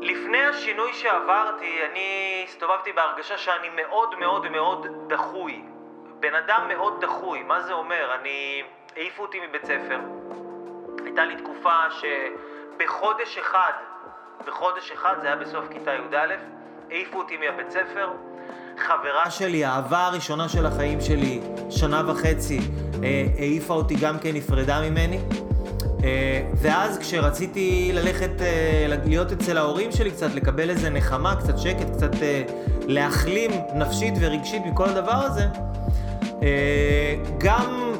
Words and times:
לפני 0.00 0.38
השינוי 0.38 0.94
שעברתי, 0.94 1.78
אני 1.90 2.44
הסתובבתי 2.48 2.92
בהרגשה 2.92 3.38
שאני 3.38 3.68
מאוד 3.76 4.18
מאוד 4.18 4.48
מאוד 4.48 4.86
דחוי. 5.08 5.62
בן 6.20 6.34
אדם 6.34 6.68
מאוד 6.68 7.00
דחוי, 7.00 7.42
מה 7.42 7.60
זה 7.60 7.72
אומר? 7.72 8.14
אני... 8.20 8.62
העיפו 8.96 9.22
אותי 9.22 9.38
מבית 9.48 9.64
ספר. 9.64 10.00
הייתה 11.04 11.24
לי 11.24 11.36
תקופה 11.36 11.74
שבחודש 11.90 13.38
אחד, 13.38 13.72
בחודש 14.46 14.92
אחד, 14.92 15.14
זה 15.20 15.26
היה 15.26 15.36
בסוף 15.36 15.64
כיתה 15.70 15.94
י"א, 15.94 16.34
העיפו 16.90 17.18
אותי 17.18 17.36
מהבית 17.36 17.70
ספר. 17.70 18.08
חברה 18.78 19.30
שלי, 19.30 19.64
האהבה 19.64 20.06
הראשונה 20.06 20.48
של 20.48 20.66
החיים 20.66 21.00
שלי, 21.00 21.40
שנה 21.70 22.02
וחצי, 22.10 22.58
אה, 23.04 23.24
העיפה 23.38 23.74
אותי 23.74 23.94
גם 23.94 24.18
כן, 24.18 24.30
נפרדה 24.34 24.80
ממני. 24.80 25.47
אה, 26.04 26.42
ואז 26.54 26.98
כשרציתי 26.98 27.90
ללכת, 27.94 28.42
אה, 28.42 28.96
להיות 29.04 29.32
אצל 29.32 29.58
ההורים 29.58 29.92
שלי 29.92 30.10
קצת, 30.10 30.34
לקבל 30.34 30.70
איזה 30.70 30.90
נחמה, 30.90 31.36
קצת 31.36 31.58
שקט, 31.58 31.90
קצת 31.96 32.14
אה, 32.22 32.42
להחלים 32.86 33.50
נפשית 33.74 34.14
ורגשית 34.20 34.62
מכל 34.66 34.88
הדבר 34.88 35.12
הזה, 35.12 35.46
גם 37.38 37.92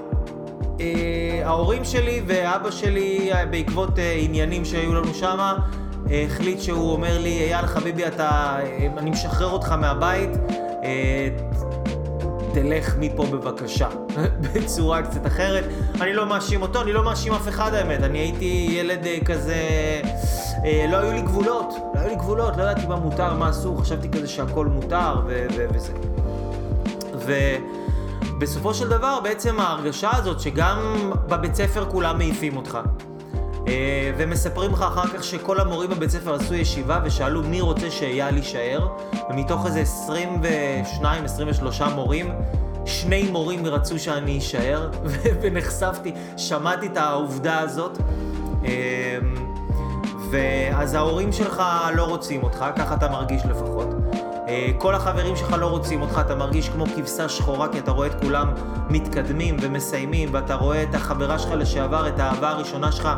ההורים 1.44 1.84
שלי 1.84 2.22
ואבא 2.26 2.70
שלי, 2.70 3.30
בעקבות 3.50 3.90
עניינים 4.16 4.64
שהיו 4.64 4.94
לנו 4.94 5.14
שמה, 5.14 5.56
החליט 6.24 6.60
שהוא 6.60 6.92
אומר 6.92 7.18
לי, 7.18 7.40
אייל 7.40 7.66
חביבי, 7.66 8.06
אתה, 8.06 8.58
אני 8.98 9.10
משחרר 9.10 9.50
אותך 9.50 9.72
מהבית, 9.72 10.30
תלך 12.54 12.96
מפה 12.98 13.26
בבקשה, 13.26 13.88
בצורה 14.42 15.02
קצת 15.02 15.26
אחרת. 15.26 15.64
אני 16.00 16.12
לא 16.12 16.26
מאשים 16.26 16.62
אותו, 16.62 16.82
אני 16.82 16.92
לא 16.92 17.04
מאשים 17.04 17.32
אף 17.32 17.48
אחד 17.48 17.74
האמת. 17.74 18.02
אני 18.02 18.18
הייתי 18.18 18.68
ילד 18.70 19.06
אה, 19.06 19.18
כזה, 19.24 19.54
אה, 20.64 20.86
לא 20.90 20.96
היו 20.96 21.12
לי 21.12 21.22
גבולות, 21.22 21.74
לא 21.94 22.00
היו 22.00 22.08
לי 22.08 22.16
גבולות, 22.16 22.56
לא 22.56 22.62
ידעתי 22.62 22.86
מה 22.86 22.96
מותר, 22.96 23.34
מה 23.34 23.50
אסור, 23.50 23.80
חשבתי 23.80 24.08
כזה 24.10 24.28
שהכל 24.28 24.66
מותר 24.66 25.20
ו- 25.26 25.46
ו- 25.56 25.66
וזה. 25.74 25.92
ובסופו 28.36 28.74
של 28.74 28.88
דבר 28.88 29.20
בעצם 29.22 29.60
ההרגשה 29.60 30.10
הזאת 30.16 30.40
שגם 30.40 31.10
בבית 31.28 31.54
ספר 31.54 31.84
כולם 31.90 32.18
מעיפים 32.18 32.56
אותך. 32.56 32.78
אה, 33.68 34.10
ומספרים 34.18 34.72
לך 34.72 34.82
אחר 34.82 35.06
כך 35.06 35.24
שכל 35.24 35.60
המורים 35.60 35.90
בבית 35.90 36.10
ספר 36.10 36.34
עשו 36.34 36.54
ישיבה 36.54 37.00
ושאלו 37.04 37.42
מי 37.42 37.60
רוצה 37.60 37.90
שאייל 37.90 38.36
יישאר, 38.36 38.88
ומתוך 39.30 39.66
איזה 39.66 39.82
22-23 41.02 41.84
מורים, 41.94 42.32
שני 42.86 43.30
מורים 43.30 43.66
רצו 43.66 43.98
שאני 43.98 44.38
אשאר, 44.38 44.90
ונחשפתי, 45.40 46.12
שמעתי 46.36 46.86
את 46.86 46.96
העובדה 46.96 47.58
הזאת. 47.58 47.98
אה, 48.64 49.18
ואז 50.30 50.94
ההורים 50.94 51.32
שלך 51.32 51.62
לא 51.94 52.04
רוצים 52.04 52.42
אותך, 52.42 52.64
ככה 52.76 52.94
אתה 52.94 53.08
מרגיש 53.08 53.42
לפחות. 53.44 54.07
אה, 54.48 54.70
כל 54.78 54.94
החברים 54.94 55.36
שלך 55.36 55.52
לא 55.52 55.66
רוצים 55.66 56.02
אותך, 56.02 56.20
אתה 56.26 56.34
מרגיש 56.34 56.68
כמו 56.68 56.84
כבשה 56.86 57.28
שחורה 57.28 57.68
כי 57.68 57.78
אתה 57.78 57.90
רואה 57.90 58.06
את 58.06 58.14
כולם 58.22 58.54
מתקדמים 58.90 59.56
ומסיימים 59.60 60.28
ואתה 60.32 60.54
רואה 60.54 60.82
את 60.82 60.94
החברה 60.94 61.38
שלך 61.38 61.50
לשעבר, 61.56 62.08
את 62.08 62.20
האהבה 62.20 62.50
הראשונה 62.50 62.92
שלך 62.92 63.08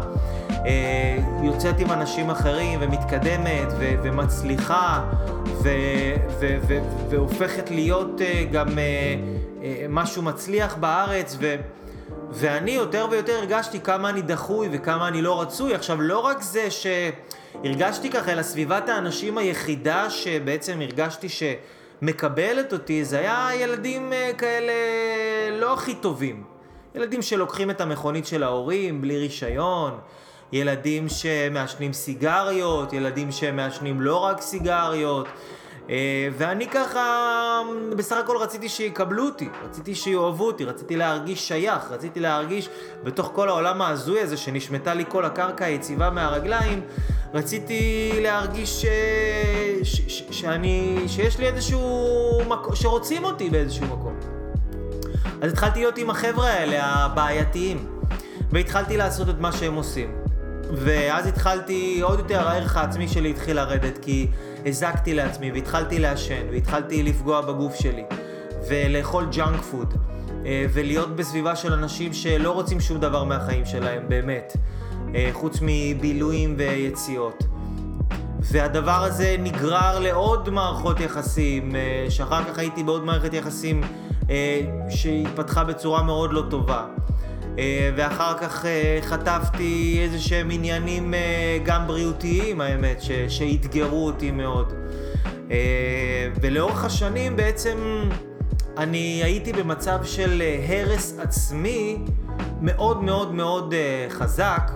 אה, 0.50 1.16
יוצאת 1.42 1.78
עם 1.78 1.92
אנשים 1.92 2.30
אחרים 2.30 2.78
ומתקדמת 2.82 3.68
ו- 3.78 3.94
ומצליחה 4.02 5.04
ו- 5.46 6.14
ו- 6.40 6.58
ו- 6.68 6.80
והופכת 7.10 7.70
להיות 7.70 8.20
אה, 8.20 8.44
גם 8.52 8.68
משהו 9.88 10.22
מצליח 10.22 10.76
בארץ 10.76 11.36
ו... 11.40 11.56
ואני 12.32 12.70
יותר 12.70 13.06
ויותר 13.10 13.32
הרגשתי 13.32 13.80
כמה 13.80 14.10
אני 14.10 14.22
דחוי 14.22 14.68
וכמה 14.72 15.08
אני 15.08 15.22
לא 15.22 15.40
רצוי. 15.40 15.74
עכשיו, 15.74 16.00
לא 16.00 16.18
רק 16.18 16.42
זה 16.42 16.70
ש... 16.70 16.86
הרגשתי 17.54 18.10
ככה, 18.10 18.32
אלא 18.32 18.42
סביבת 18.42 18.88
האנשים 18.88 19.38
היחידה 19.38 20.10
שבעצם 20.10 20.80
הרגשתי 20.80 21.26
שמקבלת 21.28 22.72
אותי, 22.72 23.04
זה 23.04 23.18
היה 23.18 23.48
ילדים 23.54 24.12
אה, 24.12 24.30
כאלה 24.38 24.72
לא 25.60 25.74
הכי 25.74 25.94
טובים. 25.94 26.44
ילדים 26.94 27.22
שלוקחים 27.22 27.70
את 27.70 27.80
המכונית 27.80 28.26
של 28.26 28.42
ההורים 28.42 29.00
בלי 29.00 29.18
רישיון, 29.18 29.98
ילדים 30.52 31.08
שמעשנים 31.08 31.92
סיגריות, 31.92 32.92
ילדים 32.92 33.32
שמעשנים 33.32 34.00
לא 34.00 34.16
רק 34.16 34.40
סיגריות. 34.40 35.26
אה, 35.90 36.28
ואני 36.38 36.68
ככה, 36.68 37.60
בסך 37.96 38.16
הכל 38.16 38.36
רציתי 38.36 38.68
שיקבלו 38.68 39.24
אותי, 39.24 39.48
רציתי 39.64 39.94
שיאהבו 39.94 40.46
אותי, 40.46 40.64
רציתי 40.64 40.96
להרגיש 40.96 41.48
שייך, 41.48 41.90
רציתי 41.90 42.20
להרגיש 42.20 42.68
בתוך 43.04 43.30
כל 43.34 43.48
העולם 43.48 43.82
ההזוי 43.82 44.20
הזה 44.20 44.36
שנשמטה 44.36 44.94
לי 44.94 45.04
כל 45.08 45.24
הקרקע 45.24 45.64
היציבה 45.64 46.10
מהרגליים, 46.10 46.80
רציתי 47.34 48.10
להרגיש 48.22 48.82
ש... 48.82 48.86
ש... 49.82 50.00
ש... 50.08 50.22
שאני... 50.30 51.04
שיש 51.06 51.38
לי 51.38 51.46
איזשהו 51.46 52.42
מקום, 52.48 52.74
שרוצים 52.74 53.24
אותי 53.24 53.50
באיזשהו 53.50 53.86
מקום. 53.86 54.14
אז 55.42 55.52
התחלתי 55.52 55.78
להיות 55.78 55.98
עם 55.98 56.10
החבר'ה 56.10 56.48
האלה, 56.50 56.82
הבעייתיים, 56.82 57.86
והתחלתי 58.50 58.96
לעשות 58.96 59.28
את 59.28 59.38
מה 59.40 59.52
שהם 59.52 59.74
עושים. 59.74 60.29
ואז 60.72 61.26
התחלתי, 61.26 62.00
עוד 62.02 62.18
יותר 62.18 62.48
הערך 62.48 62.76
העצמי 62.76 63.08
שלי 63.08 63.30
התחיל 63.30 63.56
לרדת, 63.56 63.98
כי 64.02 64.26
הזקתי 64.66 65.14
לעצמי, 65.14 65.52
והתחלתי 65.52 65.98
לעשן, 65.98 66.46
והתחלתי 66.50 67.02
לפגוע 67.02 67.40
בגוף 67.40 67.74
שלי, 67.74 68.04
ולאכול 68.68 69.26
junk 69.32 69.60
food, 69.60 69.94
אה, 70.46 70.66
ולהיות 70.72 71.16
בסביבה 71.16 71.56
של 71.56 71.72
אנשים 71.72 72.12
שלא 72.12 72.50
רוצים 72.50 72.80
שום 72.80 73.00
דבר 73.00 73.24
מהחיים 73.24 73.66
שלהם, 73.66 74.02
באמת, 74.08 74.56
אה, 75.14 75.30
חוץ 75.32 75.58
מבילויים 75.62 76.54
ויציאות. 76.58 77.44
והדבר 78.40 79.04
הזה 79.04 79.36
נגרר 79.38 79.98
לעוד 79.98 80.50
מערכות 80.50 81.00
יחסים, 81.00 81.76
אה, 81.76 82.06
שאחר 82.08 82.44
כך 82.44 82.58
הייתי 82.58 82.82
בעוד 82.82 83.04
מערכת 83.04 83.34
יחסים 83.34 83.80
שהתפתחה 84.88 85.64
בצורה 85.64 86.02
מאוד 86.02 86.32
לא 86.32 86.42
טובה. 86.50 86.86
אה, 87.60 87.90
ואחר 87.96 88.38
כך 88.38 88.66
אה, 88.66 88.98
חטפתי 89.02 90.00
איזה 90.02 90.18
שהם 90.18 90.50
עניינים 90.50 91.14
אה, 91.14 91.58
גם 91.64 91.86
בריאותיים, 91.86 92.60
האמת, 92.60 93.02
שאתגרו 93.28 94.06
אותי 94.06 94.30
מאוד. 94.30 94.72
ולאורך 96.40 96.84
השנים 96.84 97.36
בעצם 97.36 97.78
אני 98.76 99.20
הייתי 99.24 99.52
במצב 99.52 99.98
של 100.04 100.42
הרס 100.68 101.18
עצמי 101.18 101.98
מאוד 102.60 103.02
מאוד 103.02 103.34
מאוד 103.34 103.74
חזק, 104.08 104.70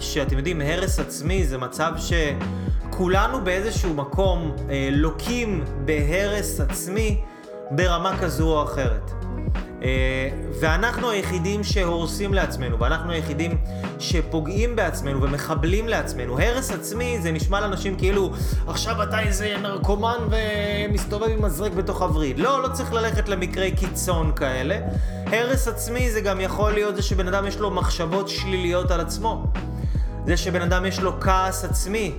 שאתם 0.00 0.38
יודעים, 0.38 0.60
הרס 0.60 0.98
עצמי 0.98 1.44
זה 1.44 1.58
מצב 1.58 1.92
שכולנו 1.96 3.44
באיזשהו 3.44 3.94
מקום 3.94 4.56
לוקים 4.92 5.64
בהרס 5.84 6.60
עצמי 6.60 7.20
ברמה 7.70 8.18
כזו 8.18 8.58
או 8.58 8.64
אחרת. 8.64 9.19
אה, 9.82 10.28
ואנחנו 10.60 11.10
היחידים 11.10 11.64
שהורסים 11.64 12.34
לעצמנו, 12.34 12.78
ואנחנו 12.78 13.12
היחידים 13.12 13.58
שפוגעים 13.98 14.76
בעצמנו 14.76 15.22
ומחבלים 15.22 15.88
לעצמנו. 15.88 16.40
הרס 16.40 16.70
עצמי 16.70 17.18
זה 17.22 17.32
נשמע 17.32 17.60
לאנשים 17.60 17.96
כאילו, 17.96 18.30
עכשיו 18.66 19.02
אתה 19.02 19.20
איזה 19.20 19.56
נרקומן 19.62 20.18
ומסתובב 20.30 21.28
עם 21.28 21.44
מזרק 21.44 21.72
בתוך 21.72 22.02
הווריד. 22.02 22.38
לא, 22.38 22.62
לא 22.62 22.68
צריך 22.68 22.92
ללכת 22.92 23.28
למקרי 23.28 23.72
קיצון 23.72 24.32
כאלה. 24.36 24.78
הרס 25.26 25.68
עצמי 25.68 26.10
זה 26.10 26.20
גם 26.20 26.40
יכול 26.40 26.72
להיות 26.72 26.96
זה 26.96 27.02
שבן 27.02 27.28
אדם 27.28 27.46
יש 27.46 27.58
לו 27.58 27.70
מחשבות 27.70 28.28
שליליות 28.28 28.90
על 28.90 29.00
עצמו. 29.00 29.44
זה 30.26 30.36
שבן 30.36 30.62
אדם 30.62 30.86
יש 30.86 31.00
לו 31.00 31.20
כעס 31.20 31.64
עצמי. 31.64 32.12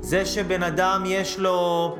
זה 0.00 0.26
שבן 0.26 0.62
אדם 0.62 1.02
יש 1.06 1.38
לו 1.38 1.96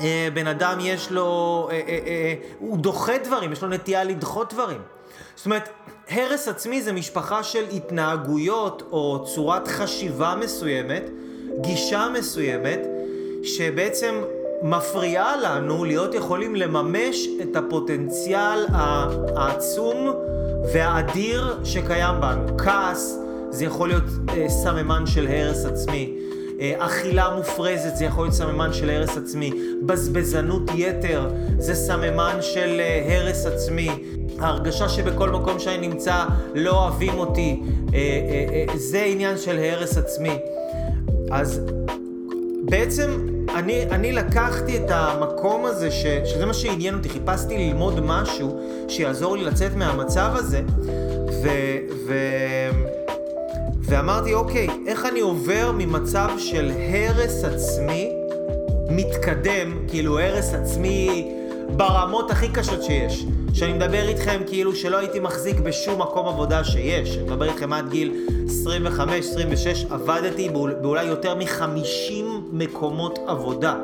אה, 0.00 0.28
בן 0.34 0.46
אדם 0.46 0.78
יש 0.80 1.10
לו, 1.10 1.68
אה, 1.70 1.80
אה, 1.88 2.34
הוא 2.58 2.78
דוחה 2.78 3.18
דברים, 3.18 3.52
יש 3.52 3.62
לו 3.62 3.68
נטייה 3.68 4.04
לדחות 4.04 4.52
דברים. 4.52 4.80
זאת 5.36 5.46
אומרת, 5.46 5.68
הרס 6.10 6.48
עצמי 6.48 6.82
זה 6.82 6.92
משפחה 6.92 7.42
של 7.42 7.64
התנהגויות 7.72 8.82
או 8.92 9.24
צורת 9.34 9.68
חשיבה 9.68 10.34
מסוימת, 10.40 11.02
גישה 11.60 12.08
מסוימת, 12.18 12.80
שבעצם 13.42 14.14
מפריעה 14.62 15.36
לנו 15.36 15.84
להיות 15.84 16.14
יכולים 16.14 16.56
לממש 16.56 17.28
את 17.42 17.56
הפוטנציאל 17.56 18.66
העצום 19.36 20.12
והאדיר 20.72 21.58
שקיים 21.64 22.20
בנו. 22.20 22.58
כעס 22.58 23.18
זה 23.50 23.64
יכול 23.64 23.88
להיות 23.88 24.04
סממן 24.48 25.06
של 25.06 25.26
הרס 25.26 25.64
עצמי. 25.64 26.27
אה, 26.60 26.74
אכילה 26.78 27.30
מופרזת 27.36 27.96
זה 27.96 28.04
יכול 28.04 28.24
להיות 28.24 28.34
סממן 28.34 28.72
של 28.72 28.90
הרס 28.90 29.16
עצמי, 29.16 29.50
בזבזנות 29.82 30.62
יתר 30.74 31.30
זה 31.58 31.74
סממן 31.74 32.38
של 32.40 32.80
אה, 32.80 33.16
הרס 33.16 33.46
עצמי, 33.46 33.90
ההרגשה 34.38 34.88
שבכל 34.88 35.30
מקום 35.30 35.58
שאני 35.58 35.88
נמצא 35.88 36.24
לא 36.54 36.70
אוהבים 36.70 37.18
אותי, 37.18 37.62
אה, 37.94 38.64
זה 38.74 39.02
עניין 39.02 39.38
של 39.38 39.58
הרס 39.58 39.98
עצמי. 39.98 40.38
אז 41.30 41.60
בעצם 42.62 43.26
אני, 43.54 43.82
אני 43.82 44.12
לקחתי 44.12 44.76
את 44.76 44.90
המקום 44.90 45.64
הזה, 45.64 45.90
ש, 45.90 46.06
שזה 46.24 46.46
מה 46.46 46.54
שעניין 46.54 46.94
אותי, 46.94 47.08
חיפשתי 47.08 47.58
ללמוד 47.58 48.00
משהו 48.00 48.60
שיעזור 48.88 49.36
לי 49.36 49.44
לצאת 49.44 49.74
מהמצב 49.76 50.30
הזה, 50.34 50.62
ו... 51.42 51.48
ו 52.06 52.14
ואמרתי, 53.88 54.34
אוקיי, 54.34 54.68
איך 54.86 55.06
אני 55.06 55.20
עובר 55.20 55.72
ממצב 55.78 56.28
של 56.38 56.70
הרס 56.92 57.44
עצמי, 57.44 58.12
מתקדם, 58.90 59.78
כאילו 59.88 60.18
הרס 60.20 60.54
עצמי 60.54 61.28
ברמות 61.68 62.30
הכי 62.30 62.48
קשות 62.48 62.82
שיש. 62.82 63.24
שאני 63.54 63.72
מדבר 63.72 64.08
איתכם 64.08 64.40
כאילו 64.46 64.74
שלא 64.74 64.96
הייתי 64.96 65.20
מחזיק 65.20 65.60
בשום 65.60 66.02
מקום 66.02 66.28
עבודה 66.28 66.64
שיש. 66.64 67.16
אני 67.16 67.24
מדבר 67.24 67.44
איתכם 67.44 67.72
עד 67.72 67.90
גיל 67.90 68.26
25-26, 68.66 69.92
עבדתי 69.94 70.48
באולי 70.82 71.04
יותר 71.04 71.34
מ-50 71.34 72.24
מקומות 72.52 73.18
עבודה. 73.26 73.74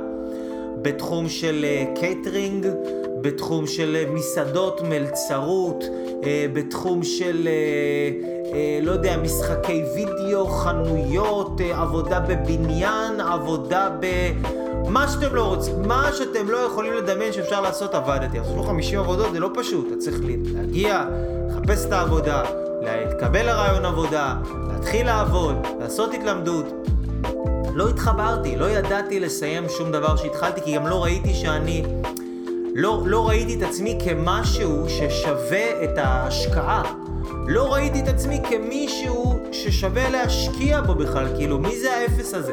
בתחום 0.82 1.28
של 1.28 1.64
קייטרינג, 2.00 2.66
אה, 2.66 3.03
בתחום 3.24 3.66
של 3.66 3.96
אה, 4.04 4.10
מסעדות, 4.10 4.80
מלצרות, 4.82 5.84
אה, 5.84 6.24
בתחום 6.52 7.02
של, 7.02 7.48
אה, 7.48 8.54
לא 8.82 8.92
יודע, 8.92 9.16
משחקי 9.16 9.84
וידאו, 9.94 10.46
חנויות, 10.46 11.60
עבודה 11.72 12.20
בבניין, 12.20 13.20
עבודה 13.20 13.88
ב... 14.00 14.06
מה 14.88 15.08
שאתם 15.08 15.34
לא 15.34 15.42
רוצים, 15.44 15.74
מה 15.88 16.10
שאתם 16.12 16.50
לא 16.50 16.56
יכולים 16.56 16.92
לדמיין 16.92 17.32
שאפשר 17.32 17.60
לעשות, 17.60 17.94
עבדתי. 17.94 18.40
אז 18.40 18.46
יש 18.46 18.56
לו 18.56 18.62
50 18.62 18.98
עבודות, 18.98 19.32
זה 19.32 19.40
לא 19.40 19.50
פשוט. 19.54 19.86
אתה 19.88 19.96
צריך 19.96 20.16
להגיע, 20.54 21.04
לחפש 21.50 21.86
את 21.86 21.92
העבודה, 21.92 22.42
להתקבל 22.82 23.46
לריאיון 23.46 23.84
עבודה, 23.84 24.34
להתחיל 24.72 25.06
לעבוד, 25.06 25.54
לעשות 25.80 26.14
התלמדות. 26.14 26.66
לא 27.74 27.88
התחברתי, 27.88 28.56
לא 28.56 28.70
ידעתי 28.70 29.20
לסיים 29.20 29.68
שום 29.68 29.92
דבר 29.92 30.16
שהתחלתי, 30.16 30.60
כי 30.60 30.74
גם 30.74 30.86
לא 30.86 31.04
ראיתי 31.04 31.34
שאני... 31.34 31.82
לא, 32.74 33.02
לא 33.06 33.28
ראיתי 33.28 33.54
את 33.54 33.62
עצמי 33.62 33.98
כמשהו 34.04 34.88
ששווה 34.88 35.84
את 35.84 35.98
ההשקעה. 35.98 36.82
לא 37.46 37.72
ראיתי 37.72 38.00
את 38.00 38.08
עצמי 38.08 38.40
כמישהו 38.50 39.38
ששווה 39.52 40.10
להשקיע 40.10 40.80
בו 40.80 40.94
בכלל, 40.94 41.26
כאילו, 41.36 41.58
מי 41.58 41.80
זה 41.80 41.96
האפס 41.96 42.34
הזה? 42.34 42.52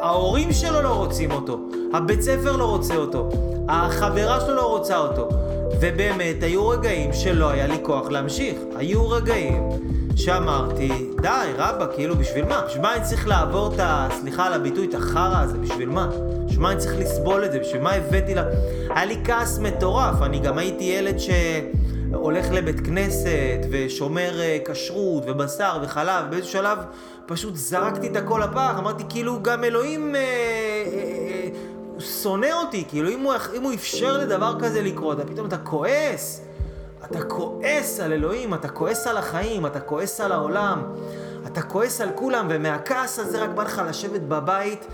ההורים 0.00 0.52
שלו 0.52 0.82
לא 0.82 0.88
רוצים 0.88 1.30
אותו, 1.30 1.58
הבית 1.92 2.22
ספר 2.22 2.56
לא 2.56 2.64
רוצה 2.64 2.96
אותו, 2.96 3.28
החברה 3.68 4.40
שלו 4.40 4.54
לא 4.54 4.66
רוצה 4.66 4.98
אותו. 4.98 5.28
ובאמת, 5.80 6.42
היו 6.42 6.68
רגעים 6.68 7.12
שלא 7.12 7.50
היה 7.50 7.66
לי 7.66 7.76
כוח 7.82 8.10
להמשיך. 8.10 8.56
היו 8.76 9.10
רגעים 9.10 9.68
שאמרתי, 10.16 11.09
די, 11.20 11.52
רבא, 11.56 11.86
כאילו, 11.94 12.16
בשביל 12.16 12.44
מה? 12.44 12.62
בשביל 12.66 12.82
מה 12.82 12.96
אני 12.96 13.04
צריך 13.04 13.28
לעבור 13.28 13.74
את 13.74 13.80
ה... 13.80 14.08
סליחה 14.20 14.46
על 14.46 14.52
הביטוי, 14.52 14.86
את 14.86 14.94
החרא 14.94 15.42
הזה? 15.42 15.58
בשביל 15.58 15.88
מה? 15.88 16.08
בשביל 16.46 16.60
מה 16.60 16.72
אני 16.72 16.80
צריך 16.80 16.94
לסבול 16.98 17.44
את 17.44 17.52
זה? 17.52 17.58
בשביל 17.58 17.82
מה 17.82 17.92
הבאתי 17.92 18.34
לה... 18.34 18.44
היה 18.90 19.04
לי 19.04 19.16
כעס 19.24 19.58
מטורף, 19.58 20.22
אני 20.22 20.38
גם 20.38 20.58
הייתי 20.58 20.84
ילד 20.84 21.18
ש... 21.18 21.30
הולך 22.14 22.46
לבית 22.52 22.80
כנסת 22.80 23.66
ושומר 23.70 24.40
אה, 24.40 24.58
כשרות 24.64 25.24
ובשר 25.26 25.78
וחלב, 25.82 26.30
באיזשהו 26.30 26.52
שלב 26.52 26.78
פשוט 27.26 27.56
זרקתי 27.56 28.06
את 28.06 28.16
הכל 28.16 28.40
לפח, 28.44 28.74
אמרתי 28.78 29.04
כאילו 29.08 29.42
גם 29.42 29.64
אלוהים 29.64 30.16
אה, 30.16 30.20
אה, 30.20 30.24
אה, 30.24 31.48
הוא 31.92 32.00
שונא 32.00 32.52
אותי, 32.52 32.84
כאילו 32.88 33.10
אם 33.10 33.20
הוא, 33.20 33.32
אם 33.56 33.62
הוא 33.62 33.74
אפשר 33.74 34.18
לדבר 34.18 34.56
כזה 34.60 34.82
לקרות, 34.82 35.18
פתאום 35.26 35.46
אתה 35.46 35.58
כועס, 35.58 36.42
אתה 37.10 37.22
כועס 37.24 38.00
על 38.00 38.12
אלוהים, 38.12 38.54
אתה 38.54 38.68
כועס 38.68 39.06
על 39.06 39.16
החיים, 39.16 39.66
אתה 39.66 39.80
כועס 39.80 40.20
על 40.20 40.32
העולם, 40.32 40.82
אתה 41.46 41.62
כועס 41.62 42.00
על 42.00 42.08
כולם, 42.14 42.46
ומהכעס 42.50 43.18
הזה 43.18 43.42
רק 43.42 43.50
בא 43.50 43.62
לך 43.62 43.82
לשבת 43.88 44.20
בבית 44.20 44.86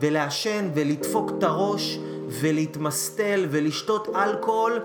ולעשן 0.00 0.70
ולדפוק 0.74 1.30
את 1.38 1.42
הראש 1.42 1.98
ולהתמסטל 2.28 3.46
ולשתות 3.50 4.08
אלכוהול. 4.14 4.80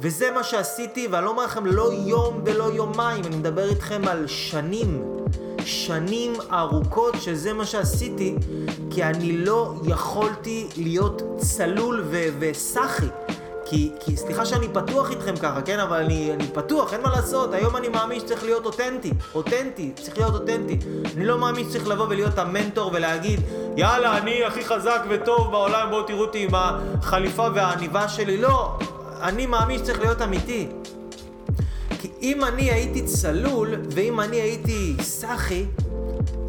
וזה 0.00 0.30
מה 0.30 0.44
שעשיתי, 0.44 1.08
ואני 1.10 1.24
לא 1.24 1.30
אומר 1.30 1.44
לכם 1.44 1.66
לא 1.66 1.92
יום 1.92 2.42
ולא 2.44 2.64
יומיים, 2.64 3.24
אני 3.24 3.36
מדבר 3.36 3.68
איתכם 3.68 4.02
על 4.08 4.26
שנים, 4.26 5.02
שנים 5.64 6.32
ארוכות 6.52 7.14
שזה 7.20 7.52
מה 7.52 7.66
שעשיתי, 7.66 8.36
כי 8.90 9.04
אני 9.04 9.36
לא 9.36 9.74
יכולתי 9.84 10.68
להיות 10.76 11.22
צלול 11.38 12.04
וסחי. 12.38 13.06
כי, 13.70 13.92
כי 14.00 14.16
סליחה 14.16 14.46
שאני 14.46 14.68
פתוח 14.68 15.10
איתכם 15.10 15.36
ככה, 15.36 15.62
כן? 15.62 15.78
אבל 15.78 15.96
אני, 15.96 16.32
אני 16.32 16.46
פתוח, 16.46 16.92
אין 16.92 17.02
מה 17.02 17.10
לעשות. 17.10 17.54
היום 17.54 17.76
אני 17.76 17.88
מאמין 17.88 18.20
שצריך 18.20 18.44
להיות 18.44 18.66
אותנטי. 18.66 19.12
אותנטי, 19.34 19.92
צריך 20.02 20.18
להיות 20.18 20.34
אותנטי. 20.34 20.78
אני 21.16 21.24
לא 21.24 21.38
מאמין 21.38 21.68
שצריך 21.68 21.88
לבוא 21.88 22.06
ולהיות 22.08 22.38
המנטור 22.38 22.90
ולהגיד, 22.94 23.40
יאללה, 23.76 24.18
אני 24.18 24.44
הכי 24.44 24.64
חזק 24.64 25.00
וטוב 25.10 25.50
בעולם, 25.50 25.90
בואו 25.90 26.02
תראו 26.02 26.20
אותי 26.20 26.44
עם 26.44 26.50
החליפה 26.52 27.48
והעניבה 27.54 28.08
שלי. 28.08 28.36
לא, 28.36 28.78
אני 29.20 29.46
מאמין 29.46 29.78
שצריך 29.78 30.00
להיות 30.00 30.22
אמיתי. 30.22 30.68
כי 32.00 32.10
אם 32.22 32.44
אני 32.44 32.70
הייתי 32.70 33.02
צלול, 33.02 33.74
ואם 33.90 34.20
אני 34.20 34.36
הייתי 34.36 34.96
סאחי, 35.00 35.66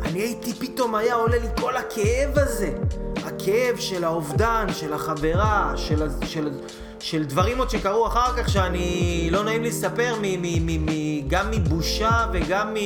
אני 0.05 0.19
הייתי, 0.19 0.53
פתאום 0.53 0.95
היה 0.95 1.15
עולה 1.15 1.37
לי 1.37 1.47
כל 1.61 1.77
הכאב 1.77 2.39
הזה. 2.39 2.71
הכאב 3.25 3.77
של 3.77 4.03
האובדן, 4.03 4.65
של 4.73 4.93
החברה, 4.93 5.73
של, 5.75 6.07
של, 6.25 6.49
של 6.99 7.23
דברים 7.23 7.57
עוד 7.57 7.69
שקרו 7.69 8.07
אחר 8.07 8.33
כך 8.37 8.49
שאני, 8.49 9.27
לא 9.31 9.43
נעים 9.43 9.63
לספר, 9.63 10.15
מ, 10.21 10.41
מ, 10.41 10.65
מ, 10.65 10.85
מ, 10.85 11.27
גם 11.27 11.51
מבושה 11.51 12.27
וגם 12.33 12.73
מ... 12.73 12.77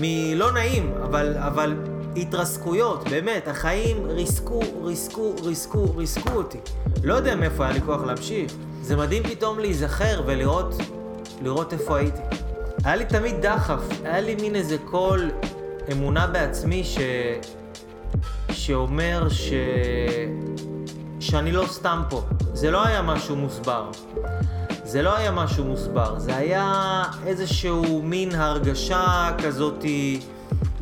מלא 0.00 0.52
נעים, 0.52 0.94
אבל, 1.02 1.34
אבל 1.36 1.74
התרסקויות, 2.16 3.08
באמת, 3.08 3.48
החיים 3.48 4.06
ריסקו, 4.06 4.60
ריסקו, 4.82 5.34
ריסקו, 5.42 5.96
ריסקו 5.96 6.32
אותי. 6.32 6.58
לא 7.04 7.14
יודע 7.14 7.36
מאיפה 7.36 7.64
היה 7.64 7.72
לי 7.72 7.80
כוח 7.80 8.04
להמשיך. 8.04 8.52
זה 8.82 8.96
מדהים 8.96 9.22
פתאום 9.22 9.58
להיזכר 9.58 10.22
ולראות 10.26 10.74
לראות 11.42 11.72
איפה 11.72 11.98
הייתי. 11.98 12.20
היה 12.84 12.96
לי 12.96 13.04
תמיד 13.04 13.34
דחף, 13.40 13.82
היה 14.04 14.20
לי 14.20 14.34
מין 14.34 14.56
איזה 14.56 14.76
קול 14.84 15.30
אמונה 15.92 16.26
בעצמי 16.26 16.84
ש... 16.84 16.98
שאומר 18.52 19.28
ש... 19.28 19.52
שאני 21.20 21.52
לא 21.52 21.64
סתם 21.66 22.02
פה. 22.10 22.22
זה 22.52 22.70
לא 22.70 22.86
היה 22.86 23.02
משהו 23.02 23.36
מוסבר. 23.36 23.90
זה 24.84 25.02
לא 25.02 25.16
היה 25.16 25.30
משהו 25.30 25.64
מוסבר, 25.64 26.18
זה 26.18 26.36
היה 26.36 27.02
איזשהו 27.26 28.02
מין 28.02 28.34
הרגשה 28.34 29.30
כזאתי 29.38 30.20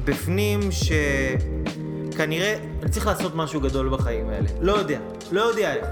בפנים 0.04 0.60
שכנראה 0.72 2.56
אני 2.82 2.90
צריך 2.90 3.06
לעשות 3.06 3.34
משהו 3.34 3.60
גדול 3.60 3.88
בחיים 3.88 4.28
האלה. 4.28 4.48
לא 4.60 4.72
יודע, 4.72 4.98
לא 5.32 5.40
יודע 5.40 5.75
איך. 5.75 5.86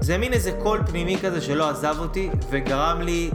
זה 0.00 0.18
מין 0.18 0.32
איזה 0.32 0.52
קול 0.62 0.80
פנימי 0.86 1.16
כזה 1.22 1.40
שלא 1.40 1.70
עזב 1.70 1.96
אותי 1.98 2.30
וגרם 2.50 3.00
לי, 3.00 3.30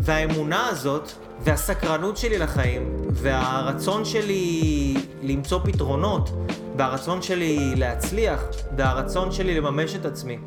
והאמונה 0.00 0.66
הזאת 0.68 1.12
והסקרנות 1.44 2.16
שלי 2.16 2.38
לחיים 2.38 2.96
והרצון 3.12 4.04
שלי 4.04 4.94
למצוא 5.22 5.58
פתרונות. 5.64 6.30
והרצון 6.76 7.22
שלי 7.22 7.74
להצליח 7.76 8.44
והרצון 8.76 9.32
שלי 9.32 9.54
לממש 9.54 9.94
את 9.94 10.04
עצמי. 10.04 10.38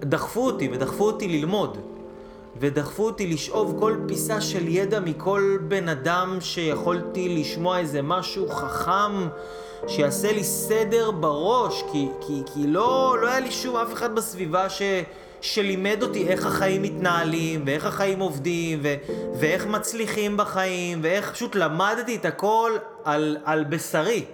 דחפו 0.00 0.46
אותי 0.46 0.68
ודחפו 0.72 1.04
אותי 1.04 1.28
ללמוד. 1.28 1.78
ודחפו 2.60 3.06
אותי 3.06 3.26
לשאוב 3.26 3.76
כל 3.80 3.96
פיסה 4.08 4.40
של 4.40 4.68
ידע 4.68 5.00
מכל 5.00 5.58
בן 5.68 5.88
אדם 5.88 6.38
שיכולתי 6.40 7.36
לשמוע 7.38 7.78
איזה 7.78 8.02
משהו 8.02 8.48
חכם 8.48 9.28
שיעשה 9.86 10.32
לי 10.32 10.44
סדר 10.44 11.10
בראש, 11.10 11.84
כי, 11.92 12.08
כי, 12.20 12.42
כי 12.54 12.66
לא, 12.66 13.16
לא 13.22 13.28
היה 13.28 13.40
לי 13.40 13.50
שום 13.50 13.76
אף 13.76 13.92
אחד 13.92 14.14
בסביבה 14.14 14.70
ש, 14.70 14.82
שלימד 15.40 16.02
אותי 16.02 16.28
איך 16.28 16.46
החיים 16.46 16.82
מתנהלים, 16.82 17.62
ואיך 17.66 17.86
החיים 17.86 18.18
עובדים, 18.18 18.80
ו, 18.82 18.94
ואיך 19.40 19.66
מצליחים 19.66 20.36
בחיים, 20.36 20.98
ואיך 21.02 21.32
פשוט 21.32 21.56
למדתי 21.56 22.16
את 22.16 22.24
הכל 22.24 22.72
על, 23.04 23.36
על 23.44 23.64
בשרי, 23.64 24.24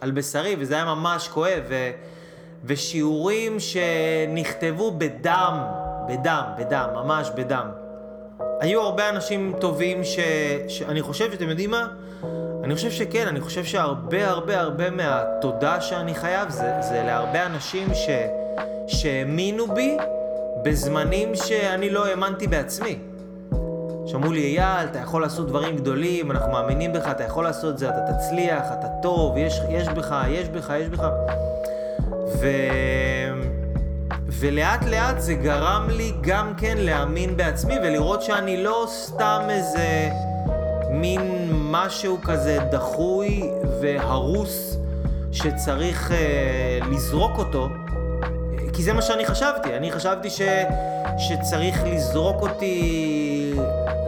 על 0.00 0.10
בשרי, 0.10 0.56
וזה 0.58 0.74
היה 0.74 0.84
ממש 0.84 1.28
כואב, 1.28 1.62
ו, 1.68 1.90
ושיעורים 2.64 3.56
שנכתבו 3.60 4.90
בדם, 4.90 5.64
בדם, 6.08 6.42
בדם, 6.58 6.88
ממש 6.94 7.30
בדם. 7.34 7.68
היו 8.60 8.80
הרבה 8.80 9.08
אנשים 9.08 9.54
טובים 9.60 10.04
ש... 10.04 10.18
שאני 10.68 11.02
חושב 11.02 11.32
שאתם 11.32 11.48
יודעים 11.48 11.70
מה? 11.70 11.88
אני 12.64 12.74
חושב 12.74 12.90
שכן, 12.90 13.26
אני 13.28 13.40
חושב 13.40 13.64
שהרבה 13.64 14.28
הרבה 14.28 14.60
הרבה 14.60 14.90
מהתודה 14.90 15.80
שאני 15.80 16.14
חייב 16.14 16.50
זה, 16.50 16.72
זה 16.80 17.02
להרבה 17.06 17.46
אנשים 17.46 17.88
ש... 17.94 18.08
שהאמינו 18.86 19.66
בי 19.74 19.96
בזמנים 20.64 21.34
שאני 21.34 21.90
לא 21.90 22.06
האמנתי 22.06 22.46
בעצמי. 22.46 22.98
שאמרו 24.06 24.32
לי, 24.32 24.40
אייל, 24.40 24.88
אתה 24.90 24.98
יכול 24.98 25.22
לעשות 25.22 25.46
דברים 25.48 25.76
גדולים, 25.76 26.30
אנחנו 26.30 26.52
מאמינים 26.52 26.92
בך, 26.92 27.06
אתה 27.10 27.24
יכול 27.24 27.44
לעשות 27.44 27.74
את 27.74 27.78
זה, 27.78 27.88
אתה 27.88 28.12
תצליח, 28.12 28.64
אתה 28.78 28.86
טוב, 29.02 29.36
יש, 29.36 29.60
יש 29.68 29.88
בך, 29.88 30.14
יש 30.28 30.48
בך, 30.48 30.72
יש 30.80 30.88
בך. 30.88 31.08
ו... 32.40 32.46
ולאט 34.28 34.84
לאט 34.84 35.20
זה 35.20 35.34
גרם 35.34 35.88
לי 35.90 36.12
גם 36.20 36.52
כן 36.56 36.74
להאמין 36.78 37.36
בעצמי 37.36 37.74
ולראות 37.82 38.22
שאני 38.22 38.64
לא 38.64 38.86
סתם 38.88 39.40
איזה 39.50 40.10
מין 40.90 41.48
משהו 41.52 42.18
כזה 42.24 42.58
דחוי 42.70 43.50
והרוס 43.80 44.76
שצריך 45.32 46.12
אה, 46.12 46.78
לזרוק 46.90 47.38
אותו, 47.38 47.68
כי 48.72 48.82
זה 48.82 48.92
מה 48.92 49.02
שאני 49.02 49.26
חשבתי. 49.26 49.76
אני 49.76 49.92
חשבתי 49.92 50.30
ש, 50.30 50.40
שצריך 51.18 51.84
לזרוק 51.86 52.42
אותי 52.42 53.43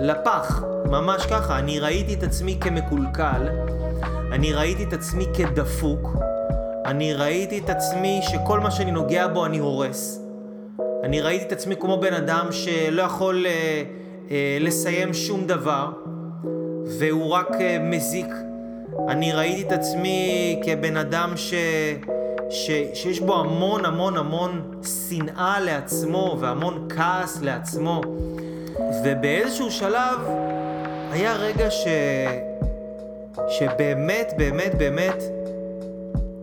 לפח. 0.00 0.62
ממש 0.90 1.26
ככה. 1.26 1.58
אני 1.58 1.78
ראיתי 1.78 2.14
את 2.14 2.22
עצמי 2.22 2.56
כמקולקל, 2.60 3.48
אני 4.32 4.52
ראיתי 4.52 4.84
את 4.84 4.92
עצמי 4.92 5.26
כדפוק, 5.34 6.16
אני 6.84 7.14
ראיתי 7.14 7.58
את 7.58 7.70
עצמי 7.70 8.20
שכל 8.22 8.60
מה 8.60 8.70
שאני 8.70 8.90
נוגע 8.90 9.26
בו 9.26 9.46
אני 9.46 9.58
הורס. 9.58 10.20
אני 11.04 11.20
ראיתי 11.20 11.44
את 11.44 11.52
עצמי 11.52 11.76
כמו 11.76 12.00
בן 12.00 12.14
אדם 12.14 12.46
שלא 12.50 13.02
יכול 13.02 13.46
אה, 13.46 13.82
אה, 14.30 14.58
לסיים 14.60 15.14
שום 15.14 15.46
דבר, 15.46 15.90
והוא 16.98 17.30
רק 17.30 17.48
אה, 17.60 17.78
מזיק. 17.80 18.26
אני 19.08 19.32
ראיתי 19.32 19.62
את 19.62 19.72
עצמי 19.72 20.60
כבן 20.64 20.96
אדם 20.96 21.32
ש... 21.36 21.54
ש... 22.50 22.70
שיש 22.94 23.20
בו 23.20 23.40
המון 23.40 23.84
המון 23.84 24.16
המון 24.16 24.80
שנאה 25.08 25.60
לעצמו 25.60 26.36
והמון 26.40 26.88
כעס 26.96 27.42
לעצמו. 27.42 28.00
ובאיזשהו 29.04 29.70
שלב 29.70 30.18
היה 31.12 31.36
רגע 31.36 31.70
ש... 31.70 31.86
שבאמת, 33.48 34.32
באמת, 34.36 34.74
באמת, 34.74 35.22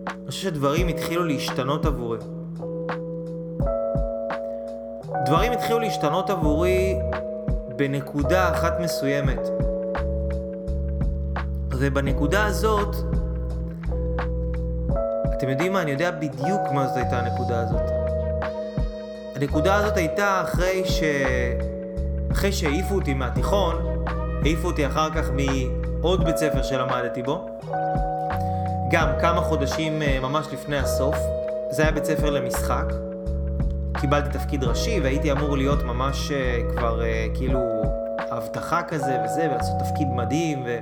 אני 0.08 0.28
חושב 0.28 0.42
שדברים 0.42 0.88
התחילו 0.88 1.24
להשתנות 1.24 1.86
עבורי. 1.86 2.18
דברים 5.26 5.52
התחילו 5.52 5.80
להשתנות 5.80 6.30
עבורי 6.30 6.96
בנקודה 7.76 8.50
אחת 8.50 8.80
מסוימת. 8.80 9.40
ובנקודה 11.70 12.46
הזאת, 12.46 12.96
אתם 15.34 15.50
יודעים 15.50 15.74
מה? 15.74 15.82
אני 15.82 15.92
יודע 15.92 16.12
בדיוק 16.12 16.62
מה 16.72 16.88
זאת 16.88 16.98
הייתה 16.98 17.20
הנקודה 17.20 17.60
הזאת. 17.60 17.92
הנקודה 19.36 19.76
הזאת 19.76 19.98
הייתה 19.98 20.42
אחרי 20.42 20.86
ש... 20.86 21.04
אחרי 22.34 22.52
שהעיפו 22.52 22.96
אותי 22.96 23.14
מהתיכון, 23.14 23.76
העיפו 24.42 24.68
אותי 24.68 24.88
אחר 24.88 25.10
כך 25.10 25.26
מעוד 25.32 26.24
בית 26.26 26.38
ספר 26.38 26.64
שלמדתי 26.64 27.24
בו, 27.24 27.60
גם 28.92 29.08
כמה 29.22 29.42
חודשים 29.42 30.02
אה, 30.02 30.20
ממש 30.20 30.48
לפני 30.54 30.78
הסוף, 30.78 31.16
זה 31.70 31.84
היה 31.84 31.92
בית 31.92 32.06
ספר 32.06 32.30
למשחק. 32.30 32.86
קיבלתי 34.02 34.38
תפקיד 34.38 34.64
ראשי 34.64 35.00
והייתי 35.04 35.32
אמור 35.32 35.58
להיות 35.58 35.84
ממש 35.84 36.32
אה, 36.32 36.62
כבר 36.76 37.02
אה, 37.04 37.28
כאילו 37.34 37.60
הבטחה 38.18 38.84
כזה 38.84 39.18
וזה, 39.26 39.48
ולעשות 39.52 39.76
תפקיד 39.80 40.08
מדהים, 40.08 40.64
ו... 40.66 40.80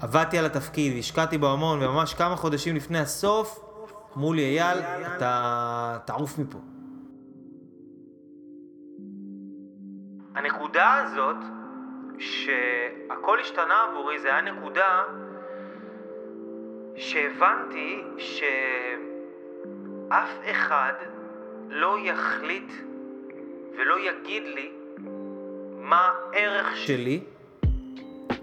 עבדתי 0.00 0.38
על 0.38 0.46
התפקיד 0.46 0.96
והשקעתי 0.96 1.38
בו 1.38 1.52
המון, 1.52 1.82
וממש 1.82 2.14
כמה 2.14 2.36
חודשים 2.36 2.76
לפני 2.76 2.98
הסוף, 2.98 3.60
אמרו 4.16 4.32
לי, 4.32 4.42
אייל, 4.42 4.78
אתה 5.16 5.98
תעוף 6.04 6.38
מפה. 6.38 6.58
הנקודה 10.38 10.94
הזאת, 10.94 11.36
שהכל 12.18 13.40
השתנה 13.40 13.74
עבורי, 13.90 14.18
זה 14.18 14.28
היה 14.28 14.40
נקודה 14.40 15.02
שהבנתי 16.96 18.02
שאף 18.18 18.50
אחד 20.50 20.92
לא 21.68 21.98
יחליט 21.98 22.72
ולא 23.78 23.96
יגיד 24.00 24.42
לי 24.42 24.70
מה 25.80 26.10
הערך 26.32 26.76
שלי 26.76 27.20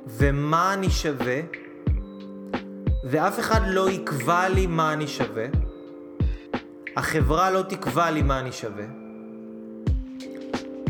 ומה 0.07 0.73
אני 0.73 0.89
שווה, 0.89 1.39
ואף 3.03 3.39
אחד 3.39 3.61
לא 3.67 3.89
יקבע 3.89 4.49
לי 4.49 4.67
מה 4.67 4.93
אני 4.93 5.07
שווה. 5.07 5.45
החברה 6.95 7.51
לא 7.51 7.61
תקבע 7.61 8.11
לי 8.11 8.21
מה 8.21 8.39
אני 8.39 8.51
שווה. 8.51 9.04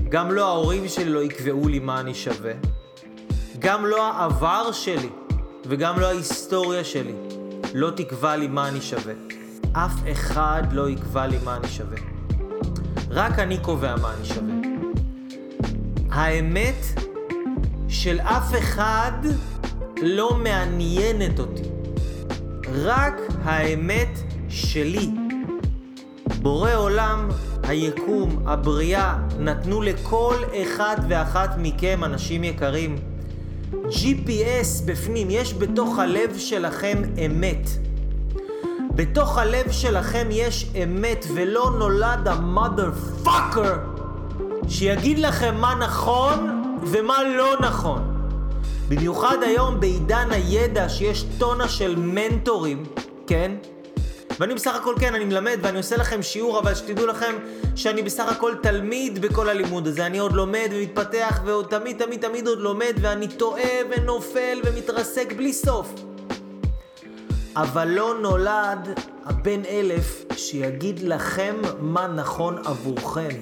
גם 0.09 0.31
לא 0.31 0.47
ההורים 0.47 0.87
שלי 0.87 1.09
לא 1.09 1.23
יקבעו 1.23 1.67
לי 1.67 1.79
מה 1.79 1.99
אני 1.99 2.13
שווה. 2.13 2.53
גם 3.59 3.85
לא 3.85 4.11
העבר 4.11 4.71
שלי 4.71 5.09
וגם 5.67 5.99
לא 5.99 6.05
ההיסטוריה 6.05 6.83
שלי 6.83 7.13
לא 7.73 7.89
תקבע 7.95 8.35
לי 8.35 8.47
מה 8.47 8.67
אני 8.67 8.81
שווה. 8.81 9.13
אף 9.73 9.93
אחד 10.11 10.63
לא 10.71 10.89
יקבע 10.89 11.27
לי 11.27 11.37
מה 11.43 11.55
אני 11.55 11.67
שווה. 11.67 11.97
רק 13.09 13.39
אני 13.39 13.57
קובע 13.57 13.95
מה 13.95 14.13
אני 14.13 14.25
שווה. 14.25 14.53
האמת 16.11 16.85
של 17.87 18.19
אף 18.19 18.55
אחד 18.59 19.11
לא 20.01 20.33
מעניינת 20.33 21.39
אותי. 21.39 21.63
רק 22.83 23.21
האמת 23.43 24.19
שלי. 24.49 25.09
בורא 26.41 26.75
עולם, 26.75 27.29
היקום, 27.75 28.43
הבריאה, 28.45 29.17
נתנו 29.39 29.81
לכל 29.81 30.35
אחד 30.63 30.97
ואחת 31.09 31.49
מכם, 31.57 32.03
אנשים 32.03 32.43
יקרים, 32.43 32.95
GPS 33.85 34.83
בפנים, 34.85 35.27
יש 35.29 35.53
בתוך 35.53 35.99
הלב 35.99 36.37
שלכם 36.37 37.01
אמת. 37.25 37.69
בתוך 38.95 39.37
הלב 39.37 39.71
שלכם 39.71 40.27
יש 40.31 40.71
אמת, 40.83 41.25
ולא 41.35 41.71
נולד 41.79 42.27
המאדר 42.27 42.91
פאקר 43.23 43.77
שיגיד 44.67 45.19
לכם 45.19 45.55
מה 45.57 45.75
נכון 45.75 46.61
ומה 46.81 47.23
לא 47.23 47.55
נכון. 47.59 48.01
במיוחד 48.89 49.37
היום 49.41 49.79
בעידן 49.79 50.27
הידע 50.31 50.89
שיש 50.89 51.25
טונה 51.37 51.67
של 51.67 51.95
מנטורים, 51.97 52.83
כן? 53.27 53.51
ואני 54.39 54.53
בסך 54.53 54.75
הכל 54.75 54.95
כן, 54.99 55.15
אני 55.15 55.25
מלמד 55.25 55.57
ואני 55.61 55.77
עושה 55.77 55.97
לכם 55.97 56.23
שיעור, 56.23 56.59
אבל 56.59 56.75
שתדעו 56.75 57.05
לכם 57.05 57.35
שאני 57.75 58.03
בסך 58.03 58.27
הכל 58.27 58.55
תלמיד 58.61 59.21
בכל 59.21 59.49
הלימוד 59.49 59.87
הזה. 59.87 60.05
אני 60.05 60.17
עוד 60.17 60.31
לומד 60.31 60.69
ומתפתח 60.71 61.41
ועוד 61.45 61.65
תמיד 61.69 62.05
תמיד 62.05 62.21
תמיד 62.21 62.47
עוד 62.47 62.59
לומד 62.59 62.93
ואני 63.01 63.27
טועה 63.27 63.71
ונופל 63.89 64.61
ומתרסק 64.65 65.33
בלי 65.33 65.53
סוף. 65.53 65.93
אבל 67.55 67.87
לא 67.87 68.15
נולד 68.21 68.99
הבן 69.25 69.65
אלף 69.69 70.25
שיגיד 70.35 70.99
לכם 70.99 71.55
מה 71.79 72.07
נכון 72.07 72.57
עבורכם. 72.65 73.37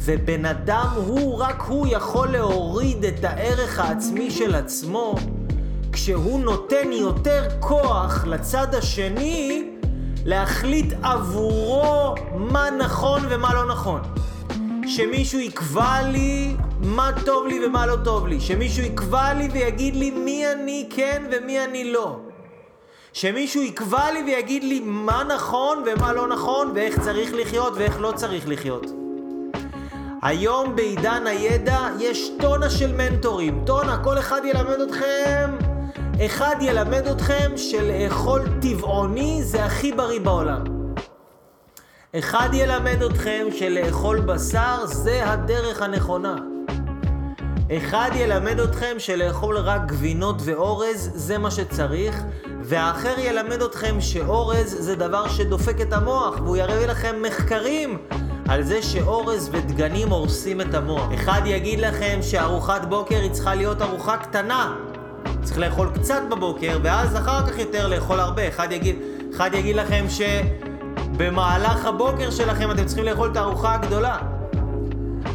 ובן 0.00 0.44
אדם 0.44 0.88
הוא, 0.96 1.38
רק 1.38 1.62
הוא 1.62 1.86
יכול 1.90 2.28
להוריד 2.28 3.04
את 3.04 3.24
הערך 3.24 3.78
העצמי 3.78 4.30
של 4.30 4.54
עצמו 4.54 5.14
כשהוא 5.92 6.40
נותן 6.40 6.92
יותר 6.92 7.42
כוח 7.60 8.24
לצד 8.24 8.74
השני 8.74 9.77
להחליט 10.28 10.94
עבורו 11.02 12.14
מה 12.34 12.70
נכון 12.70 13.20
ומה 13.28 13.54
לא 13.54 13.66
נכון. 13.66 14.00
שמישהו 14.86 15.38
יקבע 15.38 16.02
לי 16.02 16.56
מה 16.80 17.10
טוב 17.24 17.46
לי 17.46 17.66
ומה 17.66 17.86
לא 17.86 17.96
טוב 18.04 18.26
לי. 18.26 18.40
שמישהו 18.40 18.84
יקבע 18.84 19.34
לי 19.34 19.48
ויגיד 19.52 19.96
לי 19.96 20.10
מי 20.10 20.52
אני 20.52 20.88
כן 20.90 21.22
ומי 21.32 21.64
אני 21.64 21.92
לא. 21.92 22.16
שמישהו 23.12 23.62
יקבע 23.62 24.12
לי 24.12 24.22
ויגיד 24.22 24.64
לי 24.64 24.80
מה 24.84 25.22
נכון 25.24 25.82
ומה 25.86 26.12
לא 26.12 26.28
נכון 26.28 26.72
ואיך 26.74 27.00
צריך 27.00 27.30
לחיות 27.34 27.72
ואיך 27.76 28.00
לא 28.00 28.12
צריך 28.16 28.48
לחיות. 28.48 28.86
היום 30.22 30.76
בעידן 30.76 31.26
הידע 31.26 31.88
יש 31.98 32.30
טונה 32.40 32.70
של 32.70 32.92
מנטורים, 32.92 33.62
טונה, 33.66 34.04
כל 34.04 34.18
אחד 34.18 34.40
ילמד 34.44 34.80
אתכם, 34.80 35.56
אחד 36.26 36.56
ילמד 36.60 37.06
אתכם 37.06 37.52
שלאכול 37.56 38.48
טבעוני 38.60 39.42
זה 39.42 39.64
הכי 39.64 39.92
בריא 39.92 40.20
בעולם. 40.20 40.64
אחד 42.18 42.48
ילמד 42.52 43.02
אתכם 43.02 43.46
שלאכול 43.58 44.20
בשר 44.20 44.86
זה 44.86 45.30
הדרך 45.30 45.82
הנכונה. 45.82 46.36
אחד 47.72 48.10
ילמד 48.14 48.60
אתכם 48.60 48.94
שלאכול 48.98 49.58
רק 49.58 49.86
גבינות 49.86 50.36
ואורז 50.44 51.10
זה 51.14 51.38
מה 51.38 51.50
שצריך, 51.50 52.22
והאחר 52.60 53.14
ילמד 53.18 53.62
אתכם 53.62 54.00
שאורז 54.00 54.76
זה 54.78 54.94
דבר 54.94 55.28
שדופק 55.28 55.80
את 55.80 55.92
המוח, 55.92 56.34
והוא 56.40 56.56
יראה 56.56 56.86
לכם 56.86 57.16
מחקרים 57.22 57.98
על 58.48 58.62
זה 58.62 58.82
שאורז 58.82 59.50
ודגנים 59.52 60.08
הורסים 60.08 60.60
את 60.60 60.74
המוח. 60.74 61.08
אחד 61.14 61.40
יגיד 61.44 61.80
לכם 61.80 62.18
שארוחת 62.22 62.84
בוקר 62.84 63.16
היא 63.16 63.30
צריכה 63.30 63.54
להיות 63.54 63.82
ארוחה 63.82 64.16
קטנה. 64.16 64.87
צריך 65.42 65.58
לאכול 65.58 65.90
קצת 65.94 66.22
בבוקר, 66.30 66.78
ואז 66.82 67.16
אחר 67.16 67.46
כך 67.46 67.58
יותר 67.58 67.88
לאכול 67.88 68.20
הרבה. 68.20 68.48
אחד 68.48 68.72
יגיד, 68.72 68.96
אחד 69.36 69.50
יגיד 69.54 69.76
לכם 69.76 70.04
שבמהלך 70.08 71.84
הבוקר 71.84 72.30
שלכם 72.30 72.70
אתם 72.70 72.84
צריכים 72.84 73.04
לאכול 73.04 73.30
את 73.30 73.36
הארוחה 73.36 73.74
הגדולה. 73.74 74.18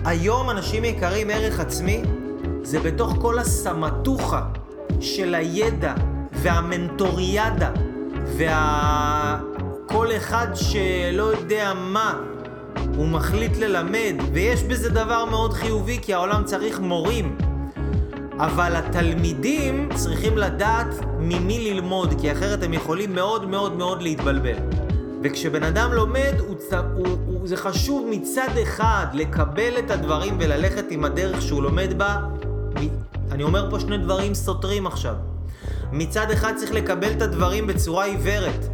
היום, 0.05 0.49
אנשים 0.49 0.85
יקרים, 0.85 1.29
ערך 1.29 1.59
עצמי 1.59 2.03
זה 2.63 2.79
בתוך 2.79 3.15
כל 3.21 3.39
הסמטוחה 3.39 4.41
של 4.99 5.35
הידע 5.35 5.93
והמנטוריאדה 6.31 7.69
והכל 8.37 10.07
אחד 10.17 10.47
שלא 10.53 11.23
יודע 11.23 11.73
מה 11.75 12.19
הוא 12.95 13.07
מחליט 13.07 13.57
ללמד, 13.57 14.15
ויש 14.33 14.63
בזה 14.63 14.89
דבר 14.89 15.25
מאוד 15.25 15.53
חיובי 15.53 15.99
כי 16.01 16.13
העולם 16.13 16.43
צריך 16.43 16.79
מורים. 16.79 17.37
אבל 18.39 18.75
התלמידים 18.75 19.89
צריכים 19.95 20.37
לדעת 20.37 20.95
ממי 21.19 21.73
ללמוד, 21.73 22.21
כי 22.21 22.31
אחרת 22.31 22.63
הם 22.63 22.73
יכולים 22.73 23.15
מאוד 23.15 23.49
מאוד 23.49 23.77
מאוד 23.77 24.01
להתבלבל. 24.01 24.55
וכשבן 25.23 25.63
אדם 25.63 25.93
לומד, 25.93 26.33
הוא, 26.39 26.55
הוא, 26.95 27.07
הוא, 27.25 27.47
זה 27.47 27.57
חשוב 27.57 28.07
מצד 28.11 28.49
אחד 28.63 29.05
לקבל 29.13 29.73
את 29.79 29.91
הדברים 29.91 30.37
וללכת 30.39 30.85
עם 30.89 31.05
הדרך 31.05 31.41
שהוא 31.41 31.63
לומד 31.63 31.97
בה, 31.97 32.17
אני 33.31 33.43
אומר 33.43 33.69
פה 33.69 33.79
שני 33.79 33.97
דברים 33.97 34.33
סותרים 34.33 34.87
עכשיו. 34.87 35.15
מצד 35.91 36.31
אחד 36.31 36.53
צריך 36.57 36.73
לקבל 36.73 37.11
את 37.11 37.21
הדברים 37.21 37.67
בצורה 37.67 38.05
עיוורת. 38.05 38.65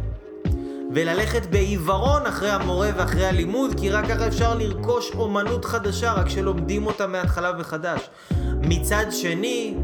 וללכת 0.94 1.46
בעיוורון 1.46 2.26
אחרי 2.26 2.50
המורה 2.50 2.90
ואחרי 2.96 3.26
הלימוד, 3.26 3.80
כי 3.80 3.90
רק 3.90 4.06
ככה 4.08 4.26
אפשר 4.26 4.54
לרכוש 4.54 5.10
אומנות 5.14 5.64
חדשה, 5.64 6.12
רק 6.12 6.28
שלומדים 6.28 6.86
אותה 6.86 7.06
מההתחלה 7.06 7.52
מחדש. 7.52 8.10
מצד 8.62 9.04
שני, 9.10 9.74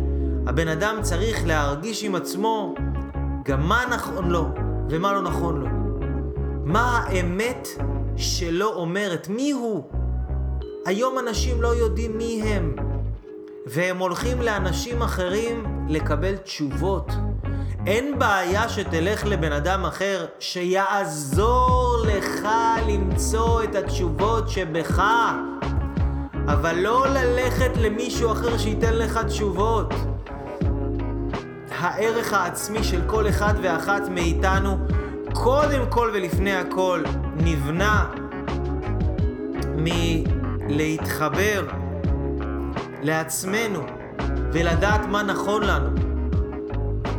הבן 0.47 0.69
אדם 0.69 0.99
צריך 1.03 1.47
להרגיש 1.47 2.05
עם 2.05 2.15
עצמו 2.15 2.75
גם 3.45 3.69
מה 3.69 3.85
נכון 3.91 4.29
לו 4.29 4.49
ומה 4.91 5.13
לא 5.13 5.23
נכון 5.23 5.61
לו. 5.61 5.67
מה 6.65 7.05
האמת 7.07 7.69
שלא 8.17 8.75
אומרת, 8.75 9.29
מי 9.29 9.51
הוא? 9.51 9.85
היום 10.87 11.19
אנשים 11.19 11.63
לא 11.63 11.69
יודעים 11.69 12.19
מי 12.19 12.43
הם, 12.43 12.77
והם 13.67 13.99
הולכים 13.99 14.43
לאנשים 14.43 15.03
אחרים 15.03 15.87
לקבל 15.89 16.37
תשובות. 16.37 17.13
אין 17.87 18.19
בעיה 18.19 18.69
שתלך 18.69 19.27
לבן 19.27 19.53
אדם 19.53 19.85
אחר 19.85 20.27
שיעזור 20.39 21.97
לך 22.07 22.49
למצוא 22.89 23.63
את 23.63 23.75
התשובות 23.75 24.49
שבך, 24.49 25.03
אבל 26.49 26.79
לא 26.79 27.07
ללכת 27.07 27.71
למישהו 27.77 28.33
אחר 28.33 28.59
שייתן 28.59 28.95
לך 28.95 29.19
תשובות. 29.19 29.95
הערך 31.79 32.33
העצמי 32.33 32.85
של 32.85 33.01
כל 33.07 33.29
אחד 33.29 33.55
ואחת 33.63 34.03
מאיתנו, 34.11 34.79
קודם 35.35 35.81
כל 35.89 36.11
ולפני 36.15 36.53
הכל, 36.57 37.03
נבנה 37.37 38.07
מלהתחבר 39.77 41.67
לעצמנו 43.03 43.81
ולדעת 44.53 45.07
מה 45.07 45.23
נכון 45.23 45.63
לנו. 45.63 45.91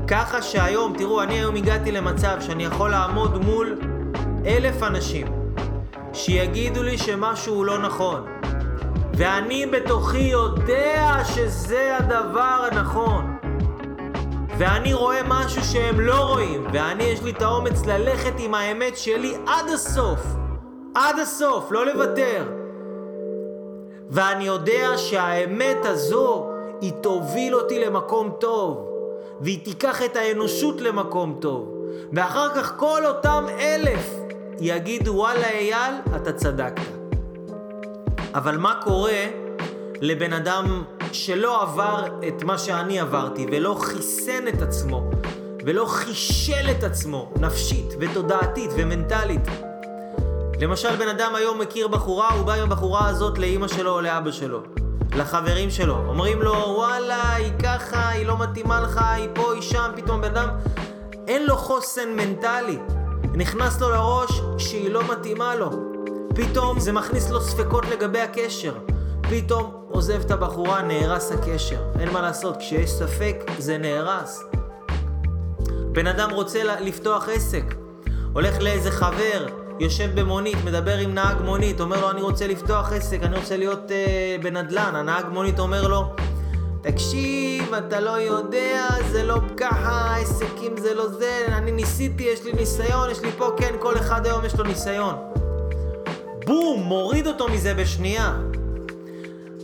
ככה 0.07 0.41
שהיום, 0.41 0.93
תראו, 0.97 1.21
אני 1.21 1.33
היום 1.33 1.55
הגעתי 1.55 1.91
למצב 1.91 2.37
שאני 2.39 2.65
יכול 2.65 2.89
לעמוד 2.89 3.45
מול 3.45 3.79
אלף 4.45 4.83
אנשים 4.83 5.27
שיגידו 6.13 6.83
לי 6.83 6.97
שמשהו 6.97 7.63
לא 7.63 7.77
נכון. 7.77 8.36
ואני 9.17 9.65
בתוכי 9.65 10.17
יודע 10.17 11.17
שזה 11.35 11.97
הדבר 11.97 12.67
הנכון. 12.71 13.37
ואני 14.57 14.93
רואה 14.93 15.21
משהו 15.27 15.63
שהם 15.63 15.99
לא 15.99 16.15
רואים, 16.15 16.67
ואני 16.73 17.03
יש 17.03 17.23
לי 17.23 17.31
את 17.31 17.41
האומץ 17.41 17.85
ללכת 17.85 18.33
עם 18.39 18.53
האמת 18.53 18.97
שלי 18.97 19.35
עד 19.47 19.69
הסוף. 19.73 20.19
עד 20.95 21.19
הסוף, 21.19 21.71
לא 21.71 21.85
לוותר. 21.85 22.43
ואני 24.09 24.43
יודע 24.43 24.89
שהאמת 24.97 25.85
הזו, 25.85 26.49
היא 26.81 26.91
תוביל 27.01 27.55
אותי 27.55 27.85
למקום 27.85 28.31
טוב. 28.39 28.89
והיא 29.41 29.63
תיקח 29.65 30.01
את 30.01 30.15
האנושות 30.15 30.81
למקום 30.81 31.37
טוב. 31.41 31.73
ואחר 32.13 32.49
כך 32.55 32.73
כל 32.77 33.05
אותם 33.05 33.45
אלף 33.59 34.15
יגידו, 34.59 35.13
וואלה 35.13 35.49
אייל, 35.49 35.93
אתה 36.15 36.33
צדקת. 36.33 36.96
אבל 38.33 38.57
מה 38.57 38.79
קורה 38.83 39.25
לבן 40.01 40.33
אדם 40.33 40.83
שלא 41.11 41.61
עבר 41.61 42.05
את 42.27 42.43
מה 42.43 42.57
שאני 42.57 42.99
עברתי, 42.99 43.45
ולא 43.51 43.77
חיסן 43.79 44.47
את 44.47 44.61
עצמו, 44.61 45.09
ולא 45.65 45.85
חישל 45.85 46.71
את 46.71 46.83
עצמו, 46.83 47.31
נפשית 47.39 47.93
ותודעתית 47.99 48.71
ומנטלית? 48.77 49.47
למשל, 50.61 50.95
בן 50.95 51.07
אדם 51.07 51.35
היום 51.35 51.61
מכיר 51.61 51.87
בחורה, 51.87 52.29
הוא 52.29 52.45
בא 52.45 52.53
עם 52.53 52.63
הבחורה 52.63 53.09
הזאת 53.09 53.37
לאימא 53.37 53.67
שלו 53.67 53.91
או 53.91 54.01
לאבא 54.01 54.31
שלו. 54.31 54.63
לחברים 55.15 55.69
שלו. 55.69 55.97
אומרים 56.07 56.41
לו, 56.41 56.53
וואלה, 56.53 57.33
היא 57.33 57.51
ככה, 57.63 58.09
היא 58.09 58.25
לא 58.25 58.37
מתאימה 58.37 58.81
לך, 58.81 59.01
היא 59.01 59.29
פה, 59.33 59.53
היא 59.53 59.61
שם, 59.61 59.91
פתאום 59.95 60.21
בן 60.21 60.37
אדם, 60.37 60.49
אין 61.27 61.45
לו 61.45 61.55
חוסן 61.55 62.09
מנטלי. 62.15 62.77
נכנס 63.33 63.81
לו 63.81 63.89
לראש 63.89 64.41
שהיא 64.57 64.91
לא 64.91 65.03
מתאימה 65.11 65.55
לו. 65.55 65.96
פתאום 66.37 66.79
זה 66.79 66.91
מכניס 66.91 67.29
לו 67.29 67.41
ספקות 67.41 67.85
לגבי 67.85 68.19
הקשר. 68.19 68.73
פתאום 69.29 69.71
עוזב 69.89 70.21
את 70.25 70.31
הבחורה, 70.31 70.81
נהרס 70.81 71.31
הקשר. 71.31 71.81
אין 71.99 72.09
מה 72.13 72.21
לעשות, 72.21 72.57
כשיש 72.57 72.91
ספק, 72.91 73.35
זה 73.57 73.77
נהרס. 73.77 74.43
בן 75.91 76.07
אדם 76.07 76.29
רוצה 76.29 76.63
לפתוח 76.63 77.29
עסק, 77.29 77.75
הולך 78.33 78.61
לאיזה 78.61 78.91
חבר, 78.91 79.47
יושב 79.79 80.19
במונית, 80.19 80.57
מדבר 80.65 80.97
עם 80.97 81.13
נהג 81.13 81.41
מונית, 81.41 81.79
אומר 81.79 82.01
לו, 82.01 82.11
אני 82.11 82.21
רוצה 82.21 82.47
לפתוח 82.47 82.93
עסק, 82.93 83.23
אני 83.23 83.37
רוצה 83.37 83.57
להיות 83.57 83.91
אה, 83.91 84.35
בנדל"ן. 84.43 84.95
הנהג 84.95 85.25
מונית 85.31 85.59
אומר 85.59 85.87
לו, 85.87 86.15
תקשיב, 86.81 87.73
אתה 87.73 87.99
לא 87.99 88.21
יודע, 88.21 88.87
זה 89.11 89.23
לא 89.23 89.37
ככה, 89.57 90.17
עסקים 90.17 90.77
זה 90.77 90.93
לא 90.93 91.07
זה, 91.07 91.45
אני 91.47 91.71
ניסיתי, 91.71 92.23
יש 92.23 92.43
לי 92.43 92.53
ניסיון, 92.53 93.09
יש 93.09 93.21
לי 93.21 93.31
פה, 93.37 93.49
כן, 93.57 93.75
כל 93.79 93.97
אחד 93.97 94.25
היום 94.25 94.45
יש 94.45 94.55
לו 94.55 94.63
ניסיון. 94.63 95.15
בום, 96.47 96.83
מוריד 96.83 97.27
אותו 97.27 97.47
מזה 97.47 97.73
בשנייה. 97.73 98.37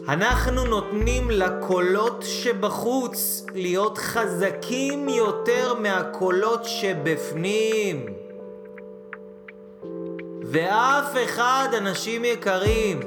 אנחנו 0.08 0.65
נותנים 0.65 1.32
לקולות 1.32 2.24
שבחוץ 2.28 3.46
להיות 3.54 3.98
חזקים 3.98 5.10
יותר 5.10 5.74
מהקולות 5.80 6.65
שבפנים. 6.65 8.06
ואף 10.43 11.17
אחד, 11.24 11.67
אנשים 11.78 12.26
יקרים, 12.26 13.00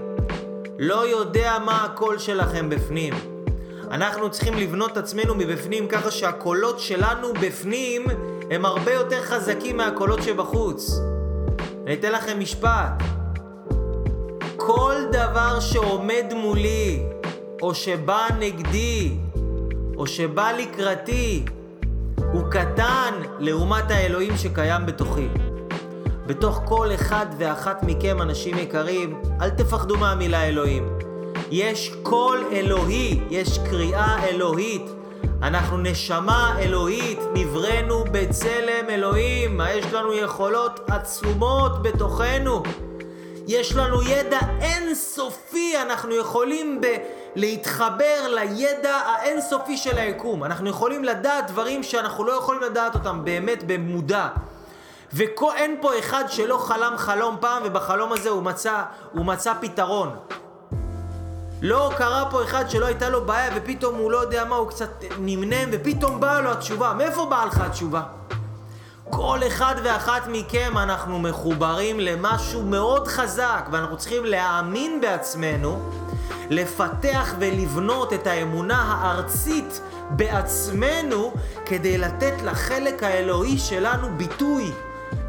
לא 0.79 1.07
יודע 1.07 1.57
מה 1.65 1.85
הקול 1.85 2.19
שלכם 2.19 2.71
בפנים. 2.71 3.15
אנחנו 3.91 4.31
צריכים 4.31 4.55
לבנות 4.55 4.93
את 4.93 4.97
עצמנו 4.97 5.35
מבפנים 5.35 5.89
ככה 5.89 6.11
שהקולות 6.11 6.81
שלנו 6.81 7.33
בפנים 7.33 8.05
הם 8.51 8.65
הרבה 8.65 8.93
יותר 8.93 9.23
חזקים 9.23 9.77
מהקולות 9.77 10.23
שבחוץ. 10.23 11.01
אני 11.87 11.95
אתן 11.95 12.13
לכם 12.13 12.41
משפט. 12.41 13.16
כל 14.67 14.95
דבר 15.13 15.61
שעומד 15.61 16.25
מולי, 16.37 17.03
או 17.63 17.75
שבא 17.75 18.27
נגדי, 18.39 19.13
או 19.97 20.07
שבא 20.07 20.53
לקראתי, 20.59 21.45
הוא 22.33 22.43
קטן 22.51 23.15
לעומת 23.39 23.91
האלוהים 23.91 24.37
שקיים 24.37 24.87
בתוכי. 24.87 25.29
בתוך 26.27 26.63
כל 26.65 26.95
אחד 26.95 27.27
ואחת 27.39 27.83
מכם, 27.83 28.23
אנשים 28.23 28.59
יקרים, 28.59 29.21
אל 29.41 29.51
תפחדו 29.51 29.97
מהמילה 29.97 30.45
אלוהים. 30.45 30.99
יש 31.51 31.93
קול 32.03 32.45
אלוהי, 32.53 33.21
יש 33.31 33.59
קריאה 33.59 34.29
אלוהית. 34.29 34.91
אנחנו 35.43 35.79
נשמה 35.79 36.57
אלוהית, 36.59 37.19
נבראנו 37.35 38.05
בצלם 38.13 38.91
אלוהים, 38.91 39.61
יש 39.71 39.93
לנו 39.93 40.13
יכולות 40.13 40.81
עצומות 40.91 41.83
בתוכנו. 41.83 42.63
יש 43.47 43.77
לנו 43.77 44.03
ידע 44.03 44.39
אינסופי, 44.61 45.75
אנחנו 45.83 46.15
יכולים 46.15 46.81
ב- 46.81 46.97
להתחבר 47.35 48.27
לידע 48.29 48.95
האינסופי 48.95 49.77
של 49.77 49.99
היקום. 49.99 50.45
אנחנו 50.45 50.69
יכולים 50.69 51.05
לדעת 51.05 51.51
דברים 51.51 51.83
שאנחנו 51.83 52.25
לא 52.25 52.33
יכולים 52.33 52.63
לדעת 52.63 52.95
אותם 52.95 53.25
באמת 53.25 53.65
במודע. 53.67 54.29
ואין 55.13 55.77
פה 55.81 55.99
אחד 55.99 56.25
שלא 56.29 56.59
חלם 56.59 56.95
חלום 56.97 57.37
פעם 57.41 57.63
ובחלום 57.67 58.13
הזה 58.13 58.29
הוא 58.29 58.43
מצא, 58.43 58.83
הוא 59.13 59.25
מצא 59.25 59.53
פתרון. 59.61 60.17
לא 61.63 61.91
קרה 61.97 62.25
פה 62.31 62.45
אחד 62.45 62.71
שלא 62.71 62.87
הייתה 62.87 63.09
לו 63.09 63.25
בעיה 63.25 63.51
ופתאום 63.57 63.95
הוא 63.95 64.11
לא 64.11 64.19
יודע 64.19 64.45
מה, 64.45 64.57
הוא 64.57 64.69
קצת 64.71 65.05
נמנם 65.19 65.69
ופתאום 65.73 66.21
באה 66.21 66.41
לו 66.41 66.51
התשובה. 66.51 66.93
מאיפה 66.93 67.27
באה 67.27 67.47
לך 67.47 67.61
התשובה? 67.61 68.03
כל 69.11 69.39
אחד 69.47 69.75
ואחת 69.85 70.23
מכם 70.29 70.79
אנחנו 70.79 71.19
מחוברים 71.19 72.01
למשהו 72.01 72.63
מאוד 72.63 73.09
חזק 73.09 73.69
ואנחנו 73.73 73.97
צריכים 73.97 74.25
להאמין 74.25 75.01
בעצמנו, 75.01 75.91
לפתח 76.51 77.35
ולבנות 77.39 78.13
את 78.13 78.27
האמונה 78.27 78.83
הארצית 78.83 79.81
בעצמנו 80.11 81.33
כדי 81.67 81.99
לתת 81.99 82.35
לחלק 82.45 83.03
האלוהי 83.03 83.59
שלנו 83.59 84.09
ביטוי. 84.17 84.73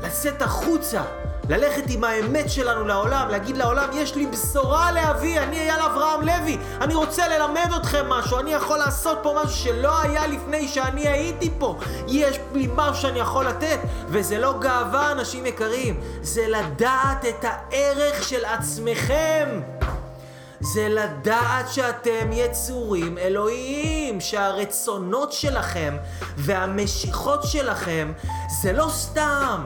לצאת 0.02 0.42
החוצה, 0.42 1.02
ללכת 1.50 1.84
עם 1.90 2.04
האמת 2.04 2.50
שלנו 2.50 2.88
לעולם, 2.88 3.28
להגיד 3.30 3.58
לעולם, 3.58 3.90
יש 3.94 4.16
לי 4.16 4.28
בשורה 4.28 4.92
להביא, 4.92 5.40
אני 5.40 5.60
אייל 5.60 5.82
אברהם 5.82 6.22
לוי, 6.22 6.58
אני 6.82 6.96
רוצה 6.96 7.28
ללמד 7.28 7.70
אתכם 7.76 8.10
משהו, 8.10 8.40
אני 8.40 8.54
יכול 8.54 8.78
לעשות 8.78 9.20
פה 9.24 9.36
משהו 9.44 9.58
שלא 9.58 10.02
היה 10.02 10.28
לפני 10.28 10.68
שאני 10.68 11.08
הייתי 11.08 11.52
פה, 11.60 11.78
יש 12.08 12.40
לי 12.54 12.68
משהו 12.76 13.02
שאני 13.02 13.20
יכול 13.20 13.46
לתת, 13.46 13.80
וזה 14.08 14.38
לא 14.38 14.54
גאווה, 14.60 15.12
אנשים 15.12 15.46
יקרים, 15.46 16.00
זה 16.22 16.48
לדעת 16.48 17.26
את 17.26 17.46
הערך 17.46 18.24
של 18.24 18.46
עצמכם. 18.46 19.62
זה 20.60 20.88
לדעת 20.90 21.70
שאתם 21.70 22.30
יצורים 22.32 23.18
אלוהיים, 23.18 24.22
שהרצונות 24.22 25.32
שלכם 25.32 25.98
והמשיכות 26.38 27.44
שלכם 27.44 28.12
זה 28.62 28.74
לא 28.74 28.88
סתם. 28.90 29.64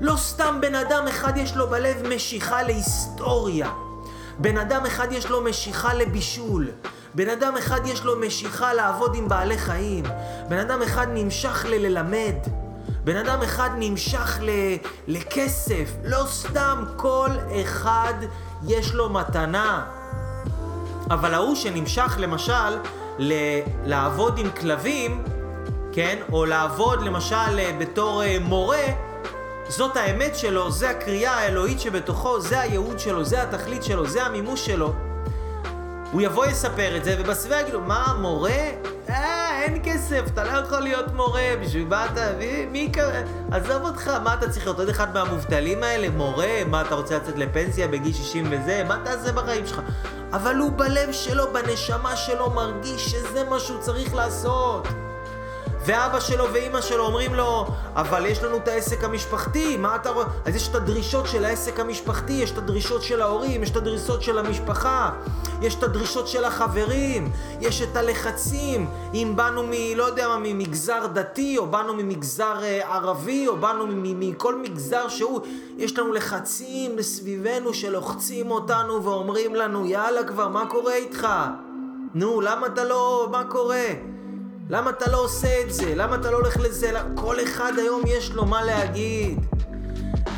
לא 0.00 0.16
סתם 0.16 0.58
בן 0.60 0.74
אדם 0.74 1.08
אחד 1.08 1.36
יש 1.36 1.56
לו 1.56 1.66
בלב 1.66 2.06
משיכה 2.14 2.62
להיסטוריה. 2.62 3.70
בן 4.38 4.58
אדם 4.58 4.86
אחד 4.86 5.12
יש 5.12 5.26
לו 5.26 5.40
משיכה 5.40 5.94
לבישול. 5.94 6.68
בן 7.14 7.28
אדם 7.28 7.56
אחד 7.56 7.80
יש 7.86 8.04
לו 8.04 8.20
משיכה 8.20 8.74
לעבוד 8.74 9.14
עם 9.14 9.28
בעלי 9.28 9.58
חיים. 9.58 10.04
בן 10.48 10.58
אדם 10.58 10.82
אחד 10.82 11.06
נמשך 11.14 11.64
לללמד. 11.68 12.34
בן 13.04 13.16
אדם 13.16 13.42
אחד 13.42 13.70
נמשך 13.78 14.38
ל... 14.42 14.50
לכסף. 15.08 15.90
לא 16.04 16.24
סתם 16.26 16.84
כל 16.96 17.30
אחד 17.62 18.14
יש 18.66 18.94
לו 18.94 19.08
מתנה. 19.08 19.86
אבל 21.10 21.34
ההוא 21.34 21.54
שנמשך 21.54 22.14
למשל 22.18 22.78
ל... 23.18 23.32
לעבוד 23.84 24.38
עם 24.38 24.50
כלבים, 24.50 25.24
כן? 25.92 26.18
או 26.32 26.44
לעבוד 26.44 27.02
למשל 27.02 27.76
בתור 27.78 28.22
אה, 28.22 28.36
מורה, 28.40 29.09
זאת 29.70 29.96
האמת 29.96 30.36
שלו, 30.36 30.70
זה 30.70 30.90
הקריאה 30.90 31.32
האלוהית 31.32 31.80
שבתוכו, 31.80 32.40
זה 32.40 32.60
הייעוד 32.60 32.98
שלו, 32.98 33.24
זה 33.24 33.42
התכלית 33.42 33.82
שלו, 33.82 34.06
זה 34.06 34.22
המימוש 34.22 34.66
שלו. 34.66 34.92
הוא 36.12 36.20
יבוא 36.20 36.46
יספר 36.46 36.96
את 36.96 37.04
זה, 37.04 37.16
ובסביבה 37.18 37.60
יגידו, 37.60 37.80
מה, 37.80 38.14
מורה? 38.20 38.50
אה, 39.08 39.62
אין 39.62 39.80
כסף, 39.84 40.22
אתה 40.26 40.44
לא 40.44 40.50
יכול 40.58 40.80
להיות 40.80 41.14
מורה, 41.14 41.42
בשביל 41.62 41.84
מה 41.84 42.06
אתה... 42.06 42.32
מי, 42.38 42.66
מי 42.66 42.90
כזה? 42.92 43.24
עזוב 43.52 43.82
אותך, 43.82 44.08
מה 44.08 44.34
אתה 44.34 44.50
צריך 44.50 44.66
להיות 44.66 44.78
עוד 44.78 44.88
אחד 44.88 45.14
מהמובטלים 45.14 45.82
האלה? 45.82 46.10
מורה? 46.10 46.64
מה, 46.66 46.80
אתה 46.80 46.94
רוצה 46.94 47.16
לצאת 47.16 47.38
לפנסיה 47.38 47.88
בגיל 47.88 48.12
60 48.12 48.46
וזה? 48.50 48.84
מה 48.88 48.98
תעשה 49.04 49.32
בחיים 49.32 49.66
שלך? 49.66 49.80
אבל 50.32 50.56
הוא 50.56 50.72
בלב 50.76 51.12
שלו, 51.12 51.52
בנשמה 51.52 52.16
שלו, 52.16 52.50
מרגיש 52.50 53.10
שזה 53.10 53.44
מה 53.44 53.60
שהוא 53.60 53.80
צריך 53.80 54.14
לעשות. 54.14 54.88
ואבא 55.90 56.20
שלו 56.20 56.44
ואימא 56.52 56.80
שלו 56.80 57.06
אומרים 57.06 57.34
לו, 57.34 57.66
אבל 57.94 58.26
יש 58.26 58.42
לנו 58.42 58.56
את 58.56 58.68
העסק 58.68 59.04
המשפחתי, 59.04 59.76
מה 59.76 59.96
אתה 59.96 60.10
רואה? 60.10 60.26
אז 60.44 60.56
יש 60.56 60.68
את 60.68 60.74
הדרישות 60.74 61.26
של 61.26 61.44
העסק 61.44 61.80
המשפחתי, 61.80 62.32
יש 62.32 62.50
את 62.50 62.58
הדרישות 62.58 63.02
של 63.02 63.22
ההורים, 63.22 63.62
יש 63.62 63.70
את 63.70 63.76
הדרישות 63.76 64.22
של 64.22 64.38
המשפחה, 64.38 65.10
יש 65.62 65.74
את 65.74 65.82
הדרישות 65.82 66.28
של 66.28 66.44
החברים, 66.44 67.32
יש 67.60 67.82
את 67.82 67.96
הלחצים, 67.96 68.86
אם 69.14 69.32
באנו 69.36 69.62
מ... 69.62 69.70
לא 69.96 70.04
יודע 70.04 70.28
מה, 70.28 70.38
ממגזר 70.38 71.06
דתי, 71.06 71.58
או 71.58 71.66
באנו 71.66 71.94
ממגזר 71.94 72.58
uh, 72.60 72.86
ערבי, 72.86 73.48
או 73.48 73.56
באנו 73.56 73.84
מכל 73.98 74.56
מגזר 74.56 75.08
שהוא, 75.08 75.40
יש 75.76 75.98
לנו 75.98 76.12
לחצים 76.12 76.96
מסביבנו 76.96 77.74
שלוחצים 77.74 78.50
אותנו 78.50 79.04
ואומרים 79.04 79.54
לנו, 79.54 79.86
יאללה 79.86 80.24
כבר, 80.24 80.48
מה 80.48 80.66
קורה 80.66 80.94
איתך? 80.94 81.28
נו, 82.14 82.40
למה 82.40 82.66
אתה 82.66 82.84
לא... 82.84 83.28
מה 83.30 83.44
קורה? 83.44 83.84
למה 84.70 84.90
אתה 84.90 85.10
לא 85.10 85.24
עושה 85.24 85.60
את 85.60 85.72
זה? 85.72 85.94
למה 85.94 86.16
אתה 86.16 86.30
לא 86.30 86.36
הולך 86.36 86.56
לזה? 86.56 86.92
כל 87.14 87.36
אחד 87.42 87.72
היום 87.78 88.02
יש 88.06 88.30
לו 88.32 88.46
מה 88.46 88.64
להגיד. 88.64 89.46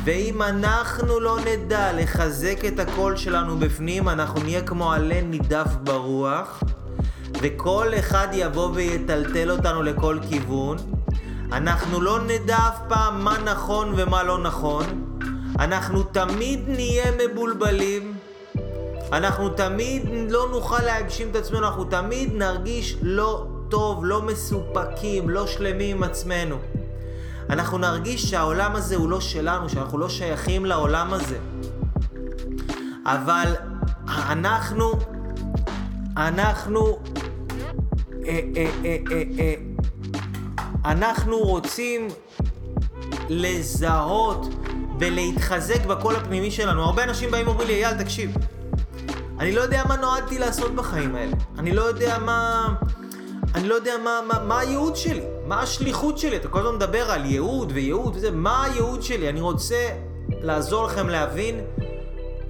ואם 0.03 0.41
אנחנו 0.41 1.19
לא 1.19 1.37
נדע 1.45 1.93
לחזק 1.93 2.57
את 2.67 2.79
הקול 2.79 3.17
שלנו 3.17 3.57
בפנים, 3.57 4.09
אנחנו 4.09 4.43
נהיה 4.43 4.61
כמו 4.61 4.93
עלה 4.93 5.21
נידף 5.21 5.67
ברוח, 5.83 6.63
וכל 7.41 7.87
אחד 7.99 8.27
יבוא 8.31 8.69
ויטלטל 8.73 9.51
אותנו 9.51 9.83
לכל 9.83 10.19
כיוון. 10.29 10.77
אנחנו 11.51 12.01
לא 12.01 12.19
נדע 12.21 12.57
אף 12.57 12.79
פעם 12.87 13.23
מה 13.23 13.37
נכון 13.45 13.93
ומה 13.97 14.23
לא 14.23 14.37
נכון. 14.37 14.85
אנחנו 15.59 16.03
תמיד 16.03 16.59
נהיה 16.67 17.05
מבולבלים. 17.11 18.13
אנחנו 19.11 19.49
תמיד 19.49 20.03
לא 20.29 20.47
נוכל 20.51 20.83
להגשים 20.83 21.29
את 21.31 21.35
עצמנו, 21.35 21.67
אנחנו 21.67 21.83
תמיד 21.83 22.33
נרגיש 22.33 22.97
לא 23.01 23.52
טוב, 23.73 24.05
לא 24.05 24.21
מסופקים, 24.21 25.29
לא 25.29 25.47
שלמים 25.47 25.97
עם 25.97 26.03
עצמנו. 26.03 26.55
אנחנו 27.49 27.77
נרגיש 27.77 28.25
שהעולם 28.25 28.75
הזה 28.75 28.95
הוא 28.95 29.09
לא 29.09 29.21
שלנו, 29.21 29.69
שאנחנו 29.69 29.97
לא 29.97 30.09
שייכים 30.09 30.65
לעולם 30.65 31.13
הזה. 31.13 31.37
אבל 33.05 33.53
אנחנו, 34.07 34.91
אנחנו, 36.17 36.99
אה, 38.25 38.39
אה, 38.55 38.69
אה, 38.85 38.97
אה, 39.11 39.23
אה, 39.39 39.53
אנחנו 40.85 41.37
רוצים 41.37 42.07
לזהות 43.29 44.47
ולהתחזק 44.99 45.85
בקול 45.85 46.15
הפנימי 46.15 46.51
שלנו. 46.51 46.83
הרבה 46.83 47.03
אנשים 47.03 47.31
באים 47.31 47.47
ואומרים 47.47 47.67
לי, 47.67 47.85
אייל, 47.85 48.03
תקשיב, 48.03 48.37
אני 49.39 49.51
לא 49.51 49.61
יודע 49.61 49.83
מה 49.87 49.95
נועדתי 49.95 50.39
לעשות 50.39 50.75
בחיים 50.75 51.15
האלה. 51.15 51.35
אני 51.57 51.71
לא 51.71 51.81
יודע 51.81 52.19
מה... 52.19 52.67
אני 53.55 53.67
לא 53.67 53.75
יודע 53.75 53.97
מה, 53.97 54.19
מה, 54.27 54.39
מה 54.43 54.59
הייעוד 54.59 54.95
שלי, 54.95 55.23
מה 55.47 55.61
השליחות 55.61 56.17
שלי. 56.17 56.35
אתה 56.35 56.47
כל 56.47 56.59
הזמן 56.59 56.75
מדבר 56.75 57.11
על 57.11 57.25
ייעוד 57.25 57.71
וייעוד 57.75 58.15
וזה, 58.15 58.31
מה 58.31 58.63
הייעוד 58.63 59.03
שלי? 59.03 59.29
אני 59.29 59.41
רוצה 59.41 59.89
לעזור 60.29 60.85
לכם 60.85 61.09
להבין 61.09 61.59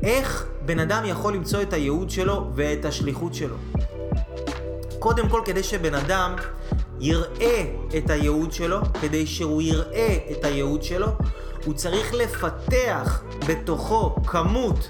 איך 0.04 0.46
בן 0.66 0.80
אדם 0.80 1.04
יכול 1.06 1.34
למצוא 1.34 1.62
את 1.62 1.74
הייעוד 1.74 2.10
שלו 2.10 2.50
ואת 2.56 2.86
השליחות 2.86 3.34
שלו. 3.34 3.56
קודם 5.00 5.30
כל, 5.30 5.42
כדי 5.46 5.64
שבן 5.64 5.96
אדם 5.96 6.36
יראה 7.00 7.66
את 7.98 8.10
הייעוד 8.10 8.52
שלו, 8.52 8.78
כדי 9.02 9.28
שהוא 9.28 9.62
יראה 9.62 10.18
את 10.32 10.46
הייעוד 10.46 10.84
שלו, 10.84 11.08
הוא 11.66 11.74
צריך 11.74 12.14
לפתח 12.14 13.22
בתוכו 13.48 14.16
כמות 14.26 14.88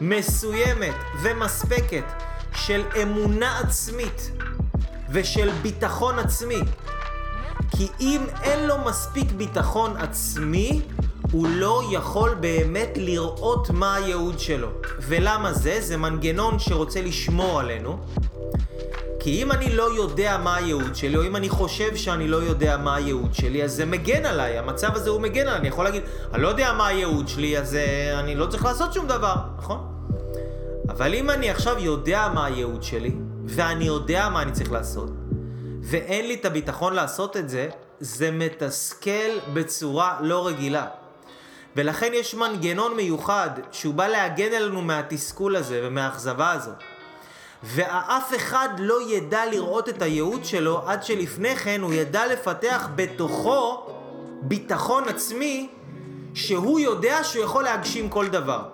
מסוימת 0.00 0.94
ומספקת 1.22 2.04
של 2.54 2.82
אמונה 3.02 3.58
עצמית 3.58 4.30
ושל 5.14 5.50
ביטחון 5.62 6.18
עצמי. 6.18 6.60
כי 7.76 7.88
אם 8.00 8.20
אין 8.42 8.66
לו 8.66 8.74
מספיק 8.86 9.32
ביטחון 9.32 9.96
עצמי, 9.96 10.82
הוא 11.32 11.48
לא 11.48 11.82
יכול 11.92 12.34
באמת 12.40 12.88
לראות 12.96 13.70
מה 13.70 13.94
הייעוד 13.94 14.38
שלו. 14.38 14.68
ולמה 15.00 15.52
זה? 15.52 15.80
זה 15.80 15.96
מנגנון 15.96 16.58
שרוצה 16.58 17.00
לשמור 17.00 17.60
עלינו. 17.60 17.98
כי 19.20 19.42
אם 19.42 19.52
אני 19.52 19.76
לא 19.76 19.96
יודע 19.96 20.38
מה 20.38 20.56
הייעוד 20.56 20.96
שלי, 20.96 21.16
או 21.16 21.24
אם 21.26 21.36
אני 21.36 21.48
חושב 21.48 21.96
שאני 21.96 22.28
לא 22.28 22.36
יודע 22.36 22.76
מה 22.76 22.94
הייעוד 22.94 23.34
שלי, 23.34 23.64
אז 23.64 23.72
זה 23.72 23.86
מגן 23.86 24.26
עליי, 24.26 24.58
המצב 24.58 24.94
הזה 24.94 25.10
הוא 25.10 25.20
מגן 25.20 25.40
עליי. 25.40 25.56
אני 25.56 25.68
יכול 25.68 25.84
להגיד, 25.84 26.02
אני 26.34 26.42
לא 26.42 26.48
יודע 26.48 26.72
מה 26.72 26.86
הייעוד 26.86 27.28
שלי, 27.28 27.58
אז 27.58 27.74
uh, 27.74 28.18
אני 28.18 28.34
לא 28.34 28.46
צריך 28.46 28.64
לעשות 28.64 28.92
שום 28.92 29.06
דבר, 29.06 29.34
נכון? 29.58 29.78
אבל 30.88 31.14
אם 31.14 31.30
אני 31.30 31.50
עכשיו 31.50 31.78
יודע 31.78 32.28
מה 32.34 32.46
הייעוד 32.46 32.82
שלי, 32.82 33.12
ואני 33.46 33.84
יודע 33.84 34.28
מה 34.28 34.42
אני 34.42 34.52
צריך 34.52 34.72
לעשות, 34.72 35.10
ואין 35.82 36.26
לי 36.26 36.34
את 36.34 36.44
הביטחון 36.44 36.94
לעשות 36.94 37.36
את 37.36 37.48
זה, 37.48 37.68
זה 38.00 38.30
מתסכל 38.30 39.38
בצורה 39.52 40.18
לא 40.20 40.46
רגילה. 40.46 40.86
ולכן 41.76 42.10
יש 42.14 42.34
מנגנון 42.34 42.96
מיוחד 42.96 43.50
שהוא 43.72 43.94
בא 43.94 44.06
להגן 44.06 44.52
עלינו 44.52 44.82
מהתסכול 44.82 45.56
הזה 45.56 45.80
ומהאכזבה 45.84 46.52
הזאת. 46.52 46.74
ואף 47.62 48.34
אחד 48.36 48.68
לא 48.78 49.10
ידע 49.10 49.46
לראות 49.46 49.88
את 49.88 50.02
הייעוד 50.02 50.44
שלו 50.44 50.82
עד 50.86 51.04
שלפני 51.04 51.56
כן 51.56 51.80
הוא 51.80 51.92
ידע 51.92 52.26
לפתח 52.26 52.88
בתוכו 52.94 53.86
ביטחון 54.42 55.08
עצמי 55.08 55.68
שהוא 56.34 56.80
יודע 56.80 57.24
שהוא 57.24 57.44
יכול 57.44 57.64
להגשים 57.64 58.08
כל 58.08 58.28
דבר. 58.28 58.73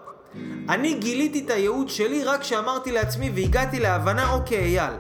אני 0.69 0.95
גיליתי 0.95 1.43
את 1.45 1.51
הייעוד 1.51 1.89
שלי 1.89 2.25
רק 2.25 2.41
כשאמרתי 2.41 2.93
לעצמי 2.93 3.31
והגעתי 3.35 3.81
להבנה, 3.81 4.31
אוקיי, 4.31 4.59
אייל, 4.59 4.95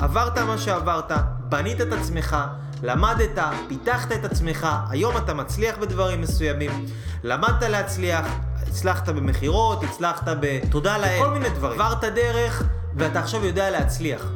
עברת 0.00 0.38
מה 0.38 0.58
שעברת, 0.58 1.12
בנית 1.48 1.80
את 1.80 1.92
עצמך, 1.92 2.36
למדת, 2.82 3.38
פיתחת 3.68 4.12
את 4.12 4.24
עצמך, 4.24 4.66
היום 4.90 5.16
אתה 5.16 5.34
מצליח 5.34 5.78
בדברים 5.78 6.20
מסוימים, 6.20 6.86
למדת 7.24 7.62
להצליח, 7.62 8.26
הצלחת 8.62 9.08
במכירות, 9.08 9.84
הצלחת 9.84 10.28
ב... 10.40 10.58
תודה 10.70 10.98
לאל, 10.98 11.18
כל 11.22 11.30
מיני 11.30 11.48
דברים. 11.48 11.80
עברת 11.80 12.04
דרך, 12.04 12.62
ואתה 12.96 13.20
עכשיו 13.20 13.44
יודע 13.44 13.70
להצליח. 13.70 14.30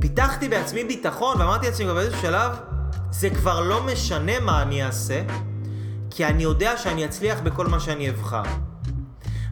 פיתחתי 0.00 0.48
בעצמי 0.48 0.84
ביטחון, 0.84 1.40
ואמרתי 1.40 1.66
לעצמי 1.66 1.86
באיזשהו 1.86 2.22
שלב, 2.22 2.52
זה 3.10 3.30
כבר 3.30 3.60
לא 3.60 3.82
משנה 3.82 4.40
מה 4.40 4.62
אני 4.62 4.84
אעשה, 4.84 5.22
כי 6.10 6.26
אני 6.26 6.42
יודע 6.42 6.76
שאני 6.76 7.04
אצליח 7.04 7.40
בכל 7.40 7.66
מה 7.66 7.80
שאני 7.80 8.10
אבחר. 8.10 8.42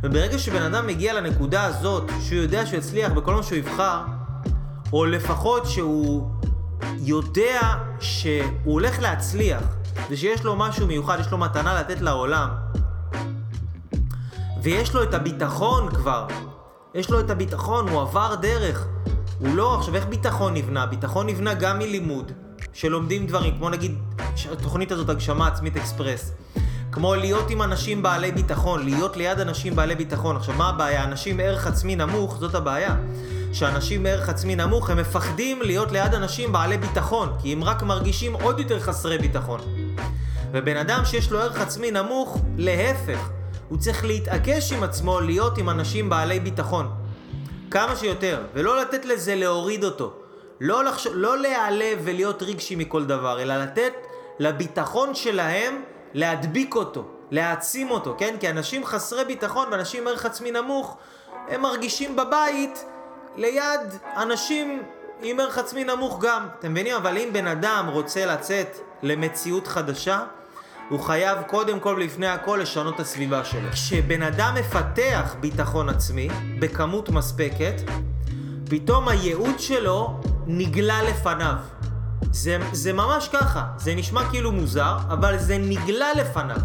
וברגע 0.05 0.39
שבן 0.39 0.63
אדם 0.63 0.87
מגיע 0.87 1.21
לנקודה 1.21 1.65
הזאת, 1.65 2.11
שהוא 2.21 2.39
יודע 2.39 2.67
שהוא 2.67 2.79
יצליח 2.79 3.13
בכל 3.13 3.35
מה 3.35 3.43
שהוא 3.43 3.59
יבחר, 3.59 4.01
או 4.93 5.05
לפחות 5.05 5.67
שהוא 5.67 6.31
יודע 6.99 7.61
שהוא 8.01 8.45
הולך 8.65 8.99
להצליח, 8.99 9.63
ושיש 10.11 10.45
לו 10.45 10.57
משהו 10.57 10.87
מיוחד, 10.87 11.17
יש 11.21 11.31
לו 11.31 11.39
מתנה 11.39 11.81
לתת 11.81 12.01
לעולם, 12.01 12.49
ויש 14.63 14.95
לו 14.95 15.03
את 15.03 15.15
הביטחון 15.15 15.91
כבר, 15.95 16.27
יש 16.95 17.11
לו 17.11 17.21
את 17.21 17.31
הביטחון, 17.31 17.89
הוא 17.89 18.01
עבר 18.01 18.35
דרך. 18.35 18.87
הוא 19.39 19.55
לא, 19.55 19.79
עכשיו 19.79 19.95
איך 19.95 20.07
ביטחון 20.07 20.55
נבנה? 20.55 20.87
ביטחון 20.87 21.27
נבנה 21.27 21.55
גם 21.55 21.79
מלימוד, 21.79 22.33
שלומדים 22.73 23.27
דברים, 23.27 23.57
כמו 23.57 23.71
נגיד 23.71 23.99
התוכנית 24.53 24.93
הזאת 24.93 25.09
הגשמה 25.09 25.47
עצמית 25.47 25.77
אקספרס. 25.77 26.33
כמו 26.95 27.15
להיות 27.15 27.51
עם 27.51 27.63
אנשים 27.63 28.03
בעלי 28.03 28.33
ביטחון, 28.33 28.85
להיות 28.85 29.17
ליד 29.17 29.41
אנשים 29.41 29.77
בעלי 29.77 29.95
ביטחון. 29.95 30.37
עכשיו, 30.37 30.55
מה 30.55 30.69
הבעיה? 30.69 31.05
אנשים 31.05 31.41
ערך 31.41 31.67
עצמי 31.67 31.97
נמוך, 31.97 32.37
זאת 32.37 32.55
הבעיה. 32.55 32.97
שאנשים 33.53 34.03
מערך 34.03 34.29
עצמי 34.29 34.57
נמוך, 34.57 34.91
הם 34.91 34.97
מפחדים 34.99 35.63
להיות 35.63 35.93
ליד 35.93 36.15
אנשים 36.15 36.53
בעלי 36.53 36.79
ביטחון, 36.79 37.33
כי 37.43 37.53
הם 37.53 37.65
רק 37.65 37.83
מרגישים 37.83 38.33
עוד 38.33 38.59
יותר 38.59 38.81
חסרי 38.81 39.19
ביטחון. 39.19 39.61
ובן 40.53 40.77
אדם 40.77 41.05
שיש 41.05 41.31
לו 41.31 41.41
ערך 41.41 41.61
עצמי 41.61 41.91
נמוך, 41.91 42.39
להפך, 42.57 43.29
הוא 43.69 43.79
צריך 43.79 44.05
להתעקש 44.05 44.73
עם 44.73 44.83
עצמו 44.83 45.21
להיות 45.21 45.59
עם 45.59 45.71
אנשים 45.71 46.11
בעלי 46.11 46.41
ביטחון. 46.41 46.91
כמה 47.71 47.97
שיותר, 47.97 48.43
ולא 48.55 48.81
לתת 48.81 49.05
לזה 49.05 49.35
להוריד 49.35 49.85
אותו. 49.85 50.13
לא, 50.61 50.85
לחש... 50.85 51.07
לא 51.07 51.39
להיעלב 51.39 51.99
ולהיות 52.05 52.43
רגשי 52.43 52.77
מכל 52.77 53.05
דבר, 53.05 53.43
אלא 53.43 53.57
לתת 53.57 53.93
לביטחון 54.39 55.15
שלהם 55.15 55.83
להדביק 56.15 56.75
אותו, 56.75 57.05
להעצים 57.31 57.91
אותו, 57.91 58.15
כן? 58.19 58.37
כי 58.41 58.51
אנשים 58.51 58.85
חסרי 58.85 59.25
ביטחון 59.25 59.69
ואנשים 59.71 60.03
עם 60.03 60.09
ערך 60.09 60.27
עצמי 60.27 60.51
נמוך, 60.51 60.97
הם 61.49 61.63
מרגישים 61.63 62.17
בבית 62.17 62.85
ליד 63.37 63.81
אנשים 64.17 64.83
עם 65.23 65.41
ערך 65.41 65.59
עצמי 65.59 65.85
נמוך 65.85 66.21
גם. 66.21 66.47
אתם 66.59 66.71
מבינים? 66.71 66.97
אבל 66.97 67.19
אם 67.19 67.29
בן 67.33 67.47
אדם 67.47 67.87
רוצה 67.93 68.27
לצאת 68.27 68.79
למציאות 69.03 69.67
חדשה, 69.67 70.21
הוא 70.89 71.01
חייב 71.01 71.43
קודם 71.43 71.81
כל 71.81 71.95
ולפני 71.97 72.27
הכל 72.27 72.59
לשנות 72.63 72.95
את 72.95 73.01
הסביבה 73.01 73.45
שלו. 73.45 73.71
כשבן 73.73 74.23
אדם 74.23 74.55
מפתח 74.61 75.35
ביטחון 75.41 75.89
עצמי 75.89 76.29
בכמות 76.61 77.09
מספקת, 77.09 77.75
פתאום 78.71 79.09
הייעוד 79.09 79.59
שלו 79.59 80.21
נגלה 80.47 81.03
לפניו. 81.03 81.55
זה, 82.35 82.59
זה 82.73 82.93
ממש 82.93 83.29
ככה, 83.33 83.65
זה 83.77 83.95
נשמע 83.95 84.31
כאילו 84.31 84.53
מוזר, 84.53 84.97
אבל 85.09 85.39
זה 85.39 85.59
נגלה 85.59 86.15
לפניו. 86.15 86.57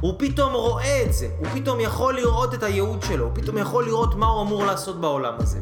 הוא 0.00 0.14
פתאום 0.18 0.52
רואה 0.52 1.02
את 1.02 1.12
זה, 1.12 1.28
הוא 1.38 1.46
פתאום 1.54 1.80
יכול 1.80 2.16
לראות 2.16 2.54
את 2.54 2.62
הייעוד 2.62 3.02
שלו, 3.02 3.24
הוא 3.24 3.32
פתאום 3.34 3.58
יכול 3.58 3.84
לראות 3.86 4.14
מה 4.14 4.26
הוא 4.26 4.42
אמור 4.42 4.66
לעשות 4.66 5.00
בעולם 5.00 5.34
הזה. 5.38 5.58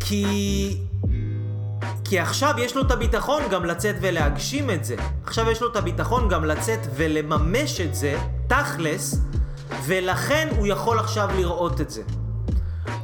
כי... 0.00 0.78
כי 2.04 2.18
עכשיו 2.18 2.54
יש 2.58 2.76
לו 2.76 2.82
את 2.82 2.90
הביטחון 2.90 3.42
גם 3.50 3.64
לצאת 3.64 3.96
ולהגשים 4.00 4.70
את 4.70 4.84
זה. 4.84 4.96
עכשיו 5.24 5.50
יש 5.50 5.62
לו 5.62 5.70
את 5.70 5.76
הביטחון 5.76 6.28
גם 6.28 6.44
לצאת 6.44 6.80
ולממש 6.96 7.80
את 7.80 7.94
זה, 7.94 8.18
תכלס, 8.46 9.20
ולכן 9.86 10.48
הוא 10.56 10.66
יכול 10.66 10.98
עכשיו 10.98 11.28
לראות 11.36 11.80
את 11.80 11.90
זה. 11.90 12.02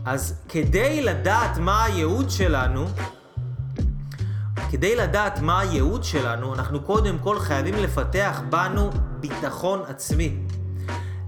אז 0.04 0.34
כדי 0.48 1.02
לדעת 1.02 1.58
מה 1.58 1.84
הייעוד 1.84 2.30
שלנו, 2.30 2.86
כדי 4.70 4.96
לדעת 4.96 5.40
מה 5.40 5.60
הייעוד 5.60 6.04
שלנו, 6.04 6.54
אנחנו 6.54 6.80
קודם 6.80 7.18
כל 7.18 7.38
חייבים 7.38 7.74
לפתח 7.74 8.40
בנו 8.50 8.90
ביטחון 9.20 9.82
עצמי. 9.88 10.36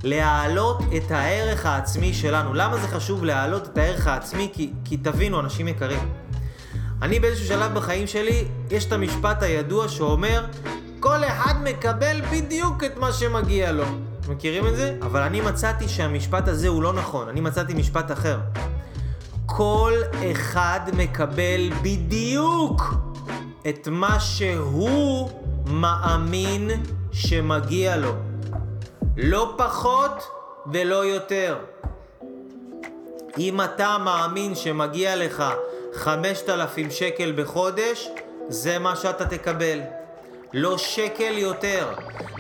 להעלות 0.03 0.83
את 0.97 1.11
הערך 1.11 1.67
העצמי 1.67 2.15
שלנו. 2.15 2.55
למה 2.55 2.79
זה 2.79 2.89
חשוב 2.89 3.25
להעלות 3.25 3.69
את 3.73 3.79
הערך 3.79 4.07
העצמי? 4.07 4.51
כי, 4.53 4.73
כי 4.85 4.97
תבינו, 4.97 5.41
אנשים 5.41 5.69
יקרים. 5.69 6.13
אני 7.03 7.21
באיזשהו 7.21 7.47
שלב 7.47 7.75
בחיים 7.75 8.07
שלי, 8.07 8.45
יש 8.71 8.85
את 8.85 8.93
המשפט 8.93 9.43
הידוע 9.43 9.89
שאומר, 9.89 10.45
כל 11.01 11.25
אחד 11.25 11.55
מקבל 11.65 12.21
בדיוק 12.33 12.85
את 12.85 12.97
מה 12.97 13.13
שמגיע 13.13 13.73
לו. 13.73 13.85
מכירים 14.29 14.67
את 14.67 14.77
זה? 14.77 14.97
אבל 15.03 15.23
אני 15.23 15.41
מצאתי 15.41 15.89
שהמשפט 15.89 16.49
הזה 16.49 16.69
הוא 16.69 16.83
לא 16.83 16.93
נכון, 16.93 17.29
אני 17.29 17.41
מצאתי 17.41 17.75
משפט 17.75 18.13
אחר. 18.13 18.39
כל 19.47 19.93
אחד 20.33 20.81
מקבל 20.93 21.71
בדיוק 21.83 23.12
את 23.69 23.89
מה 23.89 24.21
שהוא 24.21 25.31
מאמין 25.67 26.71
שמגיע 27.13 27.97
לו. 27.97 28.13
לא 29.17 29.55
פחות 29.59 30.29
ולא 30.73 31.07
יותר. 31.07 31.57
אם 33.39 33.61
אתה 33.61 33.97
מאמין 34.05 34.55
שמגיע 34.55 35.17
לך 35.17 35.45
5,000 35.95 36.91
שקל 36.91 37.33
בחודש, 37.37 38.09
זה 38.49 38.79
מה 38.79 38.97
שאתה 38.97 39.27
תקבל. 39.27 39.81
לא 40.53 40.79
שקל 40.79 41.39
יותר. 41.39 41.87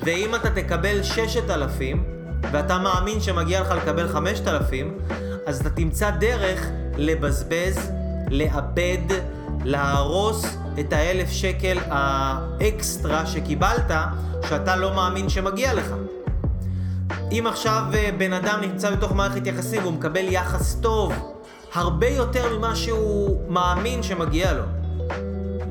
ואם 0.04 0.34
אתה 0.34 0.50
תקבל 0.50 1.02
6,000, 1.02 2.04
ואתה 2.52 2.78
מאמין 2.78 3.20
שמגיע 3.20 3.60
לך 3.60 3.70
לקבל 3.70 4.08
5,000, 4.08 4.98
אז 5.46 5.60
אתה 5.60 5.70
תמצא 5.70 6.10
דרך 6.10 6.66
לבזבז, 6.96 7.90
לאבד, 8.30 8.98
להרוס 9.64 10.46
את 10.80 10.92
האלף 10.92 11.30
שקל 11.30 11.78
האקסטרה 11.90 13.26
שקיבלת, 13.26 13.90
שאתה 14.48 14.76
לא 14.76 14.94
מאמין 14.94 15.28
שמגיע 15.28 15.74
לך. 15.74 15.94
אם 17.32 17.44
עכשיו 17.48 17.82
אה, 17.94 18.10
בן 18.18 18.32
אדם 18.32 18.58
נמצא 18.62 18.90
בתוך 18.90 19.12
מערכת 19.12 19.46
יחסים 19.46 19.82
והוא 19.82 19.92
מקבל 19.92 20.24
יחס 20.28 20.74
טוב 20.74 21.12
הרבה 21.74 22.08
יותר 22.08 22.58
ממה 22.58 22.76
שהוא 22.76 23.40
מאמין 23.48 24.02
שמגיע 24.02 24.52
לו, 24.52 24.64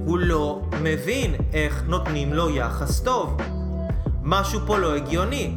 הוא 0.05 0.19
לא 0.19 0.61
מבין 0.81 1.35
איך 1.53 1.83
נותנים 1.87 2.33
לו 2.33 2.49
יחס 2.49 2.99
טוב. 2.99 3.37
משהו 4.23 4.59
פה 4.65 4.77
לא 4.77 4.95
הגיוני. 4.95 5.53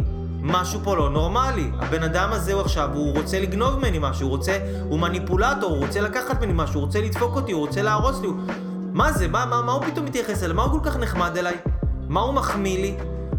משהו 0.46 0.80
פה 0.84 0.96
לא 0.96 1.10
נורמלי. 1.10 1.70
הבן 1.78 2.02
אדם 2.02 2.28
הזה 2.32 2.52
הוא 2.52 2.60
עכשיו, 2.60 2.90
הוא 2.94 3.16
רוצה 3.16 3.40
לגנוב 3.40 3.78
ממני 3.78 3.98
משהו, 4.00 4.26
הוא 4.26 4.36
רוצה, 4.36 4.58
הוא 4.88 4.98
מניפולטור, 4.98 5.70
הוא 5.70 5.86
רוצה 5.86 6.00
לקחת 6.00 6.40
ממני 6.40 6.52
משהו, 6.56 6.74
הוא 6.74 6.86
רוצה 6.86 7.00
לדפוק 7.00 7.36
אותי, 7.36 7.52
הוא 7.52 7.66
רוצה 7.66 7.82
להרוס 7.82 8.20
לי. 8.20 8.28
מה 8.94 9.12
זה? 9.12 9.28
מה, 9.28 9.46
מה, 9.46 9.62
מה 9.62 9.72
הוא 9.72 9.82
פתאום 9.82 10.06
מתייחס 10.06 10.42
אליי? 10.42 10.56
מה 10.56 10.62
הוא 10.62 10.72
כל 10.72 10.90
כך 10.90 10.96
נחמד 10.96 11.36
אליי? 11.36 11.54
מה 12.08 12.20
הוא 12.20 12.34
מחמיא 12.34 12.78
לי? 12.78 12.96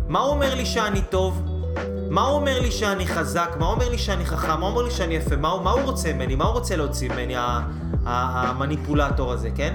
מה 0.07 0.19
הוא 0.19 0.29
אומר 0.29 0.55
לי 0.55 0.65
שאני 0.65 1.01
טוב? 1.01 1.41
מה 2.09 2.21
הוא 2.21 2.35
אומר 2.35 2.59
לי 2.59 2.71
שאני 2.71 3.07
חזק? 3.07 3.55
מה 3.59 3.65
הוא 3.65 3.73
אומר 3.73 3.89
לי 3.89 3.97
שאני 3.97 4.25
חכם? 4.25 4.47
מה 4.47 4.65
הוא 4.65 4.67
אומר 4.67 4.81
לי 4.81 4.91
שאני 4.91 5.15
יפה? 5.15 5.35
מה, 5.35 5.61
מה 5.63 5.71
הוא 5.71 5.81
רוצה 5.81 6.13
ממני? 6.13 6.35
מה 6.35 6.45
הוא 6.45 6.53
רוצה 6.53 6.75
להוציא 6.75 7.09
ממני, 7.09 7.33
המניפולטור 8.05 9.33
הזה, 9.33 9.49
כן? 9.55 9.73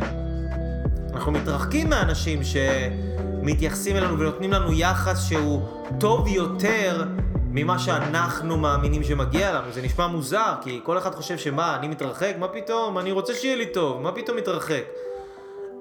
אנחנו 1.14 1.32
מתרחקים 1.32 1.90
מאנשים 1.90 2.40
שמתייחסים 2.44 3.96
אלינו 3.96 4.18
ונותנים 4.18 4.52
לנו 4.52 4.72
יחס 4.72 5.28
שהוא 5.28 5.62
טוב 6.00 6.28
יותר 6.28 7.04
ממה 7.50 7.78
שאנחנו 7.78 8.56
מאמינים 8.56 9.02
שמגיע 9.04 9.52
לנו. 9.52 9.72
זה 9.72 9.82
נשמע 9.82 10.06
מוזר, 10.06 10.54
כי 10.62 10.80
כל 10.84 10.98
אחד 10.98 11.14
חושב 11.14 11.38
שמה, 11.38 11.76
אני 11.76 11.88
מתרחק? 11.88 12.32
מה 12.38 12.48
פתאום? 12.48 12.98
אני 12.98 13.12
רוצה 13.12 13.34
שיהיה 13.34 13.56
לי 13.56 13.66
טוב, 13.66 14.02
מה 14.02 14.12
פתאום 14.12 14.36
מתרחק? 14.36 14.82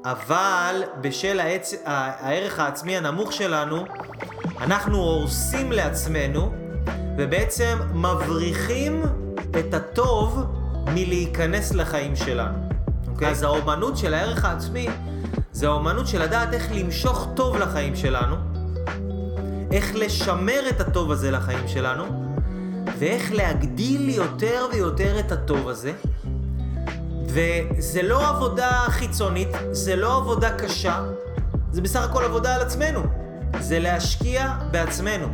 אבל 0.06 0.84
בשל 1.02 1.40
העצ... 1.40 1.74
הערך 1.86 2.60
העצמי 2.60 2.98
הנמוך 2.98 3.34
שלנו, 3.34 3.86
אנחנו 4.62 4.98
הורסים 4.98 5.72
לעצמנו 5.72 6.52
ובעצם 7.18 7.78
מבריחים 7.94 9.04
את 9.60 9.74
הטוב 9.74 10.46
מלהיכנס 10.86 11.74
לחיים 11.74 12.16
שלנו. 12.16 12.58
Okay? 12.58 13.10
אוקיי? 13.10 13.28
אז 13.28 13.44
האומנות 13.44 13.98
של 13.98 14.14
הערך 14.14 14.46
העצמי 14.46 14.88
זה 15.52 15.68
האומנות 15.68 16.08
של 16.08 16.22
לדעת 16.22 16.54
איך 16.54 16.72
למשוך 16.72 17.28
טוב 17.36 17.58
לחיים 17.58 17.96
שלנו, 17.96 18.36
איך 19.72 19.96
לשמר 19.96 20.70
את 20.70 20.82
הטוב 20.82 21.12
הזה 21.12 21.32
לחיים 21.32 21.68
שלנו, 21.68 22.04
ואיך 23.00 23.32
להגדיל 23.32 24.10
יותר 24.10 24.66
ויותר 24.74 25.20
את 25.20 25.32
הטוב 25.32 25.70
הזה. 25.70 25.94
וזה 27.30 28.02
לא 28.02 28.28
עבודה 28.28 28.72
חיצונית, 28.88 29.50
זה 29.72 29.96
לא 29.96 30.18
עבודה 30.18 30.58
קשה, 30.58 31.04
זה 31.72 31.82
בסך 31.82 32.02
הכל 32.02 32.24
עבודה 32.24 32.56
על 32.56 32.62
עצמנו. 32.62 33.04
זה 33.60 33.80
להשקיע 33.80 34.54
בעצמנו. 34.72 35.28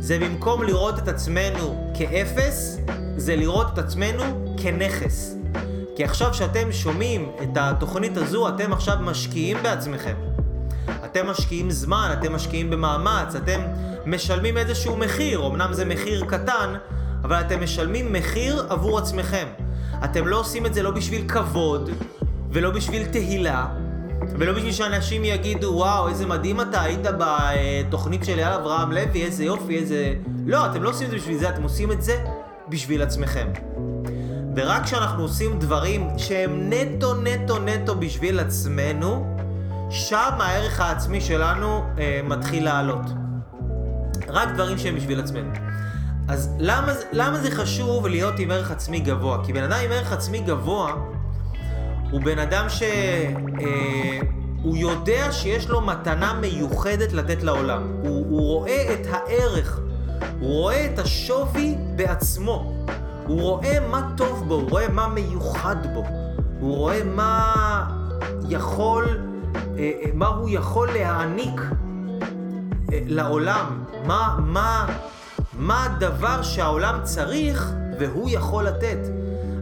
זה 0.00 0.18
במקום 0.18 0.62
לראות 0.62 0.98
את 0.98 1.08
עצמנו 1.08 1.92
כאפס, 1.98 2.78
זה 3.16 3.36
לראות 3.36 3.66
את 3.72 3.78
עצמנו 3.78 4.54
כנכס. 4.62 5.36
כי 5.96 6.04
עכשיו 6.04 6.34
שאתם 6.34 6.72
שומעים 6.72 7.32
את 7.42 7.56
התוכנית 7.56 8.16
הזו, 8.16 8.48
אתם 8.48 8.72
עכשיו 8.72 8.96
משקיעים 9.00 9.56
בעצמכם. 9.62 10.14
אתם 11.04 11.26
משקיעים 11.26 11.70
זמן, 11.70 12.14
אתם 12.18 12.34
משקיעים 12.34 12.70
במאמץ, 12.70 13.34
אתם 13.34 13.60
משלמים 14.06 14.58
איזשהו 14.58 14.96
מחיר, 14.96 15.46
אמנם 15.46 15.72
זה 15.72 15.84
מחיר 15.84 16.24
קטן, 16.28 16.74
אבל 17.24 17.40
אתם 17.40 17.62
משלמים 17.62 18.12
מחיר 18.12 18.66
עבור 18.68 18.98
עצמכם. 18.98 19.46
אתם 20.04 20.26
לא 20.26 20.40
עושים 20.40 20.66
את 20.66 20.74
זה 20.74 20.82
לא 20.82 20.90
בשביל 20.90 21.28
כבוד, 21.28 21.90
ולא 22.50 22.70
בשביל 22.70 23.06
תהילה, 23.06 23.66
ולא 24.38 24.52
בשביל 24.52 24.72
שאנשים 24.72 25.24
יגידו, 25.24 25.72
וואו, 25.74 26.08
איזה 26.08 26.26
מדהים 26.26 26.60
אתה 26.60 26.82
היית 26.82 27.06
בתוכנית 27.18 28.24
של 28.24 28.38
אייל 28.38 28.52
אברהם 28.52 28.92
לוי, 28.92 29.24
איזה 29.24 29.44
יופי, 29.44 29.76
איזה... 29.76 30.14
לא, 30.46 30.66
אתם 30.66 30.82
לא 30.82 30.88
עושים 30.88 31.06
את 31.06 31.10
זה 31.10 31.16
בשביל 31.16 31.38
זה, 31.38 31.48
אתם 31.48 31.62
עושים 31.62 31.92
את 31.92 32.02
זה 32.02 32.24
בשביל 32.68 33.02
עצמכם. 33.02 33.46
ורק 34.56 34.84
כשאנחנו 34.84 35.22
עושים 35.22 35.58
דברים 35.58 36.08
שהם 36.16 36.70
נטו 36.72 37.14
נטו 37.14 37.58
נטו 37.58 37.94
בשביל 37.96 38.40
עצמנו, 38.40 39.36
שם 39.90 40.30
הערך 40.38 40.80
העצמי 40.80 41.20
שלנו 41.20 41.84
אה, 41.98 42.20
מתחיל 42.24 42.64
לעלות. 42.64 43.06
רק 44.28 44.48
דברים 44.48 44.78
שהם 44.78 44.96
בשביל 44.96 45.20
עצמנו. 45.20 45.50
אז 46.30 46.50
למה, 46.58 46.92
למה 47.12 47.38
זה 47.38 47.50
חשוב 47.50 48.06
להיות 48.06 48.38
עם 48.38 48.50
ערך 48.50 48.70
עצמי 48.70 49.00
גבוה? 49.00 49.44
כי 49.44 49.52
בן 49.52 49.62
אדם 49.62 49.78
עם 49.84 49.92
ערך 49.92 50.12
עצמי 50.12 50.40
גבוה 50.40 50.94
הוא 52.10 52.20
בן 52.20 52.38
אדם 52.38 52.68
ש... 52.68 52.82
אה, 52.82 54.20
יודע 54.80 55.32
שיש 55.32 55.68
לו 55.68 55.80
מתנה 55.80 56.34
מיוחדת 56.40 57.12
לתת 57.12 57.42
לעולם. 57.42 57.82
הוא, 58.02 58.26
הוא 58.28 58.40
רואה 58.40 58.94
את 58.94 59.06
הערך, 59.10 59.80
הוא 60.40 60.60
רואה 60.60 60.86
את 60.86 60.98
השווי 60.98 61.74
בעצמו. 61.96 62.84
הוא 63.26 63.40
רואה 63.42 63.80
מה 63.90 64.10
טוב 64.16 64.48
בו, 64.48 64.54
הוא 64.54 64.70
רואה 64.70 64.88
מה 64.88 65.08
מיוחד 65.08 65.76
בו. 65.94 66.04
הוא 66.60 66.76
רואה 66.76 67.04
מה 67.04 67.54
יכול, 68.48 69.04
אה, 69.56 69.90
אה, 70.04 70.10
מה 70.14 70.26
הוא 70.26 70.48
יכול 70.52 70.88
להעניק 70.92 71.60
לעולם. 72.90 73.84
מה, 74.06 74.36
מה, 74.38 74.86
מה 75.60 75.84
הדבר 75.84 76.42
שהעולם 76.42 77.00
צריך 77.02 77.72
והוא 77.98 78.30
יכול 78.30 78.64
לתת. 78.64 78.98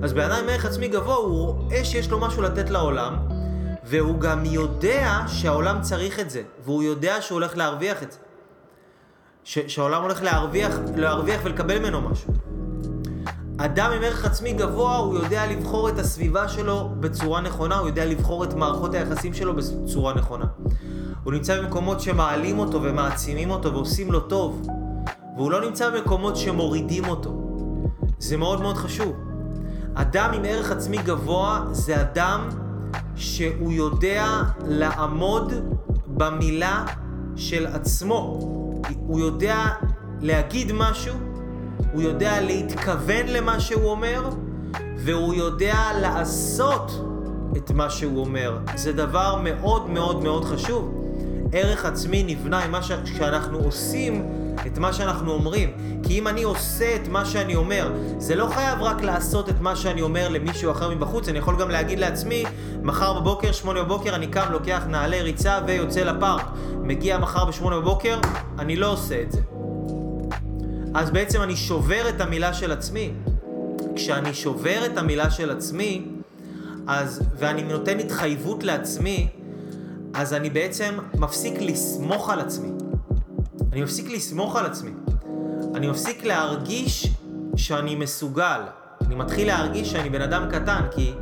אז 0.02 0.12
עם 0.12 0.48
ערך 0.48 0.64
עצמי 0.64 0.88
גבוה, 0.88 1.14
הוא 1.14 1.28
רואה 1.28 1.84
שיש 1.84 2.10
לו 2.10 2.20
משהו 2.20 2.42
לתת 2.42 2.70
לעולם, 2.70 3.16
והוא 3.84 4.20
גם 4.20 4.44
יודע 4.44 5.20
שהעולם 5.26 5.80
צריך 5.82 6.20
את 6.20 6.30
זה, 6.30 6.42
והוא 6.64 6.82
יודע 6.82 7.22
שהוא 7.22 7.36
הולך 7.36 7.56
להרוויח 7.56 8.02
את 8.02 8.12
זה. 8.12 8.18
ש- 9.44 9.58
שהעולם 9.58 10.02
הולך 10.02 10.22
להרוויח, 10.22 10.78
להרוויח 10.96 11.40
ולקבל 11.44 11.78
ממנו 11.78 12.00
משהו. 12.00 12.32
אדם 13.58 13.90
עם 13.96 14.02
ערך 14.02 14.24
עצמי 14.24 14.52
גבוה, 14.52 14.96
הוא 14.96 15.14
יודע 15.14 15.46
לבחור 15.46 15.88
את 15.88 15.98
הסביבה 15.98 16.48
שלו 16.48 16.90
בצורה 17.00 17.40
נכונה, 17.40 17.78
הוא 17.78 17.86
יודע 17.88 18.04
לבחור 18.04 18.44
את 18.44 18.54
מערכות 18.54 18.94
היחסים 18.94 19.34
שלו 19.34 19.54
בצורה 19.56 20.14
נכונה. 20.14 20.44
הוא 21.24 21.32
נמצא 21.32 21.60
במקומות 21.62 22.00
שמעלים 22.00 22.58
אותו 22.58 22.82
ומעצימים 22.82 23.50
אותו 23.50 23.72
ועושים 23.72 24.12
לו 24.12 24.20
טוב, 24.20 24.66
והוא 25.38 25.50
לא 25.50 25.60
נמצא 25.60 25.90
במקומות 25.90 26.36
שמורידים 26.36 27.04
אותו. 27.04 27.30
זה 28.18 28.36
מאוד 28.36 28.60
מאוד 28.60 28.76
חשוב. 28.76 29.16
אדם 29.94 30.30
עם 30.34 30.42
ערך 30.44 30.70
עצמי 30.70 30.96
גבוה 30.96 31.64
זה 31.72 32.00
אדם 32.00 32.48
שהוא 33.16 33.72
יודע 33.72 34.26
לעמוד 34.66 35.52
במילה 36.06 36.84
של 37.36 37.66
עצמו. 37.66 38.38
הוא 39.06 39.20
יודע 39.20 39.56
להגיד 40.20 40.72
משהו, 40.72 41.14
הוא 41.92 42.02
יודע 42.02 42.40
להתכוון 42.40 43.26
למה 43.26 43.60
שהוא 43.60 43.90
אומר, 43.90 44.30
והוא 44.96 45.34
יודע 45.34 45.76
לעשות 46.00 46.92
את 47.56 47.70
מה 47.70 47.90
שהוא 47.90 48.20
אומר. 48.20 48.58
זה 48.74 48.92
דבר 48.92 49.40
מאוד 49.44 49.90
מאוד 49.90 50.22
מאוד 50.22 50.44
חשוב. 50.44 50.94
ערך 51.52 51.84
עצמי 51.84 52.22
נבנה 52.22 52.64
עם 52.64 52.70
מה. 52.72 52.82
שאנחנו 52.82 53.58
עושים 53.58 54.47
את 54.66 54.78
מה 54.78 54.92
שאנחנו 54.92 55.32
אומרים. 55.32 55.70
כי 56.02 56.18
אם 56.18 56.28
אני 56.28 56.42
עושה 56.42 56.96
את 56.96 57.08
מה 57.08 57.24
שאני 57.24 57.54
אומר, 57.54 57.92
זה 58.18 58.34
לא 58.34 58.46
חייב 58.46 58.82
רק 58.82 59.02
לעשות 59.02 59.48
את 59.48 59.60
מה 59.60 59.76
שאני 59.76 60.02
אומר 60.02 60.28
למישהו 60.28 60.70
אחר 60.70 60.90
מבחוץ, 60.90 61.28
אני 61.28 61.38
יכול 61.38 61.56
גם 61.60 61.70
להגיד 61.70 61.98
לעצמי, 61.98 62.44
מחר 62.82 63.20
בבוקר, 63.20 63.52
שמונה 63.52 63.82
בבוקר, 63.82 64.14
אני 64.14 64.26
קם, 64.26 64.52
לוקח 64.52 64.82
נעלי 64.88 65.22
ריצה 65.22 65.58
ויוצא 65.66 66.00
לפארק. 66.00 66.46
מגיע 66.82 67.18
מחר 67.18 67.44
בשמונה 67.44 67.80
בבוקר, 67.80 68.18
אני 68.58 68.76
לא 68.76 68.92
עושה 68.92 69.22
את 69.22 69.32
זה. 69.32 69.40
אז 70.94 71.10
בעצם 71.10 71.42
אני 71.42 71.56
שובר 71.56 72.08
את 72.08 72.20
המילה 72.20 72.54
של 72.54 72.72
עצמי. 72.72 73.12
כשאני 73.96 74.34
שובר 74.34 74.86
את 74.86 74.98
המילה 74.98 75.30
של 75.30 75.50
עצמי, 75.50 76.04
אז, 76.86 77.22
ואני 77.38 77.62
נותן 77.62 77.98
התחייבות 77.98 78.64
לעצמי, 78.64 79.28
אז 80.14 80.34
אני 80.34 80.50
בעצם 80.50 80.94
מפסיק 81.14 81.60
לסמוך 81.60 82.30
על 82.30 82.40
עצמי. 82.40 82.77
אני 83.72 83.82
מפסיק 83.82 84.10
לסמוך 84.10 84.56
על 84.56 84.66
עצמי. 84.66 84.90
אני 85.74 85.88
מפסיק 85.88 86.24
להרגיש 86.24 87.08
שאני 87.56 87.94
מסוגל. 87.94 88.60
אני 89.06 89.14
מתחיל 89.14 89.46
להרגיש 89.46 89.90
שאני 89.90 90.10
בן 90.10 90.22
אדם 90.22 90.48
קטן, 90.50 90.80
כי 90.90 91.14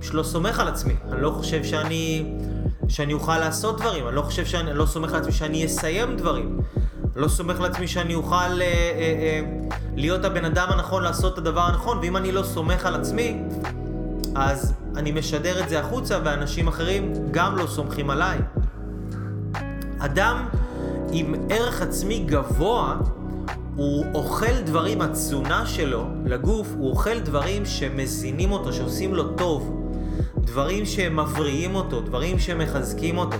פשוט 0.00 0.14
לא 0.14 0.22
סומך 0.22 0.60
על 0.60 0.68
עצמי. 0.68 0.94
אני 1.12 1.22
לא 1.22 1.30
חושב 1.30 1.64
שאני, 1.64 2.34
שאני 2.88 3.12
אוכל 3.12 3.38
לעשות 3.38 3.80
דברים. 3.80 4.08
אני 4.08 4.16
לא 4.16 4.22
חושב 4.22 4.46
שאני, 4.46 4.70
אני 4.70 4.78
לא 4.78 4.86
סומך 4.86 5.12
על 5.12 5.20
עצמי 5.20 5.32
שאני 5.32 5.66
אסיים 5.66 6.16
דברים. 6.16 6.60
לא 7.16 7.28
סומך 7.28 7.60
על 7.60 7.64
עצמי 7.64 7.88
שאני 7.88 8.14
אוכל 8.14 8.34
אה, 8.34 8.60
אה, 8.60 8.60
אה, 8.60 9.40
להיות 9.96 10.24
הבן 10.24 10.44
אדם 10.44 10.68
הנכון 10.70 11.02
לעשות 11.02 11.32
את 11.32 11.38
הדבר 11.38 11.60
הנכון, 11.60 11.98
ואם 11.98 12.16
אני 12.16 12.32
לא 12.32 12.42
סומך 12.42 12.86
על 12.86 12.94
עצמי, 12.94 13.42
אז 14.34 14.74
אני 14.96 15.12
משדר 15.12 15.62
את 15.62 15.68
זה 15.68 15.80
החוצה, 15.80 16.18
ואנשים 16.24 16.68
אחרים 16.68 17.12
גם 17.30 17.56
לא 17.56 17.66
סומכים 17.66 18.10
עליי. 18.10 18.38
אדם 19.98 20.48
עם 21.12 21.34
ערך 21.50 21.82
עצמי 21.82 22.18
גבוה, 22.26 22.96
הוא 23.76 24.04
אוכל 24.14 24.60
דברים, 24.64 25.00
התזונה 25.00 25.66
שלו 25.66 26.06
לגוף, 26.24 26.68
הוא 26.78 26.90
אוכל 26.90 27.18
דברים 27.18 27.66
שמזינים 27.66 28.52
אותו, 28.52 28.72
שעושים 28.72 29.14
לו 29.14 29.32
טוב. 29.32 29.80
דברים 30.36 30.86
שמבריאים 30.86 31.74
אותו, 31.74 32.00
דברים 32.00 32.38
שמחזקים 32.38 33.18
אותו. 33.18 33.36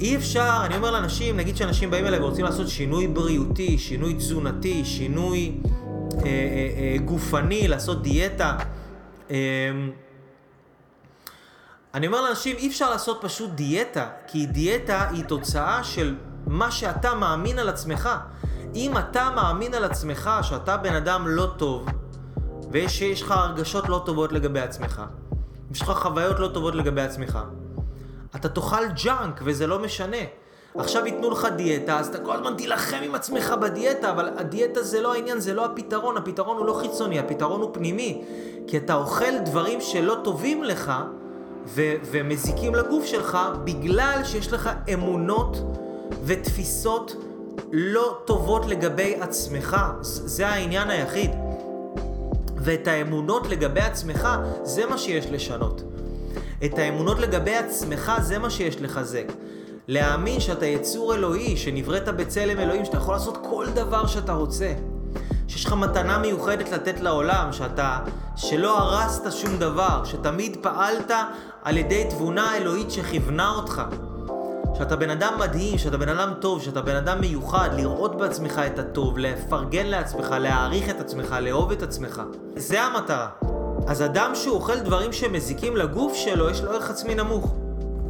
אי 0.00 0.16
אפשר, 0.16 0.62
אני 0.64 0.76
אומר 0.76 0.90
לאנשים, 0.90 1.36
נגיד 1.36 1.56
שאנשים 1.56 1.90
באים 1.90 2.06
אליי 2.06 2.20
ורוצים 2.20 2.44
לעשות 2.44 2.68
שינוי 2.68 3.06
בריאותי, 3.06 3.78
שינוי 3.78 4.14
תזונתי, 4.14 4.84
שינוי 4.84 5.52
אה, 5.64 6.24
אה, 6.24 6.30
אה, 6.78 6.96
גופני, 7.04 7.68
לעשות 7.68 8.02
דיאטה. 8.02 8.56
אה, 9.30 9.36
אני 11.94 12.06
אומר 12.06 12.22
לאנשים, 12.22 12.56
אי 12.56 12.68
אפשר 12.68 12.90
לעשות 12.90 13.18
פשוט 13.22 13.50
דיאטה, 13.50 14.08
כי 14.26 14.46
דיאטה 14.46 15.08
היא 15.10 15.24
תוצאה 15.24 15.84
של 15.84 16.14
מה 16.46 16.70
שאתה 16.70 17.14
מאמין 17.14 17.58
על 17.58 17.68
עצמך. 17.68 18.08
אם 18.74 18.98
אתה 18.98 19.30
מאמין 19.34 19.74
על 19.74 19.84
עצמך 19.84 20.30
שאתה 20.42 20.76
בן 20.76 20.94
אדם 20.94 21.28
לא 21.28 21.46
טוב, 21.56 21.86
ושיש 22.70 23.22
לך 23.22 23.30
הרגשות 23.30 23.88
לא 23.88 24.02
טובות 24.06 24.32
לגבי 24.32 24.60
עצמך, 24.60 25.02
יש 25.70 25.82
לך 25.82 25.90
חוויות 25.90 26.40
לא 26.40 26.48
טובות 26.48 26.74
לגבי 26.74 27.00
עצמך, 27.00 27.38
אתה 28.36 28.48
תאכל 28.48 28.86
ג'אנק 29.04 29.40
וזה 29.44 29.66
לא 29.66 29.78
משנה. 29.78 30.16
עכשיו 30.78 31.06
ייתנו 31.06 31.30
לך 31.30 31.48
דיאטה, 31.56 31.98
אז 31.98 32.08
אתה 32.08 32.18
כל 32.18 32.36
הזמן 32.36 32.54
תילחם 32.56 32.96
עם 33.02 33.14
עצמך 33.14 33.54
בדיאטה, 33.62 34.10
אבל 34.10 34.28
הדיאטה 34.36 34.82
זה 34.82 35.00
לא 35.00 35.14
העניין, 35.14 35.40
זה 35.40 35.54
לא 35.54 35.64
הפתרון, 35.64 36.16
הפתרון 36.16 36.56
הוא 36.56 36.66
לא 36.66 36.72
חיצוני, 36.80 37.18
הפתרון 37.18 37.60
הוא 37.60 37.70
פנימי. 37.72 38.24
כי 38.66 38.76
אתה 38.76 38.94
אוכל 38.94 39.38
דברים 39.44 39.80
שלא 39.80 40.16
טובים 40.24 40.64
לך 40.64 40.92
ו- 41.66 41.94
ומזיקים 42.10 42.74
לגוף 42.74 43.04
שלך 43.04 43.38
בגלל 43.64 44.20
שיש 44.24 44.52
לך 44.52 44.70
אמונות 44.94 45.56
ותפיסות 46.24 47.16
לא 47.72 48.18
טובות 48.24 48.66
לגבי 48.66 49.14
עצמך. 49.20 49.76
זה 50.00 50.48
העניין 50.48 50.90
היחיד. 50.90 51.30
ואת 52.56 52.88
האמונות 52.88 53.48
לגבי 53.48 53.80
עצמך, 53.80 54.28
זה 54.62 54.86
מה 54.86 54.98
שיש 54.98 55.26
לשנות. 55.26 55.82
את 56.64 56.78
האמונות 56.78 57.18
לגבי 57.18 57.54
עצמך, 57.54 58.12
זה 58.22 58.38
מה 58.38 58.50
שיש 58.50 58.80
לחזק. 58.80 59.24
להאמין 59.88 60.40
שאתה 60.40 60.66
יצור 60.66 61.14
אלוהי, 61.14 61.56
שנבראת 61.56 62.08
בצלם 62.08 62.58
אלוהים, 62.58 62.84
שאתה 62.84 62.96
יכול 62.96 63.14
לעשות 63.14 63.38
כל 63.50 63.66
דבר 63.74 64.06
שאתה 64.06 64.32
רוצה. 64.32 64.72
שיש 65.48 65.64
לך 65.64 65.72
מתנה 65.72 66.18
מיוחדת 66.18 66.70
לתת 66.70 67.00
לעולם, 67.00 67.52
שאתה, 67.52 67.98
שלא 68.36 68.78
הרסת 68.78 69.32
שום 69.32 69.58
דבר, 69.58 70.04
שתמיד 70.04 70.56
פעלת 70.60 71.10
על 71.62 71.76
ידי 71.76 72.06
תבונה 72.10 72.56
אלוהית 72.56 72.90
שכיוונה 72.90 73.50
אותך. 73.50 73.82
שאתה 74.78 74.96
בן 74.96 75.10
אדם 75.10 75.34
מדהים, 75.40 75.78
שאתה 75.78 75.96
בן 75.96 76.08
אדם 76.08 76.32
טוב, 76.40 76.62
שאתה 76.62 76.82
בן 76.82 76.96
אדם 76.96 77.20
מיוחד, 77.20 77.68
לראות 77.76 78.16
בעצמך 78.16 78.60
את 78.66 78.78
הטוב, 78.78 79.18
לפרגן 79.18 79.86
לעצמך, 79.86 80.34
להעריך 80.40 80.90
את 80.90 81.00
עצמך, 81.00 81.36
לאהוב 81.40 81.72
את 81.72 81.82
עצמך. 81.82 82.22
זה 82.56 82.82
המטרה. 82.82 83.28
אז 83.86 84.02
אדם 84.02 84.30
שהוא 84.34 84.54
אוכל 84.54 84.78
דברים 84.78 85.12
שמזיקים 85.12 85.76
לגוף 85.76 86.14
שלו, 86.14 86.50
יש 86.50 86.62
לו 86.62 86.70
ערך 86.70 86.90
עצמי 86.90 87.14
נמוך, 87.14 87.54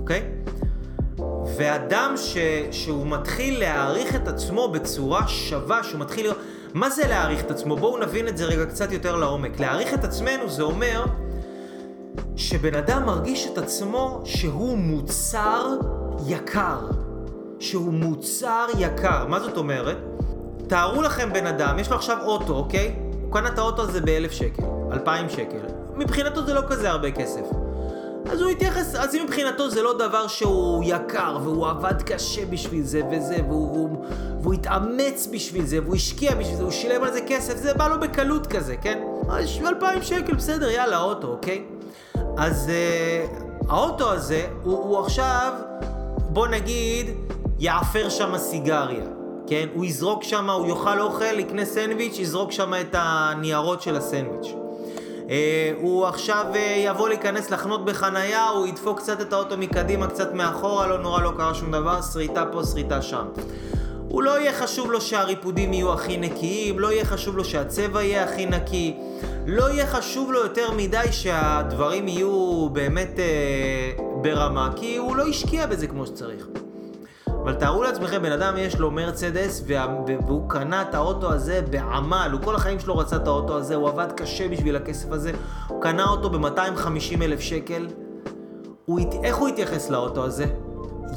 אוקיי? 0.01 0.23
ואדם 1.57 2.15
ש... 2.17 2.37
שהוא 2.71 3.07
מתחיל 3.07 3.61
להעריך 3.61 4.15
את 4.15 4.29
עצמו 4.29 4.69
בצורה 4.69 5.29
שווה, 5.29 5.85
שהוא 5.85 6.01
מתחיל... 6.01 6.25
לראות... 6.27 6.39
מה 6.75 6.91
זה 6.91 7.07
להעריך 7.09 7.41
את 7.41 7.51
עצמו? 7.51 7.77
בואו 7.77 7.99
נבין 7.99 8.29
את 8.29 8.37
זה 8.37 8.45
רגע 8.45 8.67
קצת 8.67 8.93
יותר 8.93 9.17
לעומק. 9.17 9.61
להעריך 9.61 9.95
את 9.95 10.05
עצמנו 10.05 10.51
זה 10.51 10.63
אומר 10.63 11.05
שבן 12.37 12.75
אדם 12.75 13.07
מרגיש 13.07 13.47
את 13.53 13.59
עצמו 13.59 14.21
שהוא 14.25 14.79
מוצר 14.79 15.77
יקר. 16.27 16.79
שהוא 17.59 17.93
מוצר 17.93 18.67
יקר. 18.79 19.27
מה 19.29 19.41
זאת 19.41 19.57
אומרת? 19.57 19.97
תארו 20.67 21.03
לכם 21.03 21.33
בן 21.33 21.47
אדם, 21.47 21.79
יש 21.79 21.91
לו 21.91 21.97
עכשיו 21.97 22.19
אוטו, 22.23 22.55
אוקיי? 22.55 22.95
הוא 23.23 23.33
קנה 23.33 23.49
את 23.49 23.59
האוטו 23.59 23.83
הזה 23.83 24.01
באלף 24.01 24.33
שקל, 24.33 24.63
אלפיים 24.93 25.29
שקל. 25.29 25.61
מבחינתו 25.97 26.47
זה 26.47 26.55
לא 26.55 26.61
כזה 26.69 26.91
הרבה 26.91 27.11
כסף. 27.11 27.43
אז 28.31 28.41
הוא 28.41 28.51
התייחס, 28.51 28.95
אז 28.95 29.15
אם 29.15 29.23
מבחינתו 29.25 29.71
זה 29.71 29.83
לא 29.83 29.99
דבר 29.99 30.27
שהוא 30.27 30.85
יקר, 30.87 31.39
והוא 31.43 31.67
עבד 31.67 32.03
קשה 32.03 32.47
בשביל 32.47 32.83
זה 32.83 33.01
וזה, 33.11 33.37
והוא, 33.49 33.73
והוא, 33.73 34.05
והוא 34.41 34.55
התאמץ 34.55 35.29
בשביל 35.33 35.67
זה, 35.67 35.79
והוא 35.83 35.95
השקיע 35.95 36.35
בשביל 36.35 36.57
זה, 36.57 36.63
הוא 36.63 36.71
שילם 36.71 37.05
על 37.05 37.13
זה 37.13 37.21
כסף, 37.27 37.57
זה 37.57 37.75
בא 37.75 37.89
לו 37.89 38.01
בקלות 38.01 38.47
כזה, 38.47 38.77
כן? 38.77 39.03
אז 39.31 39.49
אלפיים 39.67 40.03
שקל, 40.03 40.35
בסדר, 40.35 40.71
יאללה, 40.71 41.01
אוטו, 41.01 41.27
אוקיי? 41.29 41.65
אז 42.37 42.71
uh, 42.71 43.71
האוטו 43.71 44.13
הזה, 44.13 44.47
הוא, 44.63 44.79
הוא 44.79 44.99
עכשיו, 44.99 45.53
בוא 46.35 46.49
נגיד, 46.49 47.07
יעפר 47.59 48.09
שם 48.09 48.39
סיגריה, 48.39 49.05
כן? 49.47 49.67
הוא 49.75 49.85
יזרוק 49.85 50.23
שם, 50.23 50.51
הוא 50.51 50.69
יאכל 50.69 51.01
אוכל, 51.01 51.39
יקנה 51.39 51.65
סנדוויץ', 51.65 52.19
יזרוק 52.19 52.53
שם 52.53 52.73
את 52.81 52.95
הניירות 52.99 53.83
של 53.83 53.97
הסנדוויץ'. 53.97 54.47
Uh, 54.47 55.31
הוא 55.81 56.07
עכשיו 56.07 56.47
uh, 56.53 56.57
יבוא 56.59 57.09
להיכנס 57.09 57.51
לחנות 57.51 57.85
בחנייה, 57.85 58.49
הוא 58.49 58.67
ידפוק 58.67 58.99
קצת 58.99 59.21
את 59.21 59.33
האוטו 59.33 59.57
מקדימה, 59.57 60.07
קצת 60.07 60.35
מאחורה, 60.35 60.87
לא 60.87 60.99
נורא, 60.99 61.23
לא 61.23 61.33
קרה 61.37 61.55
שום 61.55 61.71
דבר, 61.71 62.03
שריטה 62.03 62.45
פה, 62.53 62.65
שריטה 62.65 63.03
שם. 63.03 63.25
הוא 64.09 64.23
לא 64.23 64.41
יהיה 64.41 64.53
חשוב 64.53 64.91
לו 64.93 65.01
שהריפודים 65.01 65.73
יהיו 65.73 65.93
הכי 65.93 66.17
נקיים, 66.17 66.79
לא 66.79 66.93
יהיה 66.93 67.05
חשוב 67.05 67.37
לו 67.37 67.45
שהצבע 67.45 68.03
יהיה 68.03 68.25
הכי 68.25 68.47
נקי, 68.47 68.97
לא 69.47 69.71
יהיה 69.71 69.87
חשוב 69.87 70.33
לו 70.33 70.39
יותר 70.39 70.71
מדי 70.77 71.13
שהדברים 71.13 72.09
יהיו 72.09 72.69
באמת 72.73 73.17
uh, 73.17 74.14
ברמה, 74.25 74.71
כי 74.77 74.97
הוא 74.97 75.17
לא 75.17 75.27
השקיע 75.27 75.67
בזה 75.67 75.87
כמו 75.87 76.07
שצריך. 76.07 76.47
אבל 77.43 77.55
תארו 77.55 77.83
לעצמכם, 77.83 78.23
בן 78.23 78.33
אדם 78.33 78.55
יש 78.57 78.79
לו 78.79 78.91
מרצדס, 78.91 79.65
וה... 79.67 79.87
והוא 80.27 80.51
קנה 80.51 80.83
את 80.83 80.95
האוטו 80.95 81.33
הזה 81.33 81.61
בעמל, 81.71 82.29
הוא 82.33 82.41
כל 82.45 82.57
החיים 82.57 82.81
שלו 82.81 82.99
רצה 82.99 83.17
את 83.17 83.27
האוטו 83.27 83.57
הזה, 83.57 83.75
הוא 83.75 83.89
עבד 83.89 84.13
קשה 84.17 84.49
בשביל 84.49 84.77
הכסף 84.77 85.13
הזה, 85.13 85.33
הוא 85.69 85.83
קנה 85.83 86.05
אותו 86.05 86.31
ב-250 86.31 87.23
אלף 87.23 87.41
שקל. 87.41 87.89
הוא... 88.85 89.01
איך 89.25 89.37
הוא 89.37 89.49
התייחס 89.49 89.91
לאוטו 89.91 90.25
הזה? 90.25 90.47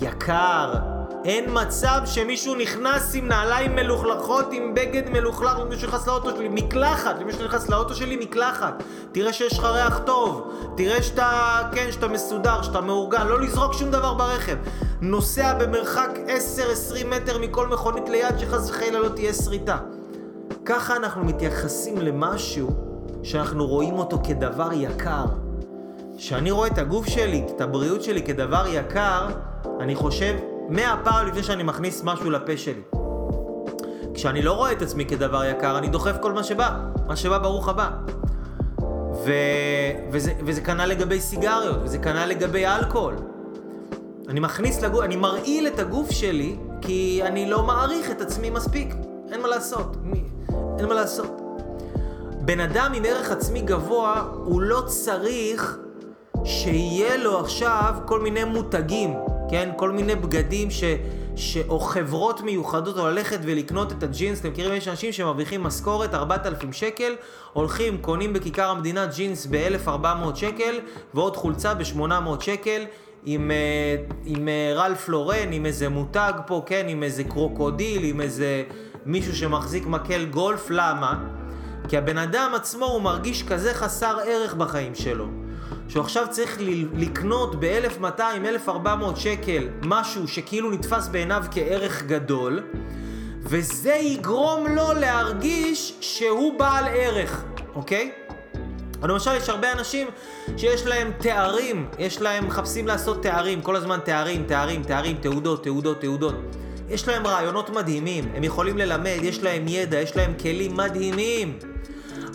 יקר. 0.01 0.96
אין 1.25 1.45
מצב 1.49 1.99
שמישהו 2.05 2.55
נכנס 2.55 3.15
עם 3.15 3.27
נעליים 3.27 3.75
מלוכלכות, 3.75 4.45
עם 4.51 4.73
בגד 4.73 5.09
מלוכלך, 5.09 5.59
ומישהו 5.61 5.87
נכנס 5.87 6.07
לאוטו 6.07 6.29
שלי, 6.35 6.47
מקלחת, 6.47 7.15
ומישהו 7.19 7.45
נכנס 7.45 7.69
לאוטו 7.69 7.95
שלי, 7.95 8.17
מקלחת. 8.17 8.83
תראה 9.11 9.33
שיש 9.33 9.59
לך 9.59 9.65
ריח 9.65 9.97
טוב, 10.05 10.51
תראה 10.77 11.03
שאתה, 11.03 11.61
כן, 11.71 11.91
שאתה 11.91 12.07
מסודר, 12.07 12.61
שאתה 12.61 12.81
מאורגן, 12.81 13.27
לא 13.27 13.41
לזרוק 13.41 13.73
שום 13.73 13.91
דבר 13.91 14.13
ברכב. 14.13 14.57
נוסע 15.01 15.53
במרחק 15.53 16.09
10-20 17.01 17.05
מטר 17.05 17.37
מכל 17.37 17.67
מכונית 17.67 18.09
ליד, 18.09 18.39
שחס 18.39 18.69
וחלילה 18.69 18.99
לא 18.99 19.09
תהיה 19.09 19.33
שריטה. 19.33 19.77
ככה 20.65 20.95
אנחנו 20.95 21.23
מתייחסים 21.23 21.97
למשהו 21.97 22.69
שאנחנו 23.23 23.67
רואים 23.67 23.99
אותו 23.99 24.19
כדבר 24.23 24.69
יקר. 24.73 25.25
כשאני 26.17 26.51
רואה 26.51 26.67
את 26.67 26.77
הגוף 26.77 27.07
שלי, 27.07 27.43
את 27.55 27.61
הבריאות 27.61 28.03
שלי 28.03 28.23
כדבר 28.23 28.63
יקר, 28.67 29.27
אני 29.79 29.95
חושב 29.95 30.35
מאה 30.69 30.95
פעם 31.03 31.27
לפני 31.27 31.43
שאני 31.43 31.63
מכניס 31.63 32.03
משהו 32.03 32.29
לפה 32.29 32.57
שלי. 32.57 32.81
כשאני 34.13 34.41
לא 34.41 34.53
רואה 34.53 34.71
את 34.71 34.81
עצמי 34.81 35.05
כדבר 35.05 35.45
יקר, 35.45 35.77
אני 35.77 35.87
דוחף 35.87 36.17
כל 36.21 36.33
מה 36.33 36.43
שבא. 36.43 36.77
מה 37.07 37.15
שבא, 37.15 37.37
ברוך 37.37 37.69
הבא. 37.69 37.89
ו... 39.25 39.31
וזה, 40.11 40.33
וזה 40.45 40.61
כנ"ל 40.61 40.85
לגבי 40.85 41.21
סיגריות, 41.21 41.77
וזה 41.83 41.97
כנ"ל 41.97 42.25
לגבי 42.25 42.67
אלכוהול. 42.67 43.15
אני 44.27 44.39
מכניס 44.39 44.81
לגוף, 44.81 45.03
אני 45.03 45.15
מרעיל 45.15 45.67
את 45.67 45.79
הגוף 45.79 46.11
שלי, 46.11 46.55
כי 46.81 47.21
אני 47.23 47.49
לא 47.49 47.63
מעריך 47.63 48.11
את 48.11 48.21
עצמי 48.21 48.49
מספיק. 48.49 48.93
אין 49.31 49.41
מה 49.41 49.47
לעשות. 49.47 49.97
אין 50.79 50.87
מה 50.87 50.93
לעשות. 50.93 51.41
בן 52.41 52.59
אדם 52.59 52.91
עם 52.95 53.05
ערך 53.05 53.31
עצמי 53.31 53.61
גבוה, 53.61 54.27
הוא 54.45 54.61
לא 54.61 54.81
צריך 54.85 55.77
שיהיה 56.43 57.17
לו 57.17 57.39
עכשיו 57.39 57.95
כל 58.05 58.19
מיני 58.19 58.43
מותגים. 58.43 59.13
כן? 59.49 59.69
כל 59.75 59.91
מיני 59.91 60.15
בגדים 60.15 60.71
ש... 60.71 60.83
ש... 61.35 61.57
או 61.57 61.79
חברות 61.79 62.41
מיוחדות, 62.41 62.97
או 62.97 63.07
ללכת 63.07 63.39
ולקנות 63.43 63.91
את 63.91 64.03
הג'ינס. 64.03 64.39
אתם 64.39 64.49
מכירים, 64.49 64.73
יש 64.73 64.87
אנשים 64.87 65.11
שמרוויחים 65.11 65.63
משכורת 65.63 66.13
4,000 66.13 66.73
שקל, 66.73 67.15
הולכים, 67.53 67.97
קונים 67.97 68.33
בכיכר 68.33 68.69
המדינה 68.69 69.05
ג'ינס 69.05 69.47
ב-1,400 69.49 70.35
שקל, 70.35 70.79
ועוד 71.13 71.35
חולצה 71.35 71.73
ב-800 71.73 72.41
שקל. 72.43 72.85
עם, 73.25 73.51
אה, 73.51 73.95
עם 74.25 74.47
אה, 74.47 74.73
רלף 74.75 75.09
לורן, 75.09 75.51
עם 75.51 75.65
איזה 75.65 75.89
מותג 75.89 76.33
פה, 76.47 76.63
כן, 76.65 76.85
עם 76.87 77.03
איזה 77.03 77.23
קרוקודיל, 77.23 78.03
עם 78.03 78.21
איזה 78.21 78.63
מישהו 79.05 79.35
שמחזיק 79.35 79.85
מקל 79.85 80.25
גולף, 80.25 80.69
למה? 80.69 81.23
כי 81.87 81.97
הבן 81.97 82.17
אדם 82.17 82.51
עצמו 82.55 82.85
הוא 82.85 83.01
מרגיש 83.01 83.43
כזה 83.43 83.73
חסר 83.73 84.17
ערך 84.25 84.53
בחיים 84.53 84.95
שלו. 84.95 85.25
שהוא 85.89 86.03
עכשיו 86.03 86.25
צריך 86.29 86.57
לקנות 86.93 87.55
ב-1200, 87.59 88.21
1400 88.45 89.17
שקל 89.17 89.67
משהו 89.83 90.27
שכאילו 90.27 90.71
נתפס 90.71 91.07
בעיניו 91.07 91.43
כערך 91.51 92.03
גדול, 92.03 92.63
וזה 93.41 93.93
יגרום 93.93 94.67
לו 94.67 94.93
להרגיש 94.93 95.93
שהוא 96.01 96.59
בעל 96.59 96.85
ערך, 96.87 97.43
אוקיי? 97.75 98.11
למשל, 99.03 99.35
יש 99.35 99.49
הרבה 99.49 99.71
אנשים 99.71 100.07
שיש 100.57 100.85
להם 100.85 101.11
תארים, 101.19 101.87
יש 101.99 102.21
להם, 102.21 102.47
מחפשים 102.47 102.87
לעשות 102.87 103.23
תארים, 103.23 103.61
כל 103.61 103.75
הזמן 103.75 103.99
תארים, 104.05 104.43
תארים, 104.47 104.83
תארים, 104.83 105.17
תעודות, 105.21 105.63
תעודות, 105.63 106.01
תעודות. 106.01 106.35
יש 106.89 107.07
להם 107.07 107.27
רעיונות 107.27 107.69
מדהימים, 107.69 108.31
הם 108.35 108.43
יכולים 108.43 108.77
ללמד, 108.77 109.17
יש 109.21 109.43
להם 109.43 109.67
ידע, 109.67 109.99
יש 110.01 110.15
להם 110.15 110.33
כלים 110.41 110.77
מדהימים. 110.77 111.59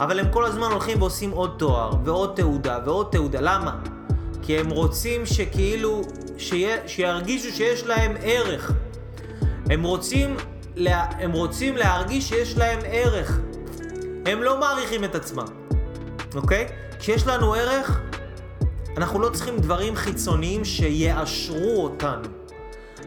אבל 0.01 0.21
הם 0.21 0.27
כל 0.31 0.45
הזמן 0.45 0.67
הולכים 0.71 1.03
ועושים 1.03 1.31
עוד 1.31 1.55
תואר, 1.59 1.91
ועוד 2.05 2.33
תעודה, 2.37 2.79
ועוד 2.85 3.09
תעודה. 3.11 3.39
למה? 3.41 3.79
כי 4.43 4.59
הם 4.59 4.71
רוצים 4.71 5.27
שכאילו, 5.27 6.03
שיה, 6.39 6.77
שירגישו 6.87 7.57
שיש 7.57 7.85
להם 7.87 8.17
ערך. 8.23 8.73
הם 9.71 9.83
רוצים, 9.83 10.37
לה, 10.77 11.05
הם 11.19 11.33
רוצים 11.33 11.77
להרגיש 11.77 12.29
שיש 12.29 12.57
להם 12.57 12.79
ערך. 12.85 13.39
הם 14.27 14.43
לא 14.43 14.61
מעריכים 14.61 15.05
את 15.05 15.15
עצמם, 15.15 15.47
אוקיי? 16.35 16.69
כשיש 16.99 17.27
לנו 17.27 17.55
ערך, 17.55 18.01
אנחנו 18.97 19.21
לא 19.21 19.29
צריכים 19.29 19.59
דברים 19.59 19.97
חיצוניים 19.97 20.65
שיאשרו 20.65 21.85
אותנו. 21.85 22.29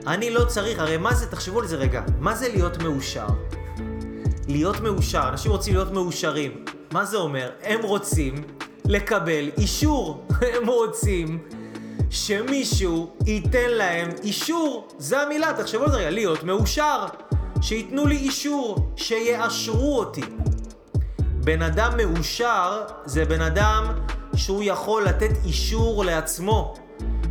אני 0.08 0.32
לא 0.32 0.46
צריך, 0.46 0.80
הרי 0.80 0.98
מה 0.98 1.14
זה, 1.14 1.28
תחשבו 1.28 1.60
על 1.60 1.68
זה 1.68 1.76
רגע, 1.76 2.02
מה 2.20 2.36
זה 2.36 2.48
להיות 2.50 2.84
מאושר? 2.84 3.28
להיות 4.48 4.80
מאושר, 4.80 5.30
אנשים 5.30 5.52
רוצים 5.52 5.74
להיות 5.74 5.92
מאושרים. 5.92 6.66
מה 6.96 7.06
זה 7.06 7.18
אומר? 7.18 7.50
הם 7.64 7.84
רוצים 7.84 8.36
לקבל 8.86 9.50
אישור. 9.58 10.28
הם 10.56 10.68
רוצים 10.68 11.40
שמישהו 12.10 13.10
ייתן 13.26 13.70
להם 13.70 14.10
אישור. 14.24 14.88
זה 14.98 15.22
המילה, 15.22 15.54
תחשבו 15.58 15.84
על 15.84 15.92
זה 15.92 15.98
רגע, 15.98 16.10
להיות 16.10 16.44
מאושר. 16.44 17.06
שייתנו 17.62 18.08
לי 18.08 18.16
אישור, 18.16 18.92
שיאשרו 18.96 20.00
אותי. 20.00 20.22
בן 21.20 21.62
אדם 21.62 21.92
מאושר 21.98 22.82
זה 23.06 23.26
בן 23.26 23.42
אדם 23.42 23.84
שהוא 24.36 24.64
יכול 24.66 25.04
לתת 25.04 25.32
אישור 25.46 26.06
לעצמו. 26.06 26.74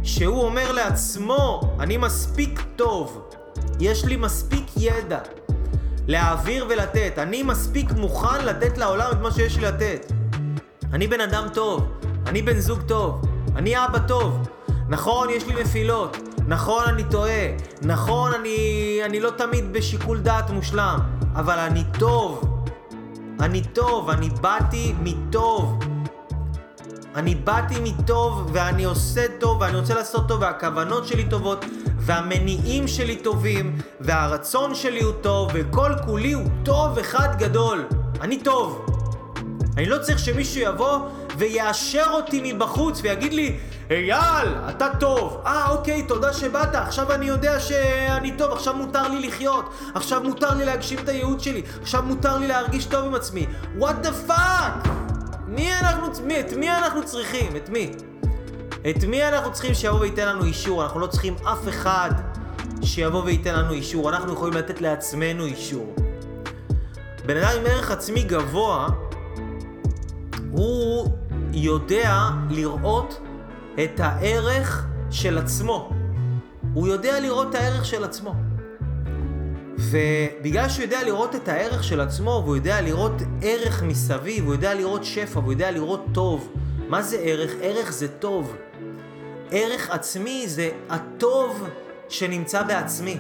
שהוא 0.03 0.43
אומר 0.43 0.73
לעצמו, 0.73 1.61
אני 1.81 1.97
מספיק 1.97 2.61
טוב, 2.77 3.31
יש 3.81 4.05
לי 4.05 4.17
מספיק 4.17 4.67
ידע, 4.77 5.19
להעביר 6.07 6.67
ולתת. 6.69 7.19
אני 7.19 7.43
מספיק 7.43 7.93
מוכן 7.93 8.45
לתת 8.45 8.79
לעולם 8.79 9.13
את 9.13 9.21
מה 9.21 9.31
שיש 9.31 9.57
לי 9.57 9.65
לתת. 9.65 10.13
אני 10.93 11.07
בן 11.07 11.21
אדם 11.21 11.47
טוב, 11.55 11.87
אני 12.27 12.43
בן 12.43 12.59
זוג 12.59 12.81
טוב, 12.83 13.23
אני 13.57 13.85
אבא 13.85 13.99
טוב. 13.99 14.49
נכון, 14.89 15.31
יש 15.31 15.47
לי 15.47 15.63
נפילות, 15.63 16.17
נכון, 16.47 16.85
אני 16.89 17.05
טועה, 17.11 17.47
נכון, 17.83 18.33
אני, 18.35 19.01
אני 19.05 19.21
לא 19.21 19.31
תמיד 19.31 19.73
בשיקול 19.73 20.19
דעת 20.21 20.51
מושלם, 20.51 20.99
אבל 21.35 21.59
אני 21.59 21.85
טוב. 21.99 22.55
אני 23.41 23.63
טוב, 23.63 24.11
אני 24.11 24.31
באתי 24.41 24.95
מטוב. 25.03 25.79
אני 27.17 27.35
באתי 27.35 27.75
מטוב 27.81 28.51
ואני 28.53 28.85
עושה 28.85 29.27
טוב 29.39 29.61
ואני 29.61 29.77
רוצה 29.77 29.95
לעשות 29.95 30.29
טוב 30.29 30.41
והכוונות 30.41 31.07
שלי 31.07 31.25
טובות 31.25 31.65
והמניעים 32.05 32.89
שלי 32.89 33.17
טובים, 33.17 33.79
והרצון 34.01 34.75
שלי 34.75 35.03
הוא 35.03 35.13
טוב, 35.21 35.51
וכל 35.55 35.93
כולי 36.05 36.33
הוא 36.33 36.45
טוב 36.63 36.99
אחד 36.99 37.29
גדול. 37.39 37.85
אני 38.21 38.39
טוב. 38.39 38.87
אני 39.77 39.87
לא 39.87 39.99
צריך 39.99 40.19
שמישהו 40.19 40.61
יבוא 40.61 40.99
ויאשר 41.39 42.07
אותי 42.11 42.53
מבחוץ 42.53 43.01
ויגיד 43.03 43.33
לי, 43.33 43.57
אייל, 43.91 44.49
אתה 44.69 44.89
טוב. 45.01 45.43
אה, 45.47 45.71
אוקיי, 45.71 46.03
תודה 46.03 46.33
שבאת. 46.33 46.75
עכשיו 46.75 47.13
אני 47.13 47.27
יודע 47.27 47.61
שאני 47.61 48.33
טוב, 48.39 48.53
עכשיו 48.53 48.77
מותר 48.77 49.09
לי 49.09 49.29
לחיות. 49.29 49.75
עכשיו 49.95 50.23
מותר 50.23 50.55
לי 50.55 50.65
להגשים 50.65 50.99
את 50.99 51.09
הייעוד 51.09 51.41
שלי. 51.41 51.63
עכשיו 51.83 52.03
מותר 52.03 52.39
לי 52.39 52.47
להרגיש 52.47 52.85
טוב 52.85 53.05
עם 53.05 53.15
עצמי. 53.15 53.47
what 53.77 53.97
the 53.97 54.13
fuck! 54.13 54.89
מי 55.47 55.75
אנחנו, 55.75 56.07
מי, 56.25 56.41
את 56.41 56.53
מי 56.53 56.71
אנחנו 56.71 57.05
צריכים? 57.05 57.57
את 57.57 57.69
מי? 57.69 57.91
את 58.91 59.05
מי 59.05 59.29
אנחנו 59.29 59.53
צריכים 59.53 59.75
שיבוא 59.75 60.01
וייתן 60.01 60.29
לנו 60.29 60.45
אישור? 60.45 60.83
אנחנו 60.85 61.01
לא 61.01 61.07
צריכים 61.07 61.35
אף 61.43 61.69
אחד 61.69 62.11
שיבוא 62.83 63.23
וייתן 63.25 63.55
לנו 63.55 63.73
אישור. 63.73 64.11
אנחנו 64.11 64.33
יכולים 64.33 64.55
לתת 64.55 64.81
לעצמנו 64.81 65.45
אישור. 65.45 65.95
בן 67.27 67.37
אדם 67.37 67.49
עם 67.61 67.67
ערך 67.67 67.91
עצמי 67.91 68.23
גבוה, 68.23 68.89
הוא 70.51 71.09
יודע 71.53 72.31
לראות 72.51 73.21
את 73.85 74.01
הערך 74.01 74.87
של 75.11 75.39
עצמו. 75.39 75.91
הוא 76.75 76.89
יודע 76.89 77.21
לראות 77.21 77.51
את 77.51 77.55
הערך 77.55 77.85
של 77.85 78.05
עצמו. 78.05 78.35
ובגלל 79.79 80.69
שהוא 80.69 80.83
יודע 80.83 81.03
לראות 81.03 81.35
את 81.35 81.49
הערך 81.49 81.85
של 81.85 82.01
עצמו, 82.01 82.43
והוא 82.45 82.57
יודע 82.57 82.81
לראות 82.81 83.23
ערך 83.43 83.83
מסביב, 83.83 84.45
הוא 84.45 84.53
יודע 84.53 84.75
לראות 84.75 85.05
שפע, 85.05 85.39
והוא 85.39 85.53
יודע 85.53 85.71
לראות 85.71 86.05
טוב. 86.13 86.49
מה 86.95 87.03
זה 87.03 87.19
ערך? 87.19 87.51
ערך 87.61 87.93
זה 87.93 88.09
טוב. 88.09 88.57
ערך 89.51 89.91
עצמי 89.91 90.45
זה 90.49 90.71
הטוב 90.91 91.69
שנמצא 92.09 92.63
בעצמי. 92.63 93.17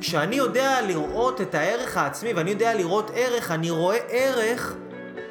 כשאני 0.00 0.36
יודע 0.36 0.82
לראות 0.82 1.40
את 1.40 1.54
הערך 1.54 1.96
העצמי 1.96 2.32
ואני 2.32 2.50
יודע 2.50 2.74
לראות 2.74 3.10
ערך, 3.14 3.50
אני 3.50 3.70
רואה 3.70 3.98
ערך 4.08 4.74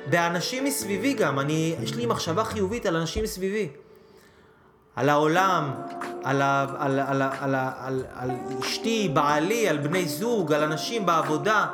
באנשים 0.09 0.63
מסביבי 0.63 1.13
גם. 1.13 1.39
אני, 1.39 1.75
יש 1.83 1.95
לי 1.95 2.05
מחשבה 2.05 2.43
חיובית 2.43 2.85
על 2.85 2.95
אנשים 2.95 3.23
מסביבי. 3.23 3.69
על 4.95 5.09
העולם, 5.09 5.71
על, 6.23 6.41
ה, 6.41 6.65
על, 6.79 6.99
על, 6.99 7.21
על, 7.21 7.21
על, 7.39 7.55
על, 7.79 8.03
על 8.15 8.31
אשתי, 8.59 9.09
בעלי, 9.13 9.69
על 9.69 9.77
בני 9.77 10.07
זוג, 10.07 10.53
על 10.53 10.63
אנשים 10.63 11.05
בעבודה. 11.05 11.67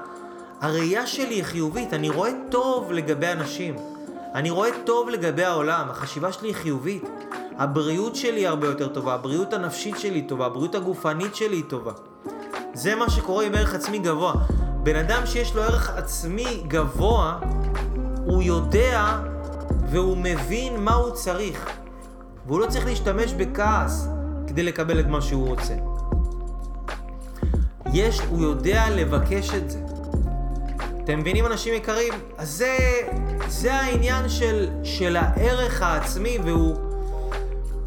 הראייה 0.61 1.07
שלי 1.07 1.35
היא 1.35 1.43
חיובית, 1.43 1.93
אני 1.93 2.09
רואה 2.09 2.31
טוב 2.49 2.91
לגבי 2.91 3.27
אנשים. 3.27 3.96
אני 4.37 4.49
רואה 4.49 4.69
טוב 4.85 5.09
לגבי 5.09 5.43
העולם, 5.43 5.87
החשיבה 5.89 6.31
שלי 6.31 6.47
היא 6.47 6.55
חיובית. 6.55 7.03
הבריאות 7.57 8.15
שלי 8.15 8.47
הרבה 8.47 8.67
יותר 8.67 8.87
טובה, 8.87 9.13
הבריאות 9.13 9.53
הנפשית 9.53 9.99
שלי 9.99 10.21
טובה, 10.21 10.45
הבריאות 10.45 10.75
הגופנית 10.75 11.35
שלי 11.35 11.63
טובה. 11.63 11.91
זה 12.73 12.95
מה 12.95 13.09
שקורה 13.09 13.45
עם 13.45 13.55
ערך 13.55 13.75
עצמי 13.75 13.99
גבוה. 13.99 14.33
בן 14.83 14.95
אדם 14.95 15.25
שיש 15.25 15.55
לו 15.55 15.61
ערך 15.61 15.89
עצמי 15.89 16.63
גבוה, 16.67 17.39
הוא 18.25 18.43
יודע 18.43 19.17
והוא 19.89 20.17
מבין 20.17 20.83
מה 20.83 20.93
הוא 20.93 21.11
צריך. 21.11 21.69
והוא 22.47 22.59
לא 22.59 22.65
צריך 22.65 22.85
להשתמש 22.85 23.33
בכעס 23.33 24.07
כדי 24.47 24.63
לקבל 24.63 24.99
את 24.99 25.07
מה 25.07 25.21
שהוא 25.21 25.47
רוצה. 25.47 25.75
יש, 27.93 28.21
הוא 28.29 28.43
יודע 28.43 28.89
לבקש 28.89 29.53
את 29.53 29.69
זה. 29.71 29.79
אתם 31.03 31.19
מבינים 31.19 31.45
אנשים 31.45 31.73
יקרים? 31.73 32.13
אז 32.37 32.49
זה, 32.49 32.77
זה 33.47 33.73
העניין 33.73 34.29
של, 34.29 34.67
של 34.83 35.15
הערך 35.15 35.81
העצמי 35.81 36.37
והוא 36.43 36.87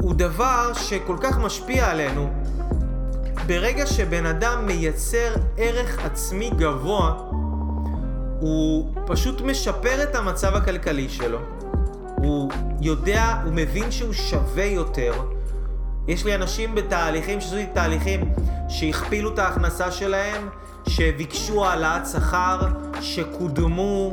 הוא 0.01 0.13
דבר 0.13 0.73
שכל 0.73 1.17
כך 1.21 1.37
משפיע 1.37 1.91
עלינו. 1.91 2.29
ברגע 3.47 3.85
שבן 3.85 4.25
אדם 4.25 4.65
מייצר 4.65 5.33
ערך 5.57 6.05
עצמי 6.05 6.49
גבוה, 6.49 7.13
הוא 8.39 8.95
פשוט 9.07 9.41
משפר 9.41 10.03
את 10.03 10.15
המצב 10.15 10.55
הכלכלי 10.55 11.09
שלו. 11.09 11.39
הוא 12.17 12.51
יודע, 12.81 13.41
הוא 13.45 13.53
מבין 13.53 13.91
שהוא 13.91 14.13
שווה 14.13 14.65
יותר. 14.65 15.13
יש 16.07 16.25
לי 16.25 16.35
אנשים 16.35 16.75
בתהליכים, 16.75 17.41
שעשו 17.41 17.55
לי 17.55 17.65
תהליכים 17.73 18.33
שהכפילו 18.69 19.33
את 19.33 19.39
ההכנסה 19.39 19.91
שלהם, 19.91 20.49
שביקשו 20.87 21.65
העלאת 21.65 22.07
שכר, 22.07 22.59
שקודמו. 23.01 24.11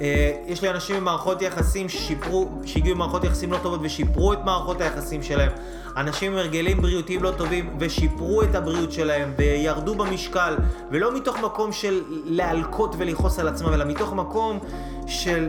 אה, 0.00 0.32
יש 0.46 0.62
לי 0.62 0.70
אנשים 0.70 0.96
במערכות 0.96 1.42
יחסים 1.42 1.88
ששיפרו, 1.88 2.48
שהגיעו 2.64 2.96
במערכות 2.96 3.24
יחסים 3.24 3.52
לא 3.52 3.58
טובות 3.62 3.80
ושיפרו 3.82 4.32
את 4.32 4.38
מערכות 4.44 4.80
היחסים 4.80 5.22
שלהם. 5.22 5.50
אנשים 5.96 6.32
עם 6.32 6.38
הרגלים 6.38 6.82
בריאותיים 6.82 7.22
לא 7.22 7.30
טובים 7.30 7.76
ושיפרו 7.78 8.42
את 8.42 8.54
הבריאות 8.54 8.92
שלהם 8.92 9.32
וירדו 9.36 9.94
במשקל, 9.94 10.56
ולא 10.90 11.16
מתוך 11.16 11.38
מקום 11.38 11.72
של 11.72 12.02
להלקות 12.24 12.94
ולכעוס 12.98 13.38
על 13.38 13.48
עצמם, 13.48 13.74
אלא 13.74 13.84
מתוך 13.84 14.12
מקום 14.12 14.58
של 15.06 15.48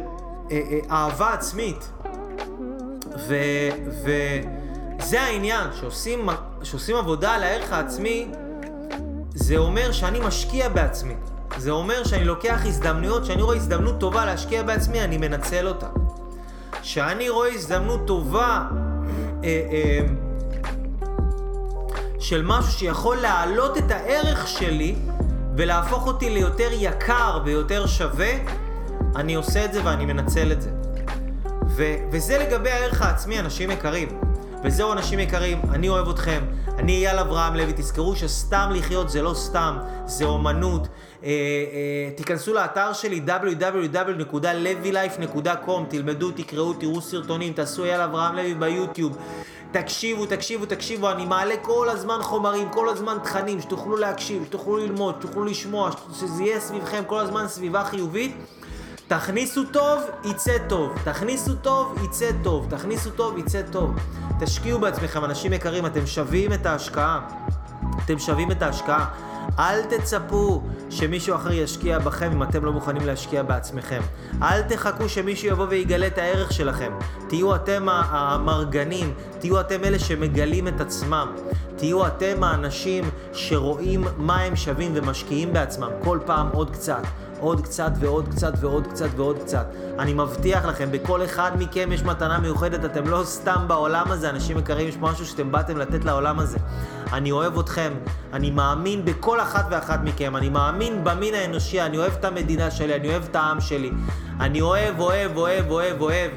אה, 0.51 0.61
אה, 0.71 0.79
אהבה 0.91 1.33
עצמית. 1.33 1.91
וזה 3.87 5.21
העניין, 5.21 5.67
שעושים, 5.79 6.29
שעושים 6.63 6.95
עבודה 6.95 7.31
על 7.31 7.43
הערך 7.43 7.73
העצמי, 7.73 8.27
זה 9.33 9.57
אומר 9.57 9.91
שאני 9.91 10.19
משקיע 10.19 10.69
בעצמי. 10.69 11.13
זה 11.57 11.71
אומר 11.71 12.03
שאני 12.03 12.25
לוקח 12.25 12.59
הזדמנויות, 12.65 13.25
שאני 13.25 13.41
רואה 13.41 13.55
הזדמנות 13.55 13.99
טובה 13.99 14.25
להשקיע 14.25 14.63
בעצמי, 14.63 15.01
אני 15.01 15.17
מנצל 15.17 15.67
אותה. 15.67 15.87
כשאני 16.81 17.29
רואה 17.29 17.49
הזדמנות 17.53 18.07
טובה 18.07 18.65
אה, 19.43 19.67
אה, 19.71 19.99
של 22.19 22.41
משהו 22.45 22.71
שיכול 22.71 23.17
להעלות 23.17 23.77
את 23.77 23.91
הערך 23.91 24.47
שלי 24.47 24.95
ולהפוך 25.57 26.07
אותי 26.07 26.29
ליותר 26.29 26.69
יקר 26.71 27.39
ויותר 27.45 27.87
שווה, 27.87 28.31
אני 29.15 29.35
עושה 29.35 29.65
את 29.65 29.73
זה 29.73 29.81
ואני 29.83 30.05
מנצל 30.05 30.51
את 30.51 30.61
זה. 30.61 30.69
ו- 31.67 31.95
וזה 32.11 32.37
לגבי 32.37 32.69
הערך 32.69 33.01
העצמי, 33.01 33.39
אנשים 33.39 33.71
יקרים. 33.71 34.07
וזהו, 34.63 34.91
אנשים 34.91 35.19
יקרים, 35.19 35.61
אני 35.69 35.89
אוהב 35.89 36.09
אתכם. 36.09 36.41
אני 36.77 36.91
אייל 36.91 37.19
אברהם 37.19 37.55
לוי, 37.55 37.73
תזכרו 37.75 38.15
שסתם 38.15 38.69
לחיות 38.73 39.09
זה 39.09 39.21
לא 39.21 39.33
סתם, 39.33 39.77
זה 40.05 40.25
אומנות. 40.25 40.87
אה, 41.23 41.29
אה, 41.29 42.09
תיכנסו 42.15 42.53
לאתר 42.53 42.93
שלי 42.93 43.21
www.levylife.com, 43.27 45.81
תלמדו, 45.89 46.31
תקראו, 46.31 46.73
תראו 46.73 47.01
סרטונים, 47.01 47.53
תעשו 47.53 47.83
אייל 47.83 48.01
אברהם 48.01 48.35
לוי 48.35 48.53
ביוטיוב. 48.53 49.17
תקשיבו, 49.71 50.25
תקשיבו, 50.25 50.65
תקשיבו, 50.65 51.11
אני 51.11 51.25
מעלה 51.25 51.57
כל 51.61 51.89
הזמן 51.89 52.19
חומרים, 52.21 52.69
כל 52.69 52.89
הזמן 52.89 53.17
תכנים, 53.23 53.61
שתוכלו 53.61 53.97
להקשיב, 53.97 54.45
שתוכלו 54.45 54.77
ללמוד, 54.77 55.15
שתוכלו 55.19 55.45
לשמוע, 55.45 55.89
שזה 56.19 56.43
יהיה 56.43 56.59
סביבכם 56.59 57.03
כל 57.07 57.19
הזמן 57.19 57.47
סביבה 57.47 57.83
חיובית. 57.83 58.35
תכניסו 59.07 59.63
טוב, 59.63 60.01
יצא 60.25 60.57
טוב. 60.69 60.91
תכניסו 61.03 61.55
טוב, 61.55 61.95
יצא 62.03 62.29
טוב. 62.43 62.67
תכניסו 62.69 63.09
טוב, 63.09 63.37
יצא 63.37 63.61
טוב. 63.71 63.95
תשקיעו 64.39 64.79
בעצמכם, 64.79 65.25
אנשים 65.25 65.53
יקרים, 65.53 65.85
אתם 65.85 66.07
שווים 66.07 66.53
את 66.53 66.65
ההשקעה. 66.65 67.19
אתם 68.05 68.19
שווים 68.19 68.51
את 68.51 68.61
ההשקעה. 68.61 69.05
אל 69.59 69.81
תצפו 69.81 70.61
שמישהו 70.89 71.35
אחר 71.35 71.51
ישקיע 71.51 71.99
בכם 71.99 72.31
אם 72.31 72.43
אתם 72.43 72.65
לא 72.65 72.71
מוכנים 72.71 73.05
להשקיע 73.05 73.43
בעצמכם. 73.43 74.01
אל 74.41 74.61
תחכו 74.61 75.09
שמישהו 75.09 75.47
יבוא 75.47 75.65
ויגלה 75.69 76.07
את 76.07 76.17
הערך 76.17 76.51
שלכם. 76.53 76.91
תהיו 77.27 77.55
אתם 77.55 77.87
המרגנים, 77.89 79.13
תהיו 79.39 79.59
אתם 79.59 79.83
אלה 79.83 79.99
שמגלים 79.99 80.67
את 80.67 80.81
עצמם. 80.81 81.35
תהיו 81.75 82.07
אתם 82.07 82.43
האנשים 82.43 83.09
שרואים 83.33 84.03
מה 84.17 84.41
הם 84.41 84.55
שווים 84.55 84.91
ומשקיעים 84.95 85.53
בעצמם 85.53 85.89
כל 86.03 86.19
פעם 86.25 86.49
עוד 86.53 86.69
קצת. 86.69 87.03
עוד 87.39 87.61
קצת 87.61 87.91
ועוד 87.99 88.27
קצת 88.27 88.53
ועוד 88.59 88.87
קצת 88.87 89.09
ועוד 89.15 89.37
קצת. 89.39 89.65
אני 89.99 90.13
מבטיח 90.13 90.65
לכם, 90.65 90.91
בכל 90.91 91.23
אחד 91.23 91.51
מכם 91.59 91.91
יש 91.91 92.03
מתנה 92.03 92.39
מיוחדת, 92.39 92.85
אתם 92.85 93.07
לא 93.07 93.21
סתם 93.23 93.65
בעולם 93.67 94.11
הזה, 94.11 94.29
אנשים 94.29 94.57
יקרים, 94.57 94.87
יש 94.87 94.97
משהו 94.97 95.25
שאתם 95.25 95.51
באתם 95.51 95.77
לתת 95.77 96.05
לעולם 96.05 96.39
הזה. 96.39 96.57
אני 97.13 97.31
אוהב 97.31 97.59
אתכם, 97.59 97.93
אני 98.33 98.51
מאמין 98.51 99.05
בכל 99.05 99.41
אחת 99.41 99.65
ואחת 99.71 99.99
מכם, 100.03 100.35
אני 100.35 100.49
מאמין 100.49 101.03
במין 101.03 101.33
האנושי, 101.33 101.81
אני 101.81 101.97
אוהב 101.97 102.13
את 102.13 102.25
המדינה 102.25 102.71
שלי, 102.71 102.95
אני 102.95 103.09
אוהב 103.09 103.23
את 103.23 103.35
העם 103.35 103.61
שלי. 103.61 103.91
אני 104.39 104.61
אוהב, 104.61 104.99
אוהב, 104.99 105.37
אוהב, 105.37 105.71
אוהב, 105.71 106.01
אוהב. 106.01 106.31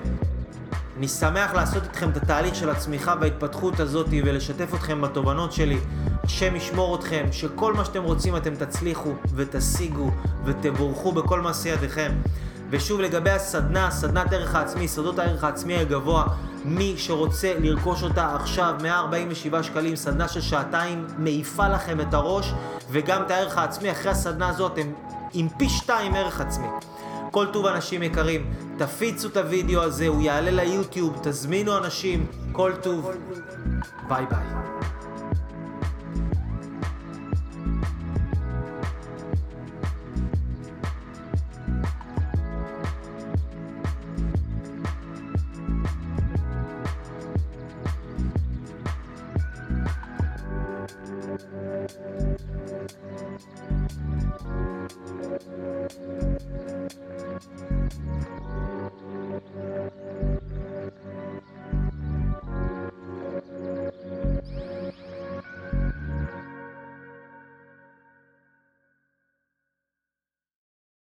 אני 0.98 1.08
שמח 1.08 1.54
לעשות 1.54 1.82
איתכם 1.82 2.10
את 2.10 2.16
התהליך 2.16 2.54
של 2.54 2.70
הצמיחה 2.70 3.14
וההתפתחות 3.20 3.80
הזאת 3.80 4.06
ולשתף 4.24 4.74
אתכם 4.74 5.00
בתובנות 5.00 5.52
שלי. 5.52 5.78
השם 6.24 6.56
ישמור 6.56 6.96
אתכם, 6.96 7.26
שכל 7.32 7.74
מה 7.74 7.84
שאתם 7.84 8.02
רוצים 8.02 8.36
אתם 8.36 8.54
תצליחו 8.54 9.12
ותשיגו 9.34 10.10
ותבורכו 10.44 11.12
בכל 11.12 11.40
מעשי 11.40 11.68
ידיכם. 11.68 12.12
ושוב 12.72 13.00
לגבי 13.00 13.30
הסדנה, 13.30 13.90
סדנת 13.90 14.32
ערך 14.32 14.54
העצמי, 14.54 14.88
סודות 14.88 15.18
הערך 15.18 15.44
העצמי 15.44 15.76
הגבוה, 15.76 16.24
מי 16.64 16.94
שרוצה 16.96 17.52
לרכוש 17.58 18.02
אותה 18.02 18.34
עכשיו, 18.34 18.74
147 18.82 19.62
שקלים, 19.62 19.96
סדנה 19.96 20.28
של 20.28 20.40
שעתיים, 20.40 21.06
מעיפה 21.18 21.68
לכם 21.68 22.00
את 22.00 22.14
הראש, 22.14 22.52
וגם 22.90 23.22
את 23.22 23.30
הערך 23.30 23.58
העצמי, 23.58 23.90
אחרי 23.90 24.10
הסדנה 24.10 24.48
הזאת 24.48 24.78
הם 24.78 24.92
עם 25.32 25.48
פי 25.58 25.68
שתיים 25.68 26.14
ערך 26.14 26.40
עצמי. 26.40 26.66
כל 27.30 27.46
טוב 27.52 27.66
אנשים 27.66 28.02
יקרים, 28.02 28.54
תפיצו 28.78 29.28
את 29.28 29.36
הוידאו 29.36 29.82
הזה, 29.82 30.06
הוא 30.06 30.22
יעלה 30.22 30.50
ליוטיוב, 30.50 31.18
תזמינו 31.22 31.78
אנשים, 31.78 32.26
כל 32.52 32.72
טוב, 32.82 33.10
ביי 34.08 34.26
ביי. 34.26 34.91